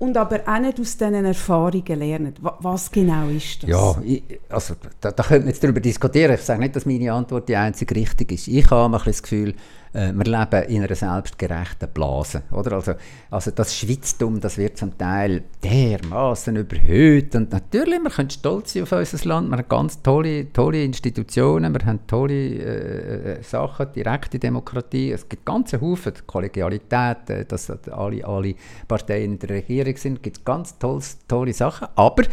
und 0.00 0.16
aber 0.16 0.40
auch 0.46 0.58
nicht 0.58 0.80
aus 0.80 0.96
diesen 0.96 1.24
Erfahrungen 1.24 1.98
lernen. 1.98 2.34
Was 2.40 2.90
genau 2.90 3.28
ist 3.28 3.62
das? 3.62 3.70
Ja, 3.70 3.96
ich, 4.04 4.22
also 4.48 4.74
da, 5.00 5.12
da 5.12 5.22
könnte 5.22 5.40
man 5.40 5.48
jetzt 5.48 5.62
darüber 5.62 5.80
diskutieren. 5.80 6.34
Ich 6.34 6.42
sage 6.42 6.60
nicht, 6.60 6.74
dass 6.74 6.86
meine 6.86 7.12
Antwort 7.12 7.48
die 7.48 7.56
einzige 7.56 7.94
richtig 7.94 8.32
ist. 8.32 8.48
Ich 8.48 8.68
habe 8.70 8.96
ein 8.96 9.02
das 9.04 9.22
Gefühl, 9.22 9.54
äh, 9.92 10.12
wir 10.12 10.24
leben 10.24 10.68
in 10.68 10.82
einer 10.82 10.94
selbstgerechten 10.94 11.88
Blase. 11.88 12.42
Oder? 12.50 12.72
Also, 12.72 12.94
also 13.30 13.50
das 13.50 13.76
Schweiztum, 13.76 14.40
das 14.40 14.58
wird 14.58 14.76
zum 14.76 14.96
Teil 14.96 15.44
dermaßen 15.62 16.56
überhöht. 16.56 17.34
Und 17.34 17.52
natürlich, 17.52 18.00
wir 18.02 18.10
können 18.10 18.30
stolz 18.30 18.72
sein 18.72 18.82
auf 18.84 18.92
unser 18.92 19.28
Land. 19.28 19.50
Wir 19.50 19.58
haben 19.58 19.68
ganz 19.68 20.02
tolle, 20.02 20.52
tolle 20.52 20.84
Institutionen, 20.84 21.72
wir 21.72 21.86
haben 21.86 22.06
tolle 22.06 22.34
äh, 22.34 23.38
äh 23.38 23.42
Sachen, 23.42 23.92
direkte 23.92 24.38
Demokratie. 24.38 25.12
Es 25.12 25.28
gibt 25.28 25.44
ganze 25.44 25.80
Haufen 25.80 26.12
Kollegialität, 26.26 27.30
äh, 27.30 27.44
dass 27.44 27.70
alle, 27.88 28.24
alle 28.24 28.54
Parteien 28.86 29.32
in 29.32 29.38
der 29.38 29.50
Regierung 29.50 29.96
sind. 29.96 30.16
Es 30.16 30.22
gibt 30.22 30.44
ganz 30.44 30.78
tolles, 30.78 31.18
tolle 31.26 31.52
Sachen. 31.52 31.88
Aber 31.94 32.24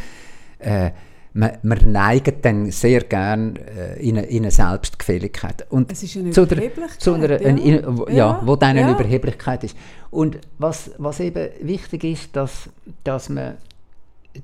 äh, 0.60 0.92
man, 1.36 1.52
man 1.64 1.92
neigt 1.92 2.46
dann 2.46 2.72
sehr 2.72 3.02
gern 3.02 3.58
äh, 3.58 4.00
in, 4.00 4.18
eine, 4.18 4.28
in 4.28 4.44
eine 4.44 4.52
Selbstgefälligkeit. 4.52 5.70
Und 5.70 5.92
es 5.92 6.02
ist 6.02 6.16
eine 6.16 6.32
zu 6.32 6.46
der, 6.46 6.72
zu 6.98 7.14
einer, 7.14 7.42
ja. 7.42 7.48
Eine, 7.50 7.82
ja, 8.08 8.14
ja, 8.14 8.42
wo 8.44 8.56
dann 8.56 8.70
eine 8.70 8.82
ja. 8.82 8.92
Überheblichkeit 8.92 9.66
ist. 9.66 9.76
Und 10.12 10.40
was, 10.60 10.92
was 10.98 11.20
eben 11.20 11.50
wichtig 11.62 12.06
ist, 12.06 12.36
dass, 12.36 12.70
dass 13.04 13.28
man 13.28 13.56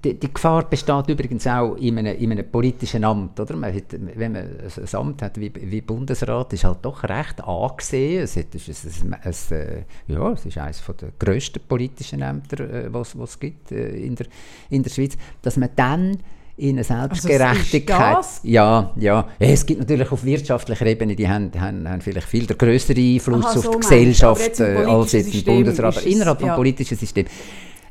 die, 0.04 0.20
die, 0.20 0.34
Gefahr 0.34 0.70
besteht 0.70 1.08
übrigens 1.08 1.48
auch 1.48 1.76
in 1.76 1.98
einem, 1.98 2.18
in 2.18 2.32
einem 2.32 2.50
politischen 2.50 3.06
Amt. 3.06 3.40
Oder? 3.40 3.56
Man 3.56 3.74
hat, 3.74 3.94
wenn 4.16 4.32
man 4.34 4.42
ein 4.44 4.96
Amt 4.96 5.22
hat 5.22 5.40
wie, 5.40 5.52
wie 5.54 5.82
Bundesrat, 5.82 6.52
ist 6.52 6.66
halt 6.66 6.80
doch 6.82 7.04
recht 7.04 7.42
angesehen. 7.42 8.24
Es, 8.24 8.36
ist, 8.36 8.68
es, 8.68 8.86
es, 9.24 9.52
äh, 9.52 9.84
ja, 10.08 10.32
es 10.32 10.46
ist 10.46 10.58
eines 10.58 10.84
der 11.00 11.12
grössten 11.18 11.62
politischen 11.66 12.22
Ämter, 12.22 12.60
äh, 12.70 12.94
was 12.94 13.16
es 13.16 13.40
gibt 13.40 13.72
äh, 13.72 13.92
in, 13.92 14.16
der, 14.16 14.28
in 14.70 14.84
der 14.84 14.90
Schweiz. 14.90 15.18
Dass 15.42 15.56
man 15.56 15.70
dann 15.76 16.18
in 16.62 16.76
eine 16.76 16.84
Selbstgerechtigkeit. 16.84 18.18
Also 18.18 18.40
ja, 18.44 18.92
ja. 18.96 19.28
Es 19.40 19.66
gibt 19.66 19.80
natürlich 19.80 20.12
auf 20.12 20.24
wirtschaftlicher 20.24 20.86
Ebene, 20.86 21.16
die 21.16 21.28
haben, 21.28 21.52
haben, 21.60 21.90
haben 21.90 22.02
vielleicht 22.02 22.28
viel 22.28 22.46
der 22.46 22.56
größere 22.56 23.00
Einfluss 23.00 23.46
Aha, 23.46 23.54
auf 23.58 23.64
so 23.64 23.72
die 23.72 23.80
Gesellschaft 23.80 24.60
äh, 24.60 24.86
als 24.86 25.12
jetzt 25.14 25.34
im 25.34 25.44
Bundesrat. 25.44 25.98
Aber 25.98 26.06
innerhalb 26.06 26.38
des 26.38 26.48
ja. 26.48 26.56
politischen 26.56 26.98
Systems 26.98 27.32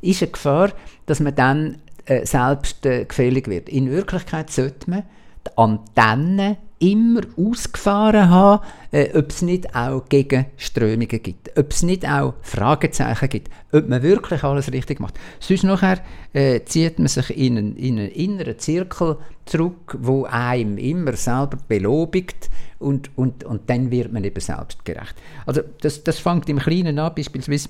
ist 0.00 0.22
eine 0.22 0.30
Gefahr, 0.30 0.70
dass 1.06 1.18
man 1.18 1.34
dann 1.34 1.78
äh, 2.04 2.24
selbst 2.24 2.86
äh, 2.86 3.06
gefällig 3.06 3.48
wird. 3.48 3.68
In 3.68 3.90
Wirklichkeit 3.90 4.50
sollte 4.50 4.88
man 4.88 5.02
die 5.46 5.58
Antennen 5.58 6.56
immer 6.80 7.20
ausgefahren 7.36 8.30
haben, 8.30 8.64
äh, 8.90 9.16
ob 9.16 9.30
es 9.30 9.42
nicht 9.42 9.74
auch 9.76 10.08
Gegenströmungen 10.08 11.22
gibt, 11.22 11.56
ob 11.56 11.70
es 11.70 11.82
nicht 11.82 12.08
auch 12.08 12.34
Fragezeichen 12.40 13.28
gibt, 13.28 13.50
ob 13.70 13.88
man 13.88 14.02
wirklich 14.02 14.42
alles 14.42 14.72
richtig 14.72 14.98
macht. 14.98 15.14
Sonst 15.38 15.62
nachher 15.62 16.00
äh, 16.32 16.60
zieht 16.64 16.98
man 16.98 17.08
sich 17.08 17.36
in 17.36 17.58
einen, 17.58 17.76
in 17.76 17.98
einen 17.98 18.08
inneren 18.08 18.58
Zirkel 18.58 19.18
zurück, 19.44 19.96
wo 20.00 20.24
einem 20.24 20.78
immer 20.78 21.14
selber 21.16 21.58
belobigt 21.68 22.48
und, 22.78 23.10
und, 23.16 23.44
und 23.44 23.68
dann 23.68 23.90
wird 23.90 24.12
man 24.12 24.24
eben 24.24 24.40
selbstgerecht. 24.40 25.14
Also 25.44 25.60
das, 25.82 26.02
das 26.02 26.18
fängt 26.18 26.48
im 26.48 26.58
Kleinen 26.58 26.98
an, 26.98 27.14
beispielsweise, 27.14 27.68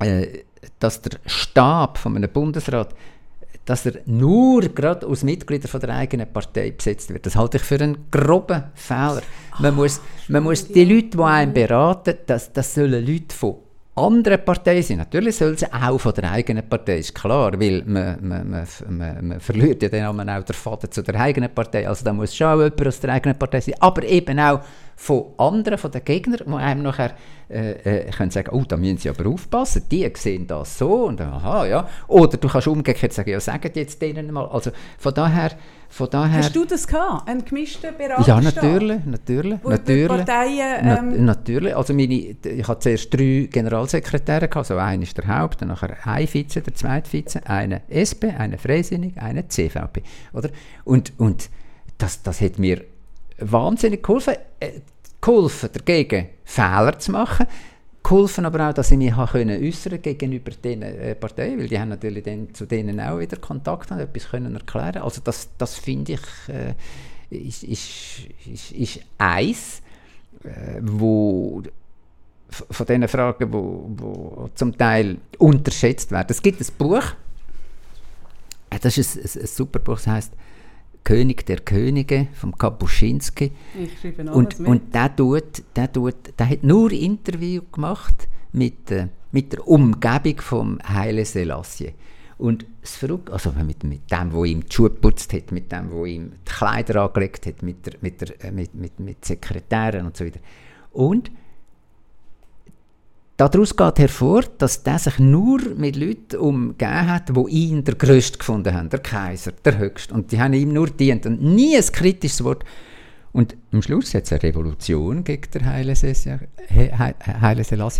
äh, 0.00 0.40
dass 0.80 1.02
der 1.02 1.20
Stab 1.24 1.98
von 1.98 2.16
einem 2.16 2.30
Bundesrat 2.30 2.94
dass 3.68 3.84
er 3.84 4.00
nur 4.06 4.62
gerade 4.62 5.06
aus 5.06 5.22
Mitgliedern 5.22 5.68
von 5.68 5.80
der 5.80 5.90
eigenen 5.90 6.26
Partei 6.32 6.70
besetzt 6.70 7.12
wird. 7.12 7.26
Das 7.26 7.36
halte 7.36 7.58
ich 7.58 7.62
für 7.62 7.78
einen 7.78 8.10
groben 8.10 8.64
Fehler. 8.74 9.20
Man, 9.58 9.74
muss, 9.74 10.00
man 10.28 10.42
muss 10.42 10.66
die 10.68 10.86
Leute, 10.86 11.18
die 11.18 11.22
einen 11.22 11.52
beraten, 11.52 12.14
das, 12.26 12.50
das 12.50 12.74
sollen 12.74 13.04
Leute 13.04 13.36
von 13.36 13.56
anderen 13.94 14.42
Parteien 14.42 14.82
sein. 14.82 14.96
Natürlich 14.96 15.36
sollen 15.36 15.58
sie 15.58 15.70
auch 15.70 15.98
von 15.98 16.14
der 16.14 16.32
eigenen 16.32 16.66
Partei, 16.66 16.98
ist 16.98 17.14
klar, 17.14 17.52
weil 17.60 17.82
man, 17.84 18.16
man, 18.26 18.50
man, 18.50 18.66
man, 18.88 19.28
man 19.28 19.40
verliert 19.40 19.82
ja 19.82 19.90
dann 19.90 20.18
auch 20.18 20.44
den 20.44 20.54
Faden 20.54 20.90
zu 20.90 21.02
der 21.02 21.20
eigenen 21.20 21.52
Partei. 21.52 21.86
Also 21.86 22.04
da 22.04 22.14
muss 22.14 22.34
schon 22.34 22.46
auch 22.46 22.62
jemand 22.62 22.86
aus 22.86 23.00
der 23.00 23.12
eigenen 23.12 23.38
Partei 23.38 23.60
sein, 23.60 23.74
aber 23.80 24.02
eben 24.04 24.38
auch 24.38 24.60
von 24.96 25.26
anderen, 25.36 25.76
von 25.76 25.90
den 25.90 26.04
Gegnern, 26.04 26.40
die 26.46 26.52
einem 26.54 26.82
nachher 26.84 27.14
äh, 27.50 27.70
äh, 27.70 28.10
können 28.10 28.30
sagen, 28.30 28.50
oh, 28.52 28.62
da 28.66 28.76
müssen 28.76 28.98
sie 28.98 29.08
aber 29.08 29.28
aufpassen, 29.28 29.82
die 29.90 30.10
sehen 30.14 30.46
das 30.46 30.76
so 30.76 31.06
und 31.06 31.20
aha, 31.20 31.66
ja. 31.66 31.88
Oder 32.06 32.36
du 32.36 32.46
kannst 32.46 32.68
umgekehrt 32.68 33.12
sagen, 33.12 33.30
ja, 33.30 33.40
sagen 33.40 33.70
jetzt 33.74 34.02
denen 34.02 34.30
mal. 34.32 34.46
Also 34.46 34.70
von 34.98 35.14
daher, 35.14 35.52
von 35.88 36.10
daher... 36.10 36.40
Hast 36.40 36.54
du 36.54 36.66
das 36.66 36.86
gehabt, 36.86 37.26
einen 37.26 37.44
gemischten 37.44 37.96
Berater? 37.96 38.26
Ja, 38.26 38.40
natürlich, 38.40 39.02
natürlich. 39.06 39.58
Wo 39.62 39.70
natürlich, 39.70 40.08
Parteien, 40.08 40.86
ähm, 40.86 41.14
na, 41.16 41.32
natürlich. 41.32 41.74
Also 41.74 41.94
meine, 41.94 42.14
ich 42.14 42.68
hatte 42.68 42.80
zuerst 42.80 43.14
drei 43.14 43.48
Generalsekretäre, 43.50 44.50
also 44.54 44.76
einer 44.76 45.02
ist 45.02 45.16
der 45.16 45.26
Haupt, 45.28 45.62
dann 45.62 45.68
nachher 45.68 45.96
ein 46.04 46.28
Vize, 46.28 46.60
der 46.60 46.74
zweite 46.74 47.10
Vize, 47.10 47.40
eine 47.46 47.80
SP, 47.88 48.28
eine 48.36 48.58
Freisinnig, 48.58 49.16
eine 49.16 49.48
CVP. 49.48 50.02
Oder? 50.34 50.50
Und, 50.84 51.12
und 51.16 51.48
das, 51.96 52.22
das 52.22 52.42
hat 52.42 52.58
mir 52.58 52.84
wahnsinnig 53.38 54.02
geholfen, 54.02 54.34
äh, 54.60 54.70
geholfen, 55.20 55.70
dagegen 55.72 56.28
Fehler 56.44 56.98
zu 56.98 57.12
machen, 57.12 57.46
geholfen, 58.02 58.46
aber 58.46 58.68
auch, 58.68 58.74
dass 58.74 58.90
ich 58.90 58.98
mich 58.98 59.16
äußern 59.16 60.00
gegenüber 60.00 60.52
den 60.52 60.82
äh, 60.82 61.14
Parteien, 61.14 61.58
weil 61.58 61.68
die 61.68 61.78
haben 61.78 61.90
natürlich 61.90 62.24
dann 62.24 62.54
zu 62.54 62.66
denen 62.66 63.00
auch 63.00 63.18
wieder 63.18 63.36
Kontakt 63.36 63.90
und 63.90 63.98
etwas 63.98 64.30
können 64.30 64.54
erklären. 64.54 65.02
Also 65.02 65.20
das, 65.22 65.48
das 65.58 65.76
finde 65.76 66.12
ich 66.12 66.20
äh, 66.48 66.74
ist, 67.30 67.62
ist, 67.64 68.20
ist, 68.46 68.72
ist 68.72 69.00
eins, 69.18 69.82
äh, 70.44 70.80
wo 70.80 71.62
von 72.48 72.86
diesen 72.86 73.08
Fragen, 73.08 73.52
wo, 73.52 73.84
wo 73.88 74.48
zum 74.54 74.76
Teil 74.76 75.18
unterschätzt 75.36 76.10
werden. 76.10 76.28
Es 76.30 76.40
gibt 76.40 76.60
ein 76.60 76.66
Buch, 76.78 77.02
äh, 78.70 78.78
das 78.80 78.96
ist 78.96 79.16
ein, 79.16 79.22
ein, 79.22 79.42
ein 79.42 79.46
super 79.46 79.78
Buch, 79.80 79.96
das 79.96 80.06
heißt 80.06 80.32
König 81.08 81.46
der 81.46 81.60
Könige 81.60 82.28
vom 82.34 82.52
Kapuscinski. 82.58 83.50
Ich 83.82 83.98
schreibe 83.98 84.30
und, 84.30 84.60
und 84.60 84.94
der, 84.94 85.16
tut, 85.16 85.62
der, 85.74 85.90
tut, 85.90 86.38
der 86.38 86.50
hat 86.50 86.62
nur 86.62 86.92
Interview 86.92 87.62
gemacht 87.72 88.28
mit, 88.52 88.90
äh, 88.90 89.08
mit 89.32 89.54
der 89.54 89.66
Umgebung 89.66 90.38
vom 90.42 90.78
Haile 90.86 91.24
Selassie. 91.24 91.94
Und 92.36 92.66
das 92.82 92.96
Verrückte, 92.96 93.32
also 93.32 93.52
mit, 93.52 93.84
mit 93.84 94.10
dem, 94.12 94.34
wo 94.34 94.44
ihm 94.44 94.66
die 94.66 94.70
Schuhe 94.70 94.90
geputzt 94.90 95.32
hat, 95.32 95.50
mit 95.50 95.72
dem, 95.72 95.90
wo 95.92 96.04
ihm 96.04 96.32
die 96.46 96.52
Kleider 96.52 97.04
angelegt 97.04 97.46
hat, 97.46 97.62
mit, 97.62 97.86
der, 97.86 97.94
mit, 98.02 98.20
der, 98.20 98.44
äh, 98.44 98.52
mit, 98.52 98.74
mit, 98.74 99.00
mit 99.00 99.24
Sekretären 99.24 100.04
und 100.04 100.14
so 100.14 100.26
weiter. 100.26 100.40
Und 100.92 101.30
Daraus 103.38 103.76
geht 103.76 104.00
hervor, 104.00 104.42
dass 104.58 104.82
der 104.82 104.98
sich 104.98 105.20
nur 105.20 105.60
mit 105.76 105.94
Leuten 105.94 106.38
umgeben 106.38 107.06
hat, 107.06 107.28
die 107.28 107.50
ihn 107.50 107.84
der 107.84 107.94
Größte 107.94 108.36
gefunden 108.36 108.74
haben, 108.74 108.90
der 108.90 108.98
Kaiser, 108.98 109.52
der 109.64 109.78
Höchste. 109.78 110.12
Und 110.12 110.32
die 110.32 110.40
haben 110.40 110.54
ihm 110.54 110.72
nur 110.72 110.88
dient 110.88 111.24
und 111.24 111.40
nie 111.40 111.76
ein 111.76 111.86
kritisches 111.86 112.42
Wort. 112.42 112.64
Und 113.32 113.56
am 113.72 113.82
Schluss 113.82 114.14
hat 114.14 114.24
es 114.24 114.32
eine 114.32 114.42
Revolution 114.42 115.22
gegen 115.22 115.50
den 115.52 115.66
Haile 115.66 115.94
Selassie 115.94 116.38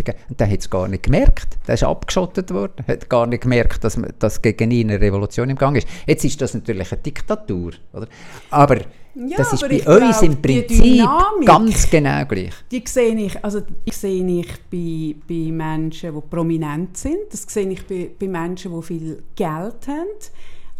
gegeben. 0.05 0.24
Und 0.29 0.41
der 0.41 0.51
hat 0.51 0.61
es 0.61 0.70
gar 0.70 0.89
nicht 0.89 1.03
gemerkt. 1.05 1.59
Der 1.66 1.74
ist 1.74 1.83
abgeschottet 1.83 2.53
worden. 2.53 2.85
hat 2.87 3.09
gar 3.09 3.26
nicht 3.26 3.43
gemerkt, 3.43 3.85
dass, 3.85 4.01
dass 4.18 4.43
gegen 4.43 4.70
ihn 4.70 4.91
eine 4.91 5.01
Revolution 5.01 5.51
im 5.51 5.57
Gang 5.57 5.76
ist. 5.76 5.87
Jetzt 6.07 6.24
ist 6.24 6.41
das 6.41 6.55
natürlich 6.55 6.91
eine 6.91 7.03
Diktatur. 7.03 7.72
Oder? 7.93 8.09
Aber 8.51 8.79
ja, 9.14 9.37
das 9.37 9.53
ist 9.53 9.68
bei 9.68 9.85
uns 9.85 10.22
im 10.22 10.41
Prinzip 10.41 11.05
ganz 11.45 11.91
genau 11.91 12.24
gleich. 12.24 12.55
Die 12.70 12.85
sehe 12.87 13.16
ich, 13.16 13.45
also 13.45 13.61
die 13.61 13.93
sehe 13.93 14.24
ich 14.24 14.49
bei, 14.70 15.14
bei 15.29 15.51
Menschen, 15.51 16.14
die 16.14 16.20
prominent 16.20 16.97
sind. 16.97 17.18
Das 17.31 17.43
sehe 17.49 17.68
ich 17.68 17.85
bei, 17.87 18.11
bei 18.18 18.29
Menschen, 18.29 18.74
die 18.74 18.83
viel 18.83 19.22
Geld 19.35 19.89
haben. 19.89 20.07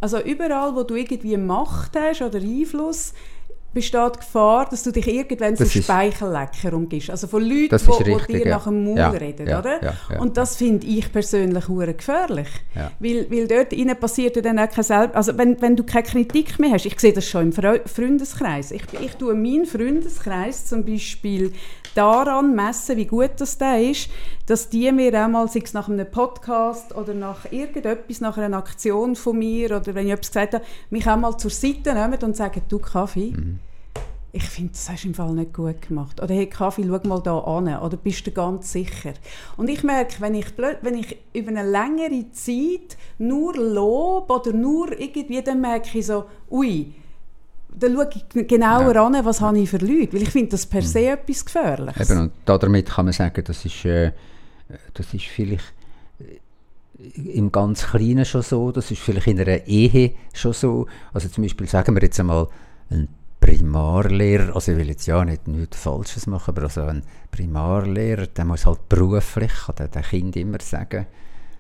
Also 0.01 0.21
überall, 0.21 0.75
wo 0.77 0.85
du 0.85 0.95
irgendwie 0.95 1.37
Macht 1.37 1.97
hast 1.97 2.23
oder 2.23 2.39
Einfluss, 2.39 3.13
besteht 3.79 4.15
die 4.17 4.19
Gefahr, 4.19 4.69
dass 4.69 4.83
du 4.83 4.91
dich 4.91 5.07
irgendwann 5.07 5.55
das 5.55 5.73
so 5.73 5.81
Speichellecker 5.81 6.73
umgibst. 6.75 7.11
Also 7.11 7.27
von 7.29 7.43
Leuten, 7.43 7.79
die 7.79 8.33
dir 8.33 8.47
ja. 8.47 8.57
nach 8.57 8.65
dem 8.65 8.85
Mund 8.85 8.99
ja, 8.99 9.11
reden, 9.11 9.49
ja, 9.49 9.61
oder? 9.61 9.81
Und 10.19 10.37
das 10.37 10.57
finde 10.57 10.87
ich 10.87 11.13
persönlich 11.13 11.69
hure 11.69 11.95
gefährlich. 11.95 12.49
Weil, 12.99 13.31
weil 13.31 13.47
dort 13.47 13.73
innen 13.73 13.97
passiert 13.97 14.37
ja 14.37 14.43
dann 14.43 14.59
auch 14.59 14.69
kein 14.69 14.85
Selb 14.85 15.17
Also 15.17 15.39
wenn, 15.39 15.61
wenn 15.63 15.77
du 15.77 15.85
keine 15.85 16.05
Kritik 16.05 16.59
mehr 16.59 16.73
hast, 16.73 16.87
ich 16.87 16.99
sehe 16.99 17.13
das 17.13 17.29
schon 17.29 17.43
im 17.43 17.53
Fre 17.53 17.81
Freundeskreis. 17.87 18.73
Ich, 18.73 18.83
ich 19.01 19.15
tue 19.15 19.35
meinen 19.35 19.67
Freundeskreis 19.67 20.67
zum 20.67 20.85
Beispiel 20.85 21.53
daran 21.95 22.55
messen, 22.55 22.97
wie 22.97 23.07
gut 23.07 23.33
das 23.39 23.59
der 23.59 23.91
ist, 23.91 24.11
dass 24.47 24.69
die 24.69 24.91
mir 24.93 25.13
einmal, 25.15 25.49
sei 25.49 25.61
es 25.65 25.73
nach 25.73 25.89
einem 25.89 26.11
Podcast 26.11 26.95
oder 26.95 27.15
nach 27.15 27.51
irgendetwas, 27.51 28.21
nach 28.21 28.39
einer 28.39 28.57
Aktion 28.57 29.17
von 29.17 29.39
mir 29.39 29.77
oder 29.77 29.95
wenn 29.95 30.07
ich 30.07 30.13
etwas 30.13 30.31
gesagt 30.31 30.55
habe, 30.55 30.65
mich 30.91 31.07
einmal 31.07 31.37
zur 31.37 31.51
Seite 31.51 31.95
nehmen 31.95 32.19
und 32.23 32.37
sagen, 32.37 32.63
du 32.69 32.79
Kaffee, 32.79 33.33
mhm. 33.37 33.59
Ich 34.31 34.45
finde, 34.45 34.73
das 34.73 34.91
hast 34.91 35.05
du 35.05 35.09
im 35.09 35.15
Fall 35.15 35.33
nicht 35.33 35.55
gut 35.55 35.81
gemacht. 35.81 36.23
Oder 36.23 36.35
hey 36.35 36.47
Kaffee, 36.47 36.85
schau 36.87 37.09
mal 37.09 37.23
da 37.23 37.39
an. 37.39 37.79
Oder 37.79 37.97
bist 37.97 38.27
du 38.27 38.31
ganz 38.31 38.73
sicher? 38.73 39.15
Und 39.57 39.71
ich 39.71 39.83
merke, 39.83 40.21
wenn 40.21 40.35
ich, 40.35 40.47
wenn 40.83 40.99
ich 40.99 41.17
über 41.33 41.49
eine 41.49 41.69
längere 41.69 42.31
Zeit 42.33 42.99
nur 43.19 43.57
Lob 43.57 44.31
oder 44.31 44.53
nur 44.53 44.99
irgendwie, 44.99 45.41
dann 45.43 45.61
merke 45.63 45.99
ich 45.99 46.07
so, 46.07 46.27
ui, 46.51 46.93
dann 47.75 47.95
schaue 47.95 48.11
ich 48.15 48.49
genauer 48.49 48.95
ja. 48.95 49.07
an, 49.07 49.25
was 49.25 49.41
habe 49.41 49.59
ich 49.59 49.71
für 49.71 49.79
Leute, 49.79 50.13
weil 50.13 50.23
ich 50.23 50.31
finde 50.31 50.51
das 50.51 50.67
per 50.67 50.83
se 50.83 51.01
mhm. 51.01 51.07
etwas 51.07 51.45
Gefährliches. 51.45 52.11
Eben, 52.11 52.21
und 52.21 52.33
damit 52.45 52.87
kann 52.87 53.07
man 53.07 53.15
sagen, 53.15 53.43
das 53.45 53.65
ist, 53.65 53.85
äh, 53.87 54.13
das 54.93 55.15
ist 55.15 55.25
vielleicht 55.25 55.73
äh, 56.21 57.21
im 57.31 57.51
ganz 57.51 57.87
Kleinen 57.87 58.27
schon 58.27 58.43
so, 58.43 58.73
das 58.73 58.91
ist 58.91 59.01
vielleicht 59.01 59.29
in 59.29 59.41
einer 59.41 59.67
Ehe 59.67 60.13
schon 60.35 60.53
so. 60.53 60.87
Also 61.15 61.29
zum 61.29 61.45
Beispiel 61.45 61.67
sagen 61.67 61.95
wir 61.95 62.03
jetzt 62.03 62.21
einmal, 62.21 62.49
ein 62.91 63.09
Primarlehrer, 63.41 64.55
also 64.55 64.73
ich 64.73 64.79
will 64.79 64.89
jetzt 64.89 65.07
ja 65.07 65.25
nicht 65.25 65.47
nichts 65.47 65.79
Falsches 65.79 66.27
machen, 66.27 66.51
aber 66.51 66.63
also 66.63 66.83
ein 66.83 67.03
Primarlehrer, 67.31 68.27
der 68.27 68.45
muss 68.45 68.67
halt 68.67 68.89
beruflich, 68.89 69.53
kann 69.67 69.89
der 69.93 70.03
Kind 70.03 70.37
immer 70.37 70.59
sagen, 70.61 71.07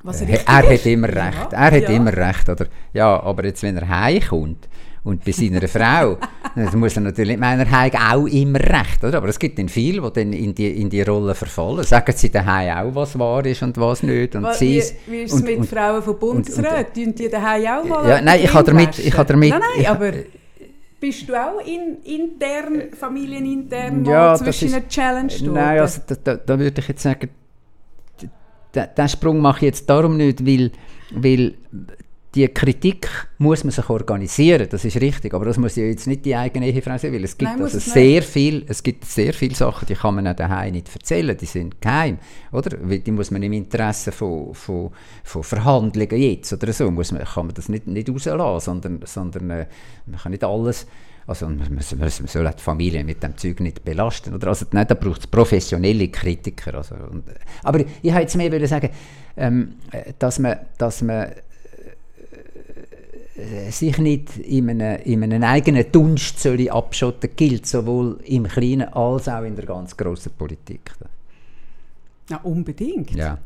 äh, 0.05 0.39
er 0.47 0.69
hat 0.69 0.87
immer 0.87 1.09
recht, 1.09 1.53
er 1.53 1.71
hat 1.71 1.83
ja. 1.83 1.89
immer 1.89 2.17
recht, 2.17 2.49
oder? 2.49 2.67
Ja, 2.93 3.21
aber 3.23 3.45
jetzt, 3.45 3.63
wenn 3.63 3.77
er 3.77 3.89
heimkommt 3.89 4.69
und 5.05 5.25
bei 5.25 5.33
seiner 5.33 5.67
Frau, 5.69 6.19
dann 6.55 6.79
muss 6.79 6.97
er 6.97 7.03
natürlich 7.03 7.37
meiner 7.37 7.69
Heim 7.71 7.93
auch 7.95 8.27
immer 8.27 8.61
recht, 8.61 9.03
oder? 9.03 9.19
Aber 9.19 9.29
es 9.29 9.39
gibt 9.39 9.59
dann 9.59 9.69
viele, 9.69 10.03
die 10.03 10.13
dann 10.13 10.33
in 10.33 10.55
die, 10.55 10.81
in 10.81 10.91
die 10.91 11.03
Rolle 11.03 11.35
verfallen. 11.35 11.83
Sagen 11.85 12.13
sie 12.17 12.31
daheim 12.31 12.89
auch, 12.89 12.95
was 12.95 13.19
wahr 13.19 13.45
ist 13.47 13.63
und 13.63 13.77
was 13.79 14.03
nicht. 14.03 14.35
Und 14.37 14.45
was, 14.45 14.61
wie, 14.61 14.79
ist 14.79 14.95
es 15.09 15.43
mit 15.43 15.59
und, 15.59 15.67
Frauen 15.67 16.03
von 16.03 16.19
Bundesräten? 16.19 17.05
Tun 17.05 17.15
die 17.15 17.29
daheim 17.29 17.67
auch 17.67 17.85
mal 17.85 18.09
Ja, 18.09 18.21
nein, 18.21 18.41
ich 18.43 18.53
habe 18.53 18.65
damit, 18.65 18.99
ich 18.99 19.17
habe 19.17 19.33
damit... 19.33 19.51
Nein, 19.51 19.61
nein, 19.61 19.81
ich, 19.81 19.89
aber... 19.89 20.13
Bist 21.01 21.29
du 21.29 21.35
auch 21.35 21.61
in, 21.65 22.03
intern, 22.03 22.93
familienintern 22.93 24.05
ja, 24.05 24.35
zwischen 24.35 24.75
einer 24.75 24.89
Challenge? 24.89 25.33
Nein, 25.43 25.81
also 25.81 26.01
da, 26.07 26.15
da, 26.17 26.35
da 26.37 26.59
würde 26.59 26.81
ich 26.81 26.89
jetzt 26.89 27.03
sagen, 27.03 27.31
den 28.75 29.09
Sprung 29.09 29.39
mache 29.39 29.59
ich 29.59 29.63
jetzt 29.63 29.89
darum 29.89 30.17
nicht, 30.17 30.45
weil, 30.45 30.73
weil 31.13 31.55
die 32.35 32.47
Kritik 32.49 33.09
muss 33.39 33.65
man 33.65 33.71
sich 33.71 33.89
organisieren, 33.89 34.69
das 34.71 34.85
ist 34.85 35.01
richtig, 35.01 35.33
aber 35.33 35.47
das 35.47 35.57
muss 35.57 35.77
ja 35.77 35.85
jetzt 35.85 36.07
nicht 36.07 36.25
die 36.25 36.37
eigene 36.37 36.69
Ehefrau 36.69 36.99
sein, 36.99 37.13
weil 37.13 37.25
es 37.25 37.37
gibt 37.39 37.51
Nein, 37.51 37.63
also 37.63 37.79
sehr 37.79 38.23
viel, 38.23 38.65
es 38.69 38.83
gibt 38.83 39.05
sehr 39.07 39.33
viele 39.33 39.55
Sachen, 39.55 39.87
die 39.87 39.95
kann 39.95 40.15
man 40.15 40.29
auch 40.29 40.37
daheim 40.37 40.73
nicht 40.73 40.95
erzählen, 40.95 41.37
die 41.37 41.47
sind 41.47 41.81
geheim, 41.81 42.19
oder? 42.53 42.77
Die 42.77 43.11
muss 43.11 43.31
man 43.31 43.43
im 43.43 43.53
Interesse 43.55 44.13
von, 44.13 44.53
von, 44.55 44.91
von 45.25 45.43
Verhandlungen 45.43 46.21
jetzt 46.21 46.53
oder 46.53 46.73
so, 46.73 46.91
muss 46.91 47.13
man, 47.13 47.25
kann 47.25 47.47
man 47.47 47.55
das 47.55 47.71
nicht, 47.71 47.87
nicht 47.87 48.11
rauslassen, 48.11 48.65
sondern, 48.65 49.01
sondern 49.07 49.51
äh, 49.51 49.67
man 50.07 50.21
kann 50.21 50.33
nicht 50.33 50.45
alles 50.45 50.87
also 51.29 51.47
man, 51.47 51.59
man, 51.59 51.85
man 51.99 52.09
soll 52.09 52.51
die 52.57 52.63
Familie 52.63 53.05
mit 53.05 53.23
dem 53.23 53.37
Zeug 53.37 53.61
nicht 53.61 53.85
belasten. 53.85 54.35
Oder? 54.35 54.49
Also, 54.49 54.65
nein, 54.73 54.87
da 54.89 54.95
braucht 54.95 55.21
es 55.21 55.27
professionelle 55.27 56.09
Kritiker. 56.09 56.75
Also, 56.77 56.95
und, 56.95 57.25
aber 57.63 57.81
ich 57.81 58.15
wollte 58.15 58.21
jetzt 58.21 58.37
mehr 58.37 58.67
sagen, 58.67 58.89
ähm, 59.37 59.75
dass 60.19 60.39
man, 60.39 60.57
dass 60.79 61.03
man 61.03 61.27
äh, 61.27 61.35
sich 63.71 63.99
nicht 63.99 64.37
in 64.39 64.69
einem, 64.71 65.01
in 65.03 65.23
einem 65.23 65.43
eigenen 65.45 65.91
Dunst 65.93 66.41
soll 66.41 66.69
abschotten 66.69 67.31
gilt, 67.37 67.67
sowohl 67.67 68.19
im 68.25 68.49
Kleinen 68.49 68.93
als 68.93 69.29
auch 69.29 69.43
in 69.43 69.55
der 69.55 69.67
ganz 69.67 69.97
grossen 69.97 70.33
Politik. 70.37 70.93
Ja, 72.31 72.39
unbedingt. 72.43 73.13
Ja. 73.13 73.39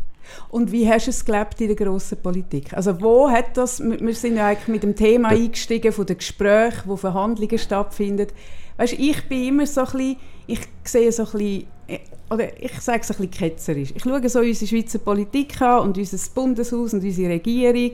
Und 0.48 0.72
wie 0.72 0.88
hast 0.88 1.06
du 1.06 1.10
es 1.10 1.24
gelebt 1.24 1.60
in 1.60 1.68
der 1.68 1.76
grossen 1.76 2.18
Politik? 2.18 2.72
Also 2.74 3.00
wo 3.00 3.30
hat 3.30 3.56
das, 3.56 3.80
wir 3.80 4.14
sind 4.14 4.36
ja 4.36 4.48
eigentlich 4.48 4.68
mit 4.68 4.82
dem 4.82 4.96
Thema 4.96 5.28
eingestiegen 5.28 5.92
von 5.92 6.06
den 6.06 6.18
Gesprächen, 6.18 6.82
wo 6.86 6.96
Verhandlungen 6.96 7.58
stattfinden. 7.58 8.28
Weißt, 8.76 8.94
ich 8.94 9.28
bin 9.28 9.44
immer 9.48 9.66
so 9.66 9.82
ein 9.82 9.86
bisschen, 9.86 10.16
ich 10.46 10.60
sehe 10.84 11.12
so 11.12 11.24
ein 11.24 11.32
bisschen, 11.32 11.66
äh, 11.86 11.98
oder 12.30 12.62
ich 12.62 12.80
sage 12.80 13.00
es 13.02 13.10
ein 13.10 13.16
bisschen 13.16 13.30
ketzerisch. 13.30 13.92
Ich 13.94 14.02
schaue 14.02 14.26
so 14.28 14.40
unsere 14.40 14.66
Schweizer 14.66 14.98
Politik 14.98 15.60
an 15.60 15.80
und 15.80 15.98
unser 15.98 16.18
Bundeshaus 16.34 16.94
und 16.94 17.04
unsere 17.04 17.32
Regierung 17.34 17.92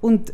und 0.00 0.32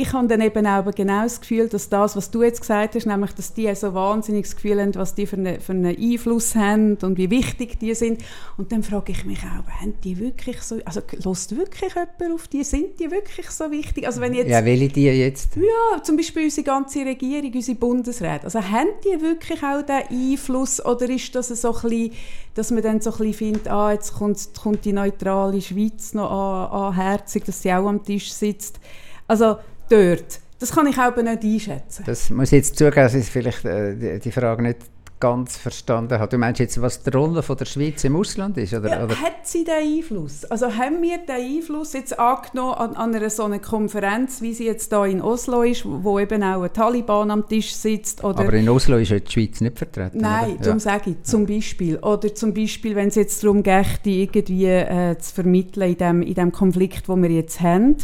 ich 0.00 0.12
habe 0.12 0.26
dann 0.26 0.40
eben 0.40 0.66
auch 0.66 0.90
genau 0.92 1.22
das 1.22 1.40
Gefühl, 1.40 1.68
dass 1.68 1.88
das, 1.88 2.16
was 2.16 2.30
du 2.30 2.42
jetzt 2.42 2.60
gesagt 2.60 2.96
hast, 2.96 3.06
nämlich, 3.06 3.32
dass 3.32 3.54
die 3.54 3.72
so 3.74 3.94
wahnsinnig 3.94 4.44
das 4.44 4.56
Gefühl 4.56 4.80
haben, 4.80 4.94
was 4.96 5.14
die 5.14 5.26
für, 5.26 5.36
eine, 5.36 5.60
für 5.60 5.72
einen 5.72 5.96
Einfluss 5.96 6.56
haben 6.56 6.96
und 6.96 7.16
wie 7.16 7.30
wichtig 7.30 7.78
die 7.78 7.94
sind. 7.94 8.22
Und 8.56 8.72
dann 8.72 8.82
frage 8.82 9.12
ich 9.12 9.24
mich 9.24 9.38
auch, 9.40 9.70
haben 9.80 9.94
die 10.02 10.18
wirklich 10.18 10.60
so, 10.62 10.80
also 10.84 11.00
lässt 11.12 11.56
wirklich 11.56 11.94
jemand 11.94 12.34
auf 12.34 12.48
die? 12.48 12.64
Sind 12.64 12.98
die 12.98 13.10
wirklich 13.10 13.50
so 13.50 13.70
wichtig? 13.70 14.06
Also 14.06 14.20
wenn 14.20 14.34
jetzt, 14.34 14.48
ja, 14.48 14.64
welche 14.64 14.88
die 14.88 15.04
jetzt? 15.04 15.56
Ja, 15.56 16.02
zum 16.02 16.16
Beispiel 16.16 16.44
unsere 16.44 16.64
ganze 16.64 17.00
Regierung, 17.04 17.52
unsere 17.54 17.78
Bundesräte. 17.78 18.44
Also 18.44 18.60
haben 18.60 18.88
die 19.04 19.20
wirklich 19.20 19.62
auch 19.62 19.82
diesen 19.82 20.32
Einfluss 20.32 20.84
oder 20.84 21.08
ist 21.08 21.34
das 21.36 21.48
so 21.48 21.72
ein 21.72 21.82
bisschen, 21.82 22.12
dass 22.54 22.70
man 22.72 22.82
dann 22.82 23.00
so 23.00 23.12
ein 23.12 23.18
bisschen 23.18 23.34
findet, 23.34 23.68
ah, 23.68 23.92
jetzt 23.92 24.14
kommt, 24.14 24.50
kommt 24.60 24.84
die 24.84 24.92
neutrale 24.92 25.60
Schweiz 25.60 26.14
noch 26.14 26.30
an, 26.30 26.82
an 26.82 26.94
herzig, 26.94 27.44
dass 27.44 27.62
sie 27.62 27.72
auch 27.72 27.86
am 27.86 28.02
Tisch 28.04 28.32
sitzt. 28.32 28.80
Also 29.26 29.56
dort. 29.88 30.40
Das 30.58 30.72
kann 30.72 30.86
ich 30.86 30.98
auch 30.98 31.14
nicht 31.16 31.44
einschätzen. 31.44 32.04
Das 32.06 32.30
muss 32.30 32.48
ich 32.48 32.58
jetzt 32.58 32.76
zugeben, 32.76 32.96
dass 32.96 33.14
ich 33.14 33.26
vielleicht 33.26 33.64
äh, 33.64 33.96
die, 33.96 34.20
die 34.20 34.32
Frage 34.32 34.62
nicht 34.62 34.78
ganz 35.24 35.56
verstanden 35.56 36.18
habe. 36.18 36.28
Du 36.28 36.36
meinst 36.36 36.60
jetzt, 36.60 36.80
was 36.82 37.02
die 37.02 37.08
Rolle 37.08 37.42
von 37.42 37.56
der 37.56 37.64
Schweiz 37.64 38.04
im 38.04 38.14
Ausland 38.14 38.58
ist? 38.58 38.74
Oder, 38.74 38.90
ja, 38.90 39.04
oder? 39.04 39.18
Hat 39.20 39.44
sie 39.44 39.64
den 39.64 39.96
Einfluss? 39.96 40.44
Also 40.46 40.66
haben 40.66 41.00
wir 41.00 41.16
den 41.16 41.56
Einfluss 41.56 41.94
jetzt 41.94 42.18
angenommen 42.18 42.74
an, 42.74 42.94
an 42.94 43.14
einer 43.14 43.30
so 43.30 43.44
einer 43.44 43.58
Konferenz, 43.58 44.42
wie 44.42 44.52
sie 44.52 44.66
jetzt 44.66 44.92
da 44.92 45.06
in 45.06 45.22
Oslo 45.22 45.62
ist, 45.62 45.84
wo 45.86 46.18
eben 46.18 46.42
auch 46.42 46.62
ein 46.62 46.72
Taliban 46.74 47.30
am 47.30 47.48
Tisch 47.48 47.74
sitzt? 47.74 48.22
Oder 48.22 48.40
Aber 48.40 48.52
in 48.52 48.68
Oslo 48.68 48.98
ist 48.98 49.10
ja 49.10 49.18
die 49.18 49.32
Schweiz 49.32 49.62
nicht 49.62 49.78
vertreten. 49.78 50.18
Nein, 50.18 50.58
darum 50.60 50.78
sage 50.78 51.12
ich, 51.12 51.22
zum 51.22 51.46
Beispiel. 51.46 51.96
Oder 51.98 52.34
zum 52.34 52.52
Beispiel, 52.52 52.94
wenn 52.94 53.08
es 53.08 53.14
jetzt 53.14 53.42
darum 53.42 53.62
geht, 53.62 54.00
irgendwie 54.04 54.66
äh, 54.66 55.16
zu 55.18 55.34
vermitteln 55.34 55.90
in 55.90 55.96
dem, 55.96 56.22
in 56.22 56.34
dem 56.34 56.52
Konflikt, 56.52 57.08
den 57.08 57.22
wir 57.22 57.30
jetzt 57.30 57.62
haben, 57.62 57.96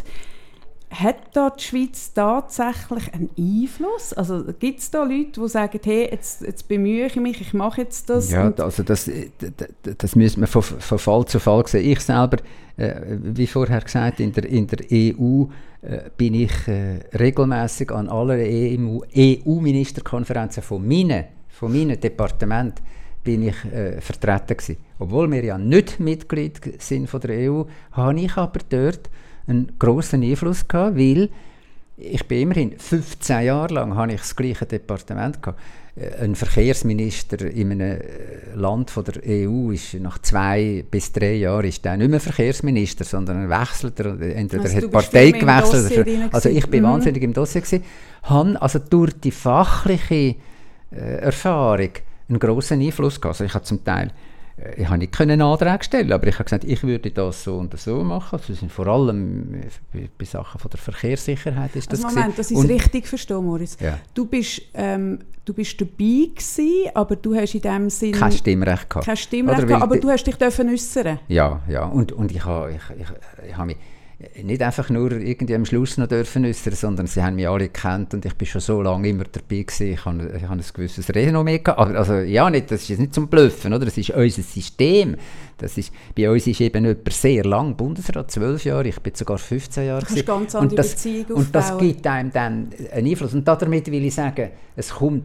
hat 0.90 1.16
da 1.34 1.50
die 1.50 1.62
Schweiz 1.62 2.12
tatsächlich 2.12 3.14
einen 3.14 3.30
Einfluss? 3.38 4.12
Also 4.12 4.44
gibt 4.58 4.80
es 4.80 4.90
da 4.90 5.04
Leute, 5.04 5.40
die 5.40 5.48
sagen, 5.48 5.80
hey, 5.84 6.08
jetzt, 6.10 6.42
jetzt 6.42 6.66
bemühe 6.66 7.06
ich 7.06 7.16
mich, 7.16 7.40
ich 7.40 7.54
mache 7.54 7.82
jetzt 7.82 8.10
das? 8.10 8.30
Ja, 8.30 8.52
also 8.58 8.82
das, 8.82 9.08
das, 9.38 9.68
das 9.98 10.16
müsste 10.16 10.40
man 10.40 10.48
von, 10.48 10.62
von 10.62 10.98
Fall 10.98 11.24
zu 11.26 11.38
Fall 11.38 11.64
sehen. 11.68 11.88
Ich 11.88 12.00
selber, 12.00 12.38
äh, 12.76 12.94
wie 13.22 13.46
vorher 13.46 13.80
gesagt, 13.80 14.18
in 14.18 14.32
der, 14.32 14.44
in 14.46 14.66
der 14.66 14.80
EU 14.92 15.44
äh, 15.82 16.10
bin 16.16 16.34
ich 16.34 16.66
äh, 16.66 16.98
regelmäßig 17.16 17.92
an 17.92 18.08
allen 18.08 19.00
EU-Ministerkonferenzen 19.16 20.62
von 20.62 20.86
meinen, 20.86 21.24
von 21.48 21.72
meinen 21.72 22.00
Departement 22.00 22.82
bin 23.22 23.46
ich 23.46 23.64
äh, 23.66 24.00
vertreten 24.00 24.56
gewesen. 24.56 24.76
Obwohl 24.98 25.30
wir 25.30 25.44
ja 25.44 25.56
nicht 25.56 26.00
Mitglied 26.00 26.60
sind 26.82 27.08
von 27.08 27.20
der 27.20 27.50
EU, 27.50 27.62
habe 27.92 28.20
ich 28.20 28.36
aber 28.36 28.60
dort 28.68 29.08
einen 29.46 29.72
grossen 29.78 30.22
Einfluss 30.22 30.66
gehabt, 30.66 30.96
weil 30.96 31.28
ich 31.96 32.26
bin 32.26 32.42
immerhin 32.42 32.78
15 32.78 33.44
Jahre 33.44 33.74
lang 33.74 33.94
habe 33.94 34.12
ich 34.12 34.20
das 34.20 34.34
gleiche 34.34 34.64
Departement 34.64 35.42
gehabt. 35.42 35.60
Äh, 35.96 36.24
ein 36.24 36.34
Verkehrsminister 36.34 37.44
in 37.46 37.72
einem 37.72 38.00
äh, 38.00 38.54
Land 38.54 38.90
von 38.90 39.04
der 39.04 39.22
EU 39.26 39.70
ist 39.70 39.94
nach 39.94 40.18
zwei 40.18 40.84
bis 40.90 41.12
drei 41.12 41.34
Jahren 41.34 41.66
ist 41.66 41.84
der 41.84 41.96
nicht 41.96 42.10
mehr 42.10 42.20
Verkehrsminister, 42.20 43.04
sondern 43.04 43.38
ein 43.42 43.50
Wechselter. 43.50 44.18
Entweder 44.20 44.62
also 44.62 44.76
hat 44.76 44.82
die 44.82 44.88
Partei 44.88 45.30
gewechselt. 45.30 46.32
Also 46.32 46.48
ich 46.48 46.66
bin 46.68 46.82
mhm. 46.82 46.88
wahnsinnig 46.88 47.22
im 47.22 47.32
Dossier 47.32 47.60
gewesen. 47.60 47.84
Habe 48.22 48.60
also 48.60 48.78
durch 48.78 49.12
die 49.20 49.30
fachliche 49.30 50.36
äh, 50.90 51.16
Erfahrung 51.20 51.90
einen 52.28 52.38
grossen 52.38 52.80
Einfluss 52.80 53.20
gehabt. 53.20 53.34
Also 53.34 53.44
ich 53.44 53.54
habe 53.54 53.64
zum 53.64 53.84
Teil 53.84 54.10
ich 54.76 54.86
habe 54.86 54.98
nicht 54.98 55.18
einen 55.20 55.40
Antrag 55.40 55.84
stellen, 55.84 56.12
aber 56.12 56.26
ich 56.26 56.34
habe 56.34 56.44
gesagt, 56.44 56.64
ich 56.64 56.82
würde 56.82 57.10
das 57.10 57.44
so 57.44 57.56
und 57.56 57.78
so 57.78 58.02
machen. 58.02 58.40
Das 58.46 58.58
sind 58.58 58.70
vor 58.70 58.86
allem 58.86 59.62
bei, 59.92 60.08
bei 60.18 60.24
Sachen 60.24 60.58
von 60.60 60.70
der 60.70 60.78
Verkehrssicherheit 60.78 61.74
ist 61.76 61.92
das 61.92 62.04
also 62.04 62.16
Moment, 62.16 62.38
das 62.38 62.50
ist 62.50 62.68
richtig 62.68 63.06
verstehen, 63.06 63.44
Moritz. 63.44 63.76
Ja. 63.80 63.98
Du 64.14 64.26
bist 64.26 64.62
ähm, 64.74 65.20
du 65.44 65.54
bist 65.54 65.80
dabei 65.80 65.90
gewesen, 65.94 66.90
aber 66.94 67.16
du 67.16 67.34
hast 67.34 67.54
in 67.54 67.62
dem 67.62 67.90
Sinne 67.90 68.18
kein 68.18 68.32
Stimmrecht 68.32 68.90
gehabt. 68.90 69.06
Kein 69.06 69.16
Stimmrecht 69.16 69.66
gehabt, 69.66 69.82
aber 69.82 69.98
du 69.98 70.08
hast 70.08 70.24
dich 70.24 70.36
dürfen 70.36 70.68
äußern. 70.68 71.18
Ja, 71.28 71.60
ja, 71.68 71.84
und, 71.84 72.12
und 72.12 72.30
ich 72.32 72.44
habe 72.44 72.72
ich, 72.72 73.00
ich, 73.00 73.48
ich 73.48 73.56
habe 73.56 73.66
mich 73.66 73.76
nicht 74.42 74.62
einfach 74.62 74.90
nur 74.90 75.12
irgendwie 75.12 75.54
am 75.54 75.64
Schluss 75.64 75.96
noch 75.96 76.06
dürfen 76.06 76.44
äußern, 76.44 76.74
sondern 76.74 77.06
sie 77.06 77.22
haben 77.22 77.36
mich 77.36 77.48
alle 77.48 77.64
gekannt 77.64 78.12
und 78.12 78.24
ich 78.26 78.34
bin 78.34 78.46
schon 78.46 78.60
so 78.60 78.82
lange 78.82 79.08
immer 79.08 79.24
dabei 79.24 79.62
gewesen. 79.62 79.92
Ich 79.92 80.04
habe, 80.04 80.32
ich 80.36 80.42
habe 80.42 80.60
ein 80.60 80.64
gewisses 80.74 81.14
Renommee 81.14 81.58
gehabt. 81.58 81.96
Also 81.96 82.16
ja, 82.16 82.50
nicht, 82.50 82.70
das 82.70 82.88
ist 82.88 82.98
nicht 82.98 83.14
zum 83.14 83.28
Bluffen, 83.28 83.72
oder? 83.72 83.86
Das 83.86 83.96
ist 83.96 84.10
unser 84.10 84.42
System. 84.42 85.16
Das 85.56 85.78
ist, 85.78 85.92
bei 86.14 86.30
uns 86.30 86.46
ist 86.46 86.60
eben 86.60 86.84
jemand 86.84 87.12
sehr 87.12 87.44
lang 87.44 87.76
Bundesrat, 87.76 88.30
zwölf 88.30 88.64
Jahre, 88.64 88.88
ich 88.88 89.00
bin 89.00 89.14
sogar 89.14 89.38
15 89.38 89.86
Jahre. 89.86 90.04
Du 90.04 90.22
ganz 90.22 90.54
und 90.54 90.78
das, 90.78 90.90
Beziehung 90.90 91.26
Und 91.30 91.54
das 91.54 91.78
gibt 91.78 92.06
einem 92.06 92.30
dann 92.30 92.70
einen 92.92 93.06
Einfluss. 93.06 93.32
Und 93.32 93.48
damit 93.48 93.90
will 93.90 94.04
ich 94.04 94.14
sagen, 94.14 94.50
es 94.76 94.90
kommt, 94.90 95.24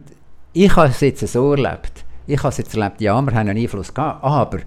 ich 0.54 0.74
habe 0.74 0.88
es 0.88 1.00
jetzt 1.00 1.26
so 1.28 1.52
erlebt, 1.52 2.04
ich 2.26 2.38
habe 2.38 2.48
es 2.48 2.56
jetzt 2.56 2.74
erlebt, 2.74 3.00
ja, 3.02 3.20
wir 3.20 3.32
haben 3.34 3.48
einen 3.48 3.58
Einfluss 3.58 3.92
gehabt, 3.92 4.24
aber 4.24 4.60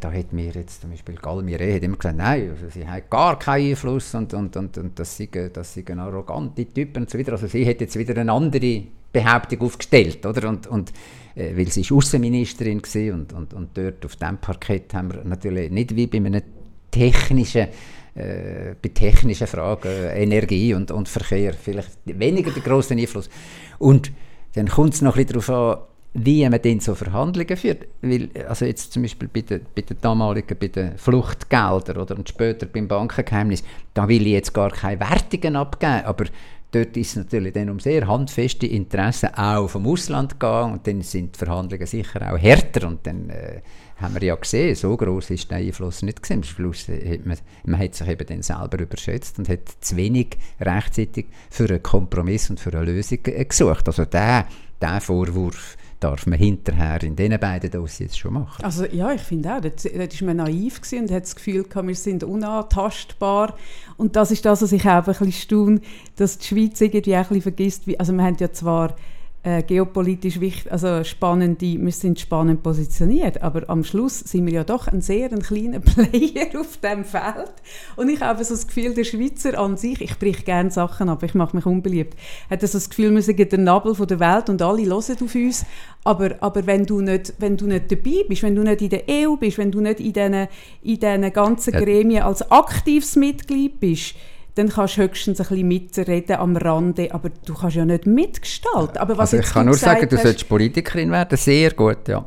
da 0.00 0.12
hat 0.12 0.32
mir 0.32 0.52
jetzt 0.52 0.80
zum 0.80 0.90
Beispiel 0.90 1.16
Galmire 1.16 1.74
hat 1.74 1.82
immer 1.82 1.96
gesagt, 1.96 2.16
nein, 2.16 2.50
also 2.50 2.68
sie 2.68 2.86
hat 2.86 3.10
gar 3.10 3.38
keinen 3.38 3.70
Einfluss 3.70 4.14
und, 4.14 4.32
und, 4.34 4.56
und, 4.56 4.78
und 4.78 4.98
das 4.98 5.16
sind 5.16 5.36
das 5.52 5.78
arrogante 5.96 6.66
Typen 6.66 7.02
und 7.02 7.10
so 7.10 7.18
weiter. 7.18 7.32
Also 7.32 7.46
sie 7.46 7.66
hat 7.66 7.80
jetzt 7.80 7.98
wieder 7.98 8.20
eine 8.20 8.32
andere 8.32 8.84
Behauptung 9.12 9.60
aufgestellt, 9.62 10.24
oder? 10.24 10.48
Und, 10.48 10.66
und 10.66 10.92
äh, 11.34 11.56
weil 11.56 11.68
sie 11.68 11.82
ist 11.82 11.92
Außenministerin 11.92 12.82
war 12.82 13.14
und, 13.14 13.32
und, 13.32 13.54
und 13.54 13.76
dort 13.76 14.04
auf 14.04 14.16
dem 14.16 14.38
Parkett 14.38 14.94
haben 14.94 15.12
wir 15.12 15.24
natürlich 15.24 15.70
nicht 15.70 15.94
wie 15.96 16.06
bei 16.06 16.18
einem 16.18 16.42
technischen 16.90 17.68
äh, 18.14 18.74
bei 18.80 18.90
technischen 18.90 19.46
Fragen, 19.46 19.88
Energie 20.14 20.74
und, 20.74 20.90
und 20.90 21.08
Verkehr, 21.08 21.54
vielleicht 21.54 21.90
weniger 22.04 22.50
den 22.50 22.62
grossen 22.62 22.98
Einfluss. 22.98 23.30
Und 23.78 24.12
dann 24.54 24.68
kommt 24.68 24.94
es 24.94 25.00
noch 25.00 25.16
ein 25.16 25.24
bisschen 25.24 25.42
darauf 25.42 25.78
an, 25.78 25.91
wie 26.14 26.46
man 26.48 26.60
dann 26.60 26.80
so 26.80 26.94
Verhandlungen 26.94 27.56
führt. 27.56 27.86
Weil, 28.02 28.28
also 28.46 28.64
jetzt 28.64 28.92
zum 28.92 29.02
Beispiel 29.02 29.28
bei 29.32 29.40
den, 29.40 29.62
bei 29.74 29.82
den 29.82 29.96
damaligen 30.00 30.58
bei 30.58 30.68
den 30.68 30.98
Fluchtgeldern 30.98 31.96
oder 31.96 32.16
und 32.16 32.28
später 32.28 32.66
beim 32.66 32.88
Bankengeheimnis, 32.88 33.64
da 33.94 34.08
will 34.08 34.26
ich 34.26 34.32
jetzt 34.32 34.52
gar 34.52 34.70
keine 34.70 35.00
Wertungen 35.00 35.56
abgeben, 35.56 36.04
aber 36.04 36.26
dort 36.70 36.96
ist 36.96 37.10
es 37.10 37.16
natürlich 37.16 37.52
dann 37.54 37.70
um 37.70 37.80
sehr 37.80 38.06
handfeste 38.06 38.66
Interessen 38.66 39.34
auch 39.34 39.68
vom 39.68 39.86
Ausland 39.86 40.32
gegangen 40.32 40.74
und 40.74 40.86
dann 40.86 41.02
sind 41.02 41.34
die 41.34 41.38
Verhandlungen 41.38 41.86
sicher 41.86 42.32
auch 42.32 42.38
härter 42.38 42.88
und 42.88 43.06
dann 43.06 43.30
äh, 43.30 43.60
haben 43.96 44.14
wir 44.14 44.22
ja 44.22 44.34
gesehen, 44.34 44.74
so 44.74 44.96
groß 44.96 45.30
ist 45.30 45.50
der 45.50 45.58
Einfluss 45.58 46.02
nicht 46.02 46.22
gesehen. 46.22 46.38
Am 46.38 46.42
Schluss 46.42 46.88
hat 46.88 47.24
man, 47.24 47.38
man 47.64 47.80
hat 47.80 47.94
sich 47.94 48.08
eben 48.08 48.26
dann 48.26 48.42
selber 48.42 48.80
überschätzt 48.80 49.38
und 49.38 49.48
hat 49.48 49.60
zu 49.80 49.96
wenig 49.96 50.38
rechtzeitig 50.60 51.26
für 51.50 51.68
einen 51.68 51.82
Kompromiss 51.82 52.50
und 52.50 52.58
für 52.58 52.72
eine 52.72 52.84
Lösung 52.84 53.20
äh, 53.24 53.44
gesucht. 53.44 53.86
Also 53.86 54.04
der, 54.04 54.46
der 54.80 55.00
Vorwurf 55.00 55.76
darf 56.02 56.26
man 56.26 56.38
hinterher 56.38 57.02
in 57.02 57.16
diesen 57.16 57.38
beiden 57.38 57.70
Dossiers 57.70 58.16
schon 58.16 58.34
machen. 58.34 58.64
Also 58.64 58.84
ja, 58.86 59.12
ich 59.12 59.22
finde 59.22 59.54
auch, 59.54 59.60
dort, 59.60 59.84
war 59.84 60.26
man 60.26 60.36
naiv 60.36 60.80
und 60.92 61.10
hat 61.10 61.22
das 61.24 61.36
Gefühl 61.36 61.64
gehabt, 61.64 61.86
wir 61.86 61.94
sind 61.94 62.24
unantastbar. 62.24 63.54
Und 63.96 64.16
das 64.16 64.30
ist 64.30 64.44
das, 64.44 64.62
was 64.62 64.72
ich 64.72 64.82
auch 64.82 64.94
ein 64.94 65.04
bisschen 65.04 65.32
staune, 65.32 65.80
dass 66.16 66.38
die 66.38 66.46
Schweiz 66.46 66.80
irgendwie 66.80 67.14
ein 67.14 67.22
bisschen 67.22 67.42
vergisst, 67.42 67.84
also 67.98 68.12
wir 68.12 68.22
haben 68.22 68.36
ja 68.38 68.52
zwar 68.52 68.96
äh, 69.44 69.62
geopolitisch 69.64 70.38
wichtig, 70.38 70.70
also 70.70 71.02
spannende, 71.02 71.76
wir 71.80 71.92
sind 71.92 72.20
spannend 72.20 72.62
positioniert, 72.62 73.42
aber 73.42 73.68
am 73.68 73.82
Schluss 73.82 74.20
sind 74.20 74.46
wir 74.46 74.52
ja 74.52 74.64
doch 74.64 74.86
ein 74.86 75.00
sehr 75.00 75.32
ein 75.32 75.42
kleiner 75.42 75.80
Player 75.80 76.60
auf 76.60 76.76
dem 76.76 77.04
Feld. 77.04 77.52
Und 77.96 78.08
ich 78.08 78.20
habe 78.20 78.44
so 78.44 78.54
das 78.54 78.68
Gefühl, 78.68 78.94
der 78.94 79.02
Schweizer 79.02 79.58
an 79.58 79.76
sich, 79.76 80.00
ich 80.00 80.16
brich 80.18 80.44
gerne 80.44 80.70
Sachen 80.70 81.08
ab, 81.08 81.24
ich 81.24 81.34
mache 81.34 81.56
mich 81.56 81.66
unbeliebt, 81.66 82.16
hat 82.50 82.60
so 82.60 82.68
das 82.68 82.88
Gefühl, 82.88 83.12
wir 83.12 83.22
sind 83.22 83.38
der 83.38 83.58
Nabel 83.58 83.96
von 83.96 84.06
der 84.06 84.20
Welt 84.20 84.48
und 84.48 84.62
alle 84.62 84.84
hören 84.84 85.16
auf 85.20 85.34
uns, 85.34 85.66
aber, 86.04 86.36
aber 86.40 86.66
wenn, 86.66 86.86
du 86.86 87.00
nicht, 87.00 87.34
wenn 87.38 87.56
du 87.56 87.66
nicht 87.66 87.90
dabei 87.90 88.24
bist, 88.28 88.44
wenn 88.44 88.54
du 88.54 88.62
nicht 88.62 88.80
in 88.80 88.90
der 88.90 89.02
EU 89.08 89.36
bist, 89.36 89.58
wenn 89.58 89.72
du 89.72 89.80
nicht 89.80 89.98
in 89.98 90.12
diesen, 90.12 90.48
in 90.82 91.00
diesen 91.00 91.32
ganzen 91.32 91.72
Gremien 91.72 92.22
als 92.22 92.48
aktives 92.48 93.16
Mitglied 93.16 93.80
bist, 93.80 94.14
dann 94.54 94.68
kannst 94.68 94.96
du 94.96 95.02
höchstens 95.02 95.40
ein 95.40 95.46
bisschen 95.46 95.68
mitreden 95.68 96.36
am 96.36 96.56
Rande, 96.56 97.12
aber 97.12 97.30
du 97.30 97.54
kannst 97.54 97.76
ja 97.76 97.84
nicht 97.84 98.06
mitgestalten. 98.06 98.98
Aber 98.98 99.16
was 99.16 99.32
also 99.32 99.38
ich 99.38 99.52
kann 99.52 99.66
nur 99.66 99.76
sagen, 99.76 100.08
du 100.08 100.16
solltest 100.16 100.48
Politikerin 100.48 101.10
werden, 101.10 101.38
sehr 101.38 101.70
gut, 101.72 102.08
ja. 102.08 102.24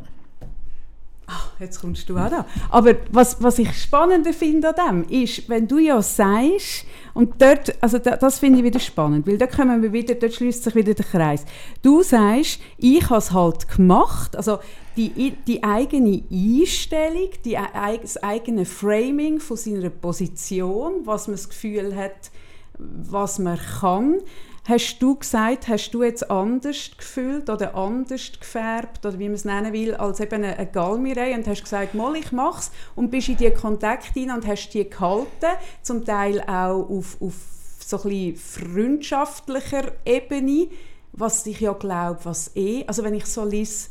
Ach, 1.27 1.51
jetzt 1.59 1.81
kommst 1.81 2.07
du 2.07 2.17
auch 2.17 2.29
da. 2.29 2.45
Aber 2.69 2.95
was, 3.11 3.41
was 3.41 3.57
ich 3.57 3.71
spannender 3.73 4.31
finde 4.31 4.75
an 4.77 5.05
dem, 5.07 5.23
ist, 5.23 5.49
wenn 5.49 5.67
du 5.67 5.79
ja 5.79 6.01
sagst, 6.01 6.85
und 7.15 7.41
dort, 7.41 7.73
also 7.81 7.97
da, 7.97 8.17
das 8.17 8.39
finde 8.39 8.59
ich 8.59 8.65
wieder 8.65 8.79
spannend, 8.79 9.25
weil 9.25 9.37
da 9.37 9.47
kommen 9.47 9.81
wir 9.81 9.91
wieder, 9.91 10.15
dort 10.15 10.33
schließt 10.33 10.63
sich 10.63 10.75
wieder 10.75 10.93
der 10.93 11.05
Kreis. 11.05 11.45
Du 11.81 12.03
sagst, 12.03 12.59
ich 12.77 13.09
habe 13.09 13.17
es 13.17 13.31
halt 13.31 13.67
gemacht, 13.69 14.35
also 14.35 14.59
die, 14.97 15.33
die 15.47 15.63
eigene 15.63 16.23
Einstellung, 16.31 17.29
die, 17.43 17.57
das 18.01 18.21
eigene 18.21 18.65
Framing 18.65 19.39
von 19.39 19.57
seiner 19.57 19.89
Position, 19.89 21.05
was 21.05 21.27
man 21.27 21.35
das 21.35 21.49
Gefühl 21.49 21.95
hat, 21.95 22.31
was 22.77 23.39
man 23.39 23.57
kann, 23.79 24.21
Hast 24.67 24.97
du 24.97 25.13
gesagt, 25.15 25.67
hast 25.67 25.91
du 25.91 26.01
jetzt 26.01 26.31
anders 26.31 26.89
gefühlt 26.97 27.51
oder 27.51 27.75
anders 27.75 28.31
gefärbt 28.39 29.05
oder 29.05 29.19
wie 29.19 29.25
man 29.25 29.35
es 29.35 29.45
nennen 29.45 29.71
will, 29.73 29.93
als 29.93 30.19
eben 30.19 30.43
eine, 30.43 30.65
Galmirei 30.65 31.35
und 31.35 31.45
hast 31.45 31.61
gesagt, 31.61 31.93
mal 31.93 32.15
ich 32.15 32.31
mach's. 32.31 32.71
Und 32.95 33.11
bist 33.11 33.29
in 33.29 33.37
die 33.37 33.51
Kontakte 33.51 34.19
hinein 34.19 34.37
und 34.37 34.47
hast 34.47 34.69
die 34.69 34.89
gehalten, 34.89 35.55
zum 35.83 36.03
Teil 36.03 36.41
auch 36.41 36.89
auf, 36.89 37.21
auf 37.21 37.35
so 37.79 38.01
ein 38.09 38.35
freundschaftlicher 38.35 39.91
Ebene, 40.03 40.69
was 41.11 41.45
ich 41.45 41.59
ja 41.59 41.73
glaube, 41.73 42.21
was 42.23 42.55
eh, 42.55 42.83
also 42.87 43.03
wenn 43.03 43.13
ich 43.13 43.27
so 43.27 43.45
lese, 43.45 43.89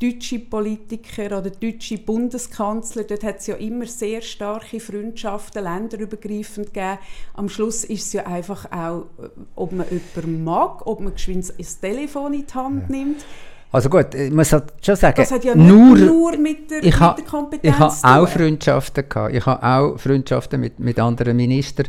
deutsche 0.00 0.38
Politiker 0.38 1.38
oder 1.38 1.50
deutsche 1.50 1.98
Bundeskanzler, 1.98 3.04
dort 3.04 3.24
hat 3.24 3.38
es 3.38 3.46
ja 3.46 3.54
immer 3.56 3.86
sehr 3.86 4.20
starke 4.20 4.78
Freundschaften, 4.78 5.64
länderübergreifend 5.64 6.74
gegeben. 6.74 6.98
Am 7.34 7.48
Schluss 7.48 7.84
ist 7.84 8.06
es 8.06 8.12
ja 8.12 8.26
einfach 8.26 8.70
auch, 8.70 9.06
äh, 9.22 9.28
ob 9.54 9.72
man 9.72 9.86
jemanden 9.90 10.44
mag, 10.44 10.86
ob 10.86 11.00
man 11.00 11.14
geschwind 11.14 11.52
das 11.58 11.80
Telefon 11.80 12.34
in 12.34 12.46
die 12.46 12.54
Hand 12.54 12.90
ja. 12.90 12.96
nimmt. 12.96 13.24
Also 13.72 13.88
gut, 13.88 14.14
ich 14.14 14.32
muss 14.32 14.52
halt 14.52 14.72
schon 14.80 14.96
sagen, 14.96 15.16
das 15.16 15.32
hat 15.32 15.44
ja 15.44 15.54
nur, 15.54 15.96
nur 15.96 16.36
mit, 16.38 16.70
der, 16.70 16.78
ich 16.78 17.00
mit 17.00 17.18
der 17.18 17.24
Kompetenz 17.24 17.74
Ich 17.74 17.78
habe 17.78 18.22
auch 18.22 18.28
Freundschaften 18.28 19.08
gehabt. 19.08 19.34
Ich 19.34 19.44
habe 19.44 19.62
auch 19.62 19.98
Freundschaften 19.98 20.60
mit, 20.60 20.78
mit 20.78 20.98
anderen 20.98 21.36
Ministern 21.36 21.88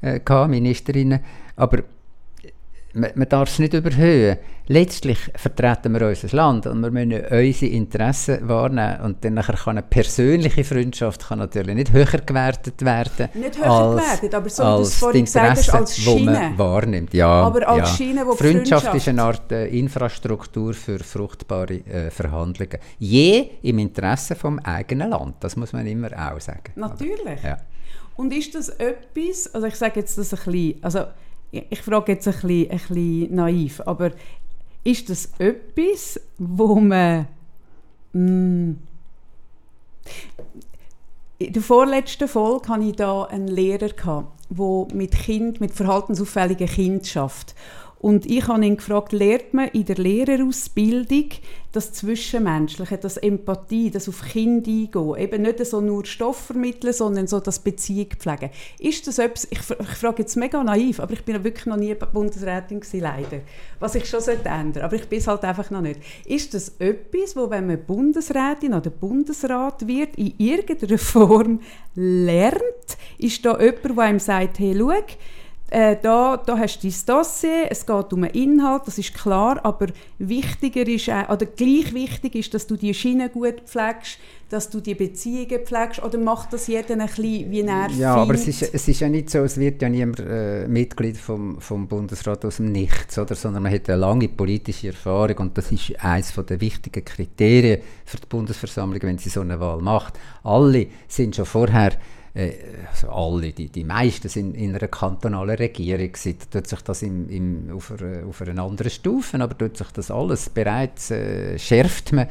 äh, 0.00 0.20
gehabt, 0.20 0.50
Ministerinnen. 0.50 1.20
Aber 1.56 1.82
man, 2.94 3.10
man 3.14 3.28
darf 3.28 3.50
es 3.50 3.58
nicht 3.58 3.74
überhöhen. 3.74 4.38
Letztlich 4.66 5.18
vertreten 5.34 5.92
wir 5.92 6.08
unser 6.08 6.34
Land 6.34 6.66
und 6.66 6.80
wir 6.80 6.90
müssen 6.90 7.12
unsere 7.12 7.72
Interessen 7.72 8.48
wahrnehmen. 8.48 9.00
Und 9.02 9.24
dann 9.24 9.34
kann 9.36 9.56
eine 9.66 9.82
persönliche 9.82 10.64
Freundschaft 10.64 11.28
kann 11.28 11.40
natürlich 11.40 11.74
nicht 11.74 11.92
höher 11.92 12.06
gewertet 12.06 12.82
werden. 12.82 13.28
Nicht 13.34 13.58
höher 13.58 13.70
als, 13.70 14.02
gewertet, 14.02 14.34
aber 14.34 14.48
so 14.48 14.62
wie 14.62 14.76
du 14.76 14.82
es 14.82 14.94
vorhin 14.94 15.24
gesagt 15.26 15.58
hast, 15.58 15.74
als 15.74 15.96
Schiene. 15.98 16.32
man 16.32 16.58
wahrnimmt. 16.58 17.12
Ja, 17.12 17.28
aber 17.28 17.68
als 17.68 17.90
ja. 17.90 17.96
Schiene, 17.96 18.26
wo 18.26 18.32
Freundschaft, 18.32 18.84
Freundschaft 18.84 18.94
ist 18.94 19.08
eine 19.08 19.22
Art 19.22 19.52
äh, 19.52 19.66
Infrastruktur 19.66 20.72
für 20.72 20.98
fruchtbare 20.98 21.74
äh, 21.74 22.10
Verhandlungen. 22.10 22.78
Je 22.98 23.50
im 23.62 23.78
Interesse 23.78 24.34
vom 24.34 24.58
eigenen 24.60 25.10
Land. 25.10 25.36
Das 25.40 25.56
muss 25.56 25.72
man 25.72 25.86
immer 25.86 26.08
auch 26.12 26.40
sagen. 26.40 26.72
Natürlich. 26.76 27.42
Ja. 27.42 27.58
Und 28.16 28.32
ist 28.32 28.54
das 28.54 28.68
etwas, 28.68 29.52
also 29.52 29.66
ich 29.66 29.74
sage 29.74 30.00
jetzt 30.00 30.16
das 30.16 30.32
ein 30.32 30.38
bisschen, 30.44 30.84
also 30.84 31.06
ich 31.70 31.82
frage 31.82 32.12
jetzt 32.12 32.26
ein 32.26 32.34
bisschen, 32.34 32.70
ein 32.70 32.78
bisschen 32.78 33.34
naiv, 33.34 33.80
aber 33.84 34.12
ist 34.82 35.08
das 35.08 35.30
etwas, 35.38 36.20
wo 36.38 36.76
man 36.76 37.26
mh, 38.12 38.20
mm, 38.20 38.78
in 41.38 41.52
der 41.52 41.62
vorletzten 41.62 42.28
Folge 42.28 42.68
hatte 42.68 42.84
ich 42.84 42.96
da 42.96 43.24
einen 43.24 43.48
Lehrer, 43.48 43.88
der 44.48 44.86
mit 44.94 45.12
kind, 45.12 45.60
mit 45.60 45.72
verhaltensauffälligen 45.72 46.68
Kindern 46.68 47.06
arbeitet. 47.14 47.54
Und 48.04 48.26
ich 48.26 48.46
habe 48.48 48.66
ihn 48.66 48.76
gefragt, 48.76 49.14
lernt 49.14 49.54
man 49.54 49.68
in 49.68 49.86
der 49.86 49.96
Lehrerausbildung 49.96 51.30
das 51.72 51.94
Zwischenmenschliche, 51.94 52.98
das 52.98 53.16
Empathie, 53.16 53.90
das 53.90 54.10
auf 54.10 54.20
Kinder 54.20 54.70
eingehen, 54.70 55.16
eben 55.16 55.40
nicht 55.40 55.64
so 55.64 55.80
nur 55.80 56.04
Stoff 56.04 56.36
vermitteln, 56.36 56.92
sondern 56.92 57.26
so 57.26 57.40
das 57.40 57.60
Beziehung 57.60 58.08
pflegen. 58.18 58.50
Ist 58.78 59.06
das 59.06 59.18
etwas, 59.18 59.48
ich, 59.50 59.58
ich 59.58 59.96
frage 59.96 60.20
jetzt 60.20 60.36
mega 60.36 60.62
naiv, 60.62 61.00
aber 61.00 61.14
ich 61.14 61.24
bin 61.24 61.42
wirklich 61.42 61.64
noch 61.64 61.78
nie 61.78 61.94
Bundesrätin 61.94 62.80
gewesen, 62.80 63.00
leider, 63.00 63.40
was 63.80 63.94
ich 63.94 64.04
schon 64.04 64.20
ändern 64.20 64.74
sollte, 64.74 64.84
aber 64.84 64.96
ich 64.96 65.08
bin 65.08 65.20
es 65.20 65.26
halt 65.26 65.42
einfach 65.42 65.70
noch 65.70 65.80
nicht. 65.80 66.00
Ist 66.26 66.52
das 66.52 66.74
etwas, 66.80 67.34
wo 67.34 67.48
wenn 67.48 67.66
man 67.68 67.86
Bundesrätin 67.86 68.74
oder 68.74 68.90
Bundesrat 68.90 69.88
wird, 69.88 70.16
in 70.16 70.34
irgendeiner 70.36 70.98
Form 70.98 71.60
lernt? 71.94 72.98
Ist 73.16 73.46
da 73.46 73.58
jemand, 73.58 73.82
der 73.82 73.98
einem 73.98 74.18
sagt, 74.18 74.58
hey, 74.58 74.76
schau, 74.78 74.92
äh, 75.70 75.96
da, 76.00 76.36
da 76.36 76.58
hast 76.58 76.84
du 76.84 76.88
dein 76.88 76.96
Dossier, 77.06 77.66
es 77.70 77.84
geht 77.84 78.12
um 78.12 78.22
den 78.22 78.30
Inhalt, 78.30 78.82
das 78.86 78.98
ist 78.98 79.14
klar, 79.14 79.58
aber 79.64 79.86
wichtiger 80.18 80.86
ist, 80.86 81.08
äh, 81.08 81.24
oder 81.28 81.46
gleich 81.46 81.92
wichtig 81.94 82.34
ist, 82.36 82.54
dass 82.54 82.66
du 82.66 82.76
die 82.76 82.94
Schiene 82.94 83.28
gut 83.30 83.62
pflegst, 83.66 84.18
dass 84.50 84.70
du 84.70 84.80
die 84.80 84.94
Beziehungen 84.94 85.64
pflegst, 85.64 86.02
oder 86.02 86.18
macht 86.18 86.52
das 86.52 86.66
jeder 86.68 86.92
ein 86.94 87.06
bisschen, 87.06 87.50
wie 87.50 87.62
er 87.62 87.66
Ja, 87.66 87.88
findet? 87.88 88.04
aber 88.04 88.34
es 88.34 88.46
ist, 88.46 88.62
es 88.74 88.86
ist 88.86 89.00
ja 89.00 89.08
nicht 89.08 89.30
so, 89.30 89.38
es 89.38 89.58
wird 89.58 89.82
ja 89.82 89.88
niemand 89.88 90.20
äh, 90.20 90.68
Mitglied 90.68 91.16
vom, 91.16 91.60
vom 91.60 91.88
Bundesrat 91.88 92.44
aus 92.44 92.58
dem 92.58 92.70
Nichts, 92.70 93.18
oder, 93.18 93.34
sondern 93.34 93.62
man 93.64 93.72
hat 93.72 93.88
eine 93.88 93.98
lange 93.98 94.28
politische 94.28 94.88
Erfahrung 94.88 95.38
und 95.38 95.58
das 95.58 95.72
ist 95.72 95.94
eines 96.04 96.34
der 96.34 96.60
wichtigen 96.60 97.04
Kriterien 97.04 97.80
für 98.04 98.18
die 98.18 98.26
Bundesversammlung, 98.28 99.02
wenn 99.02 99.18
sie 99.18 99.30
so 99.30 99.40
eine 99.40 99.58
Wahl 99.58 99.80
macht. 99.80 100.20
Alle 100.44 100.86
sind 101.08 101.34
schon 101.34 101.46
vorher 101.46 101.92
äh, 102.34 102.52
also 102.90 103.10
alle, 103.10 103.52
die, 103.52 103.68
die 103.68 103.84
meisten 103.84 104.28
sind 104.28 104.54
in 104.54 104.74
einer 104.74 104.88
kantonalen 104.88 105.56
Regierung. 105.56 106.10
Da 106.50 106.60
tut 106.60 106.66
sich 106.66 106.80
das 106.82 107.02
im, 107.02 107.28
im, 107.28 107.70
auf, 107.74 107.92
einer, 107.92 108.26
auf 108.26 108.42
einer 108.42 108.62
anderen 108.62 108.90
Stufe, 108.90 109.40
aber 109.40 109.56
tut 109.56 109.76
sich 109.76 109.88
das 109.88 110.10
alles 110.10 110.50
bereits, 110.50 111.10
äh, 111.10 111.58
schärft 111.58 112.12
man 112.12 112.26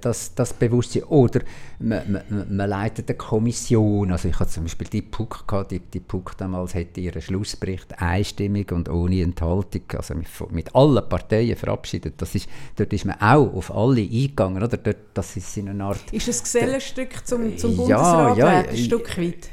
das, 0.00 0.34
das 0.34 0.52
Bewusstsein. 0.52 1.04
Oder 1.04 1.40
man, 1.78 2.12
man, 2.12 2.56
man, 2.56 2.68
leitet 2.68 3.08
eine 3.08 3.16
Kommission. 3.16 4.12
Also 4.12 4.28
ich 4.28 4.38
hatte 4.38 4.50
zum 4.50 4.64
Beispiel 4.64 4.86
die 4.88 5.02
PUC 5.02 5.46
gehabt. 5.46 5.72
Die, 5.72 5.80
die 5.80 6.00
PUC 6.00 6.36
damals 6.38 6.74
hätte 6.74 7.00
ihren 7.00 7.20
Schlussbericht 7.20 8.00
einstimmig 8.00 8.70
und 8.72 8.88
ohne 8.88 9.22
Enthaltung, 9.22 9.82
also 9.96 10.14
mit, 10.14 10.28
mit 10.50 10.74
allen 10.74 11.08
Parteien 11.08 11.56
verabschiedet. 11.56 12.14
Das 12.18 12.34
ist, 12.34 12.48
dort 12.76 12.92
ist 12.92 13.04
man 13.04 13.16
auch 13.20 13.52
auf 13.54 13.74
alle 13.74 14.02
eingegangen. 14.02 14.62
Oder? 14.62 14.76
Dort, 14.76 14.96
das 15.14 15.36
ist 15.36 15.56
in 15.56 15.68
einer 15.68 15.86
Art... 15.86 16.12
Ist 16.12 16.28
das 16.28 16.42
Gesellenstück 16.42 17.26
zum, 17.26 17.58
zum 17.58 17.76
Bundesrat 17.76 18.38
ja, 18.38 18.62
ja, 18.62 18.68
ein 18.68 18.76
Stück 18.76 19.18
weit? 19.18 19.48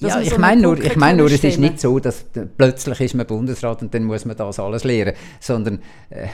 Ja, 0.00 0.20
ich 0.20 0.30
so 0.30 0.38
meine 0.38 0.62
nur, 0.62 0.82
ich 0.82 0.96
mein 0.96 1.16
nur 1.16 1.26
es 1.26 1.44
ist 1.44 1.58
nicht 1.58 1.80
so, 1.80 1.98
dass 1.98 2.24
plötzlich 2.56 3.00
ist 3.00 3.14
man 3.14 3.26
Bundesrat 3.26 3.82
und 3.82 3.92
dann 3.94 4.04
muss 4.04 4.24
man 4.24 4.36
das 4.36 4.58
alles 4.58 4.84
lernen, 4.84 5.14
sondern 5.38 5.80
äh, 6.08 6.26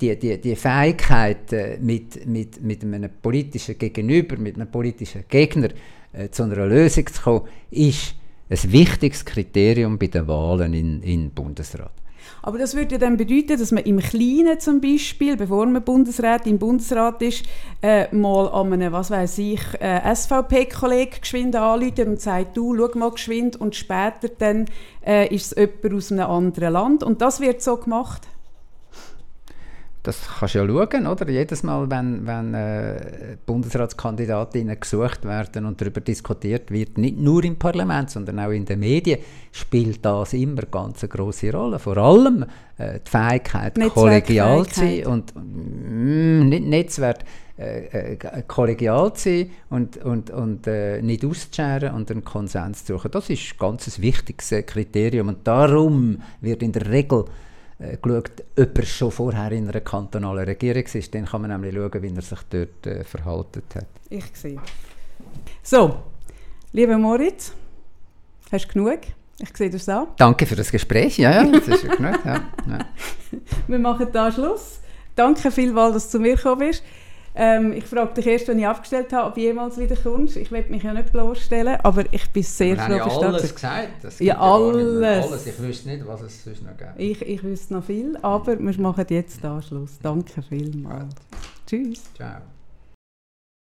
die, 0.00 0.18
die, 0.18 0.40
die 0.40 0.56
Fähigkeit, 0.56 1.52
äh, 1.52 1.78
mit, 1.80 2.26
mit, 2.26 2.62
mit 2.62 2.84
einem 2.84 3.10
politischen 3.20 3.76
Gegenüber, 3.78 4.36
mit 4.36 4.56
einem 4.56 4.70
politischen 4.70 5.24
Gegner 5.28 5.68
äh, 6.12 6.28
zu 6.30 6.44
einer 6.44 6.66
Lösung 6.66 7.06
zu 7.06 7.22
kommen, 7.22 7.42
ist 7.70 8.14
ein 8.50 8.72
wichtiges 8.72 9.24
Kriterium 9.24 9.98
bei 9.98 10.06
den 10.06 10.26
Wahlen 10.26 10.72
in, 10.74 11.02
in 11.02 11.30
Bundesrat. 11.30 11.92
Aber 12.42 12.58
das 12.58 12.74
würde 12.74 12.92
ja 12.92 12.98
dann 12.98 13.16
bedeuten, 13.16 13.58
dass 13.58 13.72
man 13.72 13.84
im 13.84 13.98
Kleinen 13.98 14.58
zum 14.60 14.80
Beispiel, 14.80 15.36
bevor 15.36 15.66
man 15.66 15.82
Bundesrat 15.82 16.46
im 16.46 16.58
Bundesrat 16.58 17.22
ist, 17.22 17.44
äh, 17.82 18.14
mal 18.14 18.48
an 18.48 18.72
einem, 18.72 18.92
was 18.92 19.10
weiß 19.10 19.38
ich, 19.38 19.60
äh, 19.80 20.14
SVP-Kollegen 20.14 21.20
geschwind 21.20 21.56
anruft 21.56 21.98
und 22.00 22.20
sagt, 22.20 22.56
du, 22.56 22.76
schau 22.76 22.98
mal 22.98 23.10
geschwind 23.10 23.56
und 23.56 23.74
später 23.74 24.28
dann 24.38 24.66
äh, 25.06 25.34
ist 25.34 25.52
es 25.52 25.58
jemand 25.58 25.94
aus 25.94 26.12
einem 26.12 26.30
anderen 26.30 26.72
Land 26.72 27.02
und 27.02 27.22
das 27.22 27.40
wird 27.40 27.62
so 27.62 27.76
gemacht? 27.76 28.26
Das 30.08 30.26
kannst 30.38 30.54
du 30.54 30.60
ja 30.60 30.66
schauen, 30.66 31.06
oder? 31.06 31.28
Jedes 31.28 31.62
Mal, 31.62 31.90
wenn, 31.90 32.26
wenn 32.26 32.54
äh, 32.54 33.36
Bundesratskandidatinnen 33.44 34.80
gesucht 34.80 35.26
werden 35.26 35.66
und 35.66 35.78
darüber 35.78 36.00
diskutiert 36.00 36.70
wird, 36.70 36.96
nicht 36.96 37.18
nur 37.18 37.44
im 37.44 37.58
Parlament, 37.58 38.08
sondern 38.08 38.40
auch 38.40 38.48
in 38.50 38.64
den 38.64 38.80
Medien, 38.80 39.18
spielt 39.52 40.02
das 40.02 40.32
immer 40.32 40.62
ganz 40.62 41.02
eine 41.02 41.10
große 41.10 41.52
Rolle. 41.52 41.78
Vor 41.78 41.98
allem 41.98 42.46
äh, 42.78 43.00
die 43.06 43.10
Fähigkeit, 43.10 43.78
kollegial 43.92 44.66
zu 44.66 44.80
sein 44.80 45.06
und 45.06 45.34
mh, 45.36 45.42
mm, 45.42 46.48
nicht 46.48 46.64
Netzwerk, 46.64 47.18
äh, 47.58 48.14
äh, 48.14 48.42
kollegial 48.46 49.12
zu 49.12 49.28
sein 49.28 49.50
und, 49.68 49.98
und, 49.98 50.30
und 50.30 50.66
äh, 50.66 51.02
nicht 51.02 51.22
auszuscheren 51.22 51.94
und 51.94 52.10
einen 52.10 52.24
Konsens 52.24 52.86
zu 52.86 52.94
suchen. 52.94 53.10
Das 53.10 53.28
ist 53.28 53.58
ganz 53.58 53.86
ein 53.86 54.02
wichtiges 54.02 54.54
Kriterium 54.64 55.28
und 55.28 55.46
darum 55.46 56.22
wird 56.40 56.62
in 56.62 56.72
der 56.72 56.88
Regel 56.88 57.26
äh, 57.78 57.96
geschaut, 57.96 58.44
ob 58.58 58.78
er 58.78 58.84
schon 58.84 59.10
vorher 59.10 59.52
in 59.52 59.68
einer 59.68 59.80
kantonalen 59.80 60.44
Regierung 60.44 60.82
ist. 60.82 61.14
Dann 61.14 61.26
kann 61.26 61.42
man 61.42 61.50
nämlich 61.50 61.74
schauen, 61.74 62.02
wie 62.02 62.14
er 62.14 62.22
sich 62.22 62.40
dort 62.50 62.86
äh, 62.86 63.04
verhalten 63.04 63.62
hat. 63.74 63.86
Ich 64.10 64.24
sehe. 64.34 64.60
So, 65.62 65.96
lieber 66.72 66.98
Moritz, 66.98 67.52
hast 68.50 68.66
du 68.66 68.72
genug? 68.72 69.00
Ich 69.40 69.56
sehe 69.56 69.70
das 69.70 69.88
auch. 69.88 70.08
Danke 70.16 70.46
für 70.46 70.56
das 70.56 70.72
Gespräch. 70.72 71.18
Ja, 71.18 71.30
ja, 71.30 71.44
das 71.44 71.68
ist 71.68 71.82
genug. 71.82 72.18
Ja, 72.24 72.34
ja. 72.68 72.78
Wir 73.68 73.78
machen 73.78 74.08
da 74.12 74.32
Schluss. 74.32 74.80
Danke 75.14 75.50
vielmals, 75.50 75.94
dass 75.94 76.04
du 76.06 76.10
zu 76.10 76.20
mir 76.20 76.34
gekommen 76.34 76.60
bist. 76.60 76.82
Ähm, 77.40 77.72
ich 77.72 77.84
frage 77.84 78.14
dich 78.14 78.26
erst, 78.26 78.48
wenn 78.48 78.58
ich 78.58 78.66
abgestellt 78.66 79.12
habe, 79.12 79.28
ob 79.28 79.34
du 79.34 79.40
jemals 79.40 79.78
wieder 79.78 79.94
kommst. 79.94 80.36
Ich 80.36 80.50
will 80.50 80.64
mich 80.68 80.82
ja 80.82 80.92
nicht 80.92 81.12
bloßstellen, 81.12 81.78
aber 81.84 82.04
ich 82.10 82.28
bin 82.30 82.42
sehr 82.42 82.76
froh, 82.76 82.98
dass 82.98 83.14
du 83.14 83.26
alles 83.26 83.54
gesagt. 83.54 83.88
Das 84.02 84.18
ja, 84.18 84.38
alles. 84.40 85.24
alles. 85.24 85.46
Ich 85.46 85.58
wüsste 85.60 85.90
nicht, 85.90 86.04
was 86.04 86.22
es 86.22 86.42
sonst 86.42 86.64
noch 86.64 86.76
gibt. 86.76 86.90
Ich, 86.96 87.22
ich 87.22 87.42
wüsste 87.44 87.74
noch 87.74 87.84
viel, 87.84 88.18
aber 88.22 88.58
wir 88.58 88.80
machen 88.80 89.06
jetzt 89.08 89.44
da 89.44 89.62
Schluss. 89.62 89.98
Danke 90.02 90.42
vielmals. 90.42 91.14
Tschüss. 91.64 92.02
Ciao. 92.14 92.57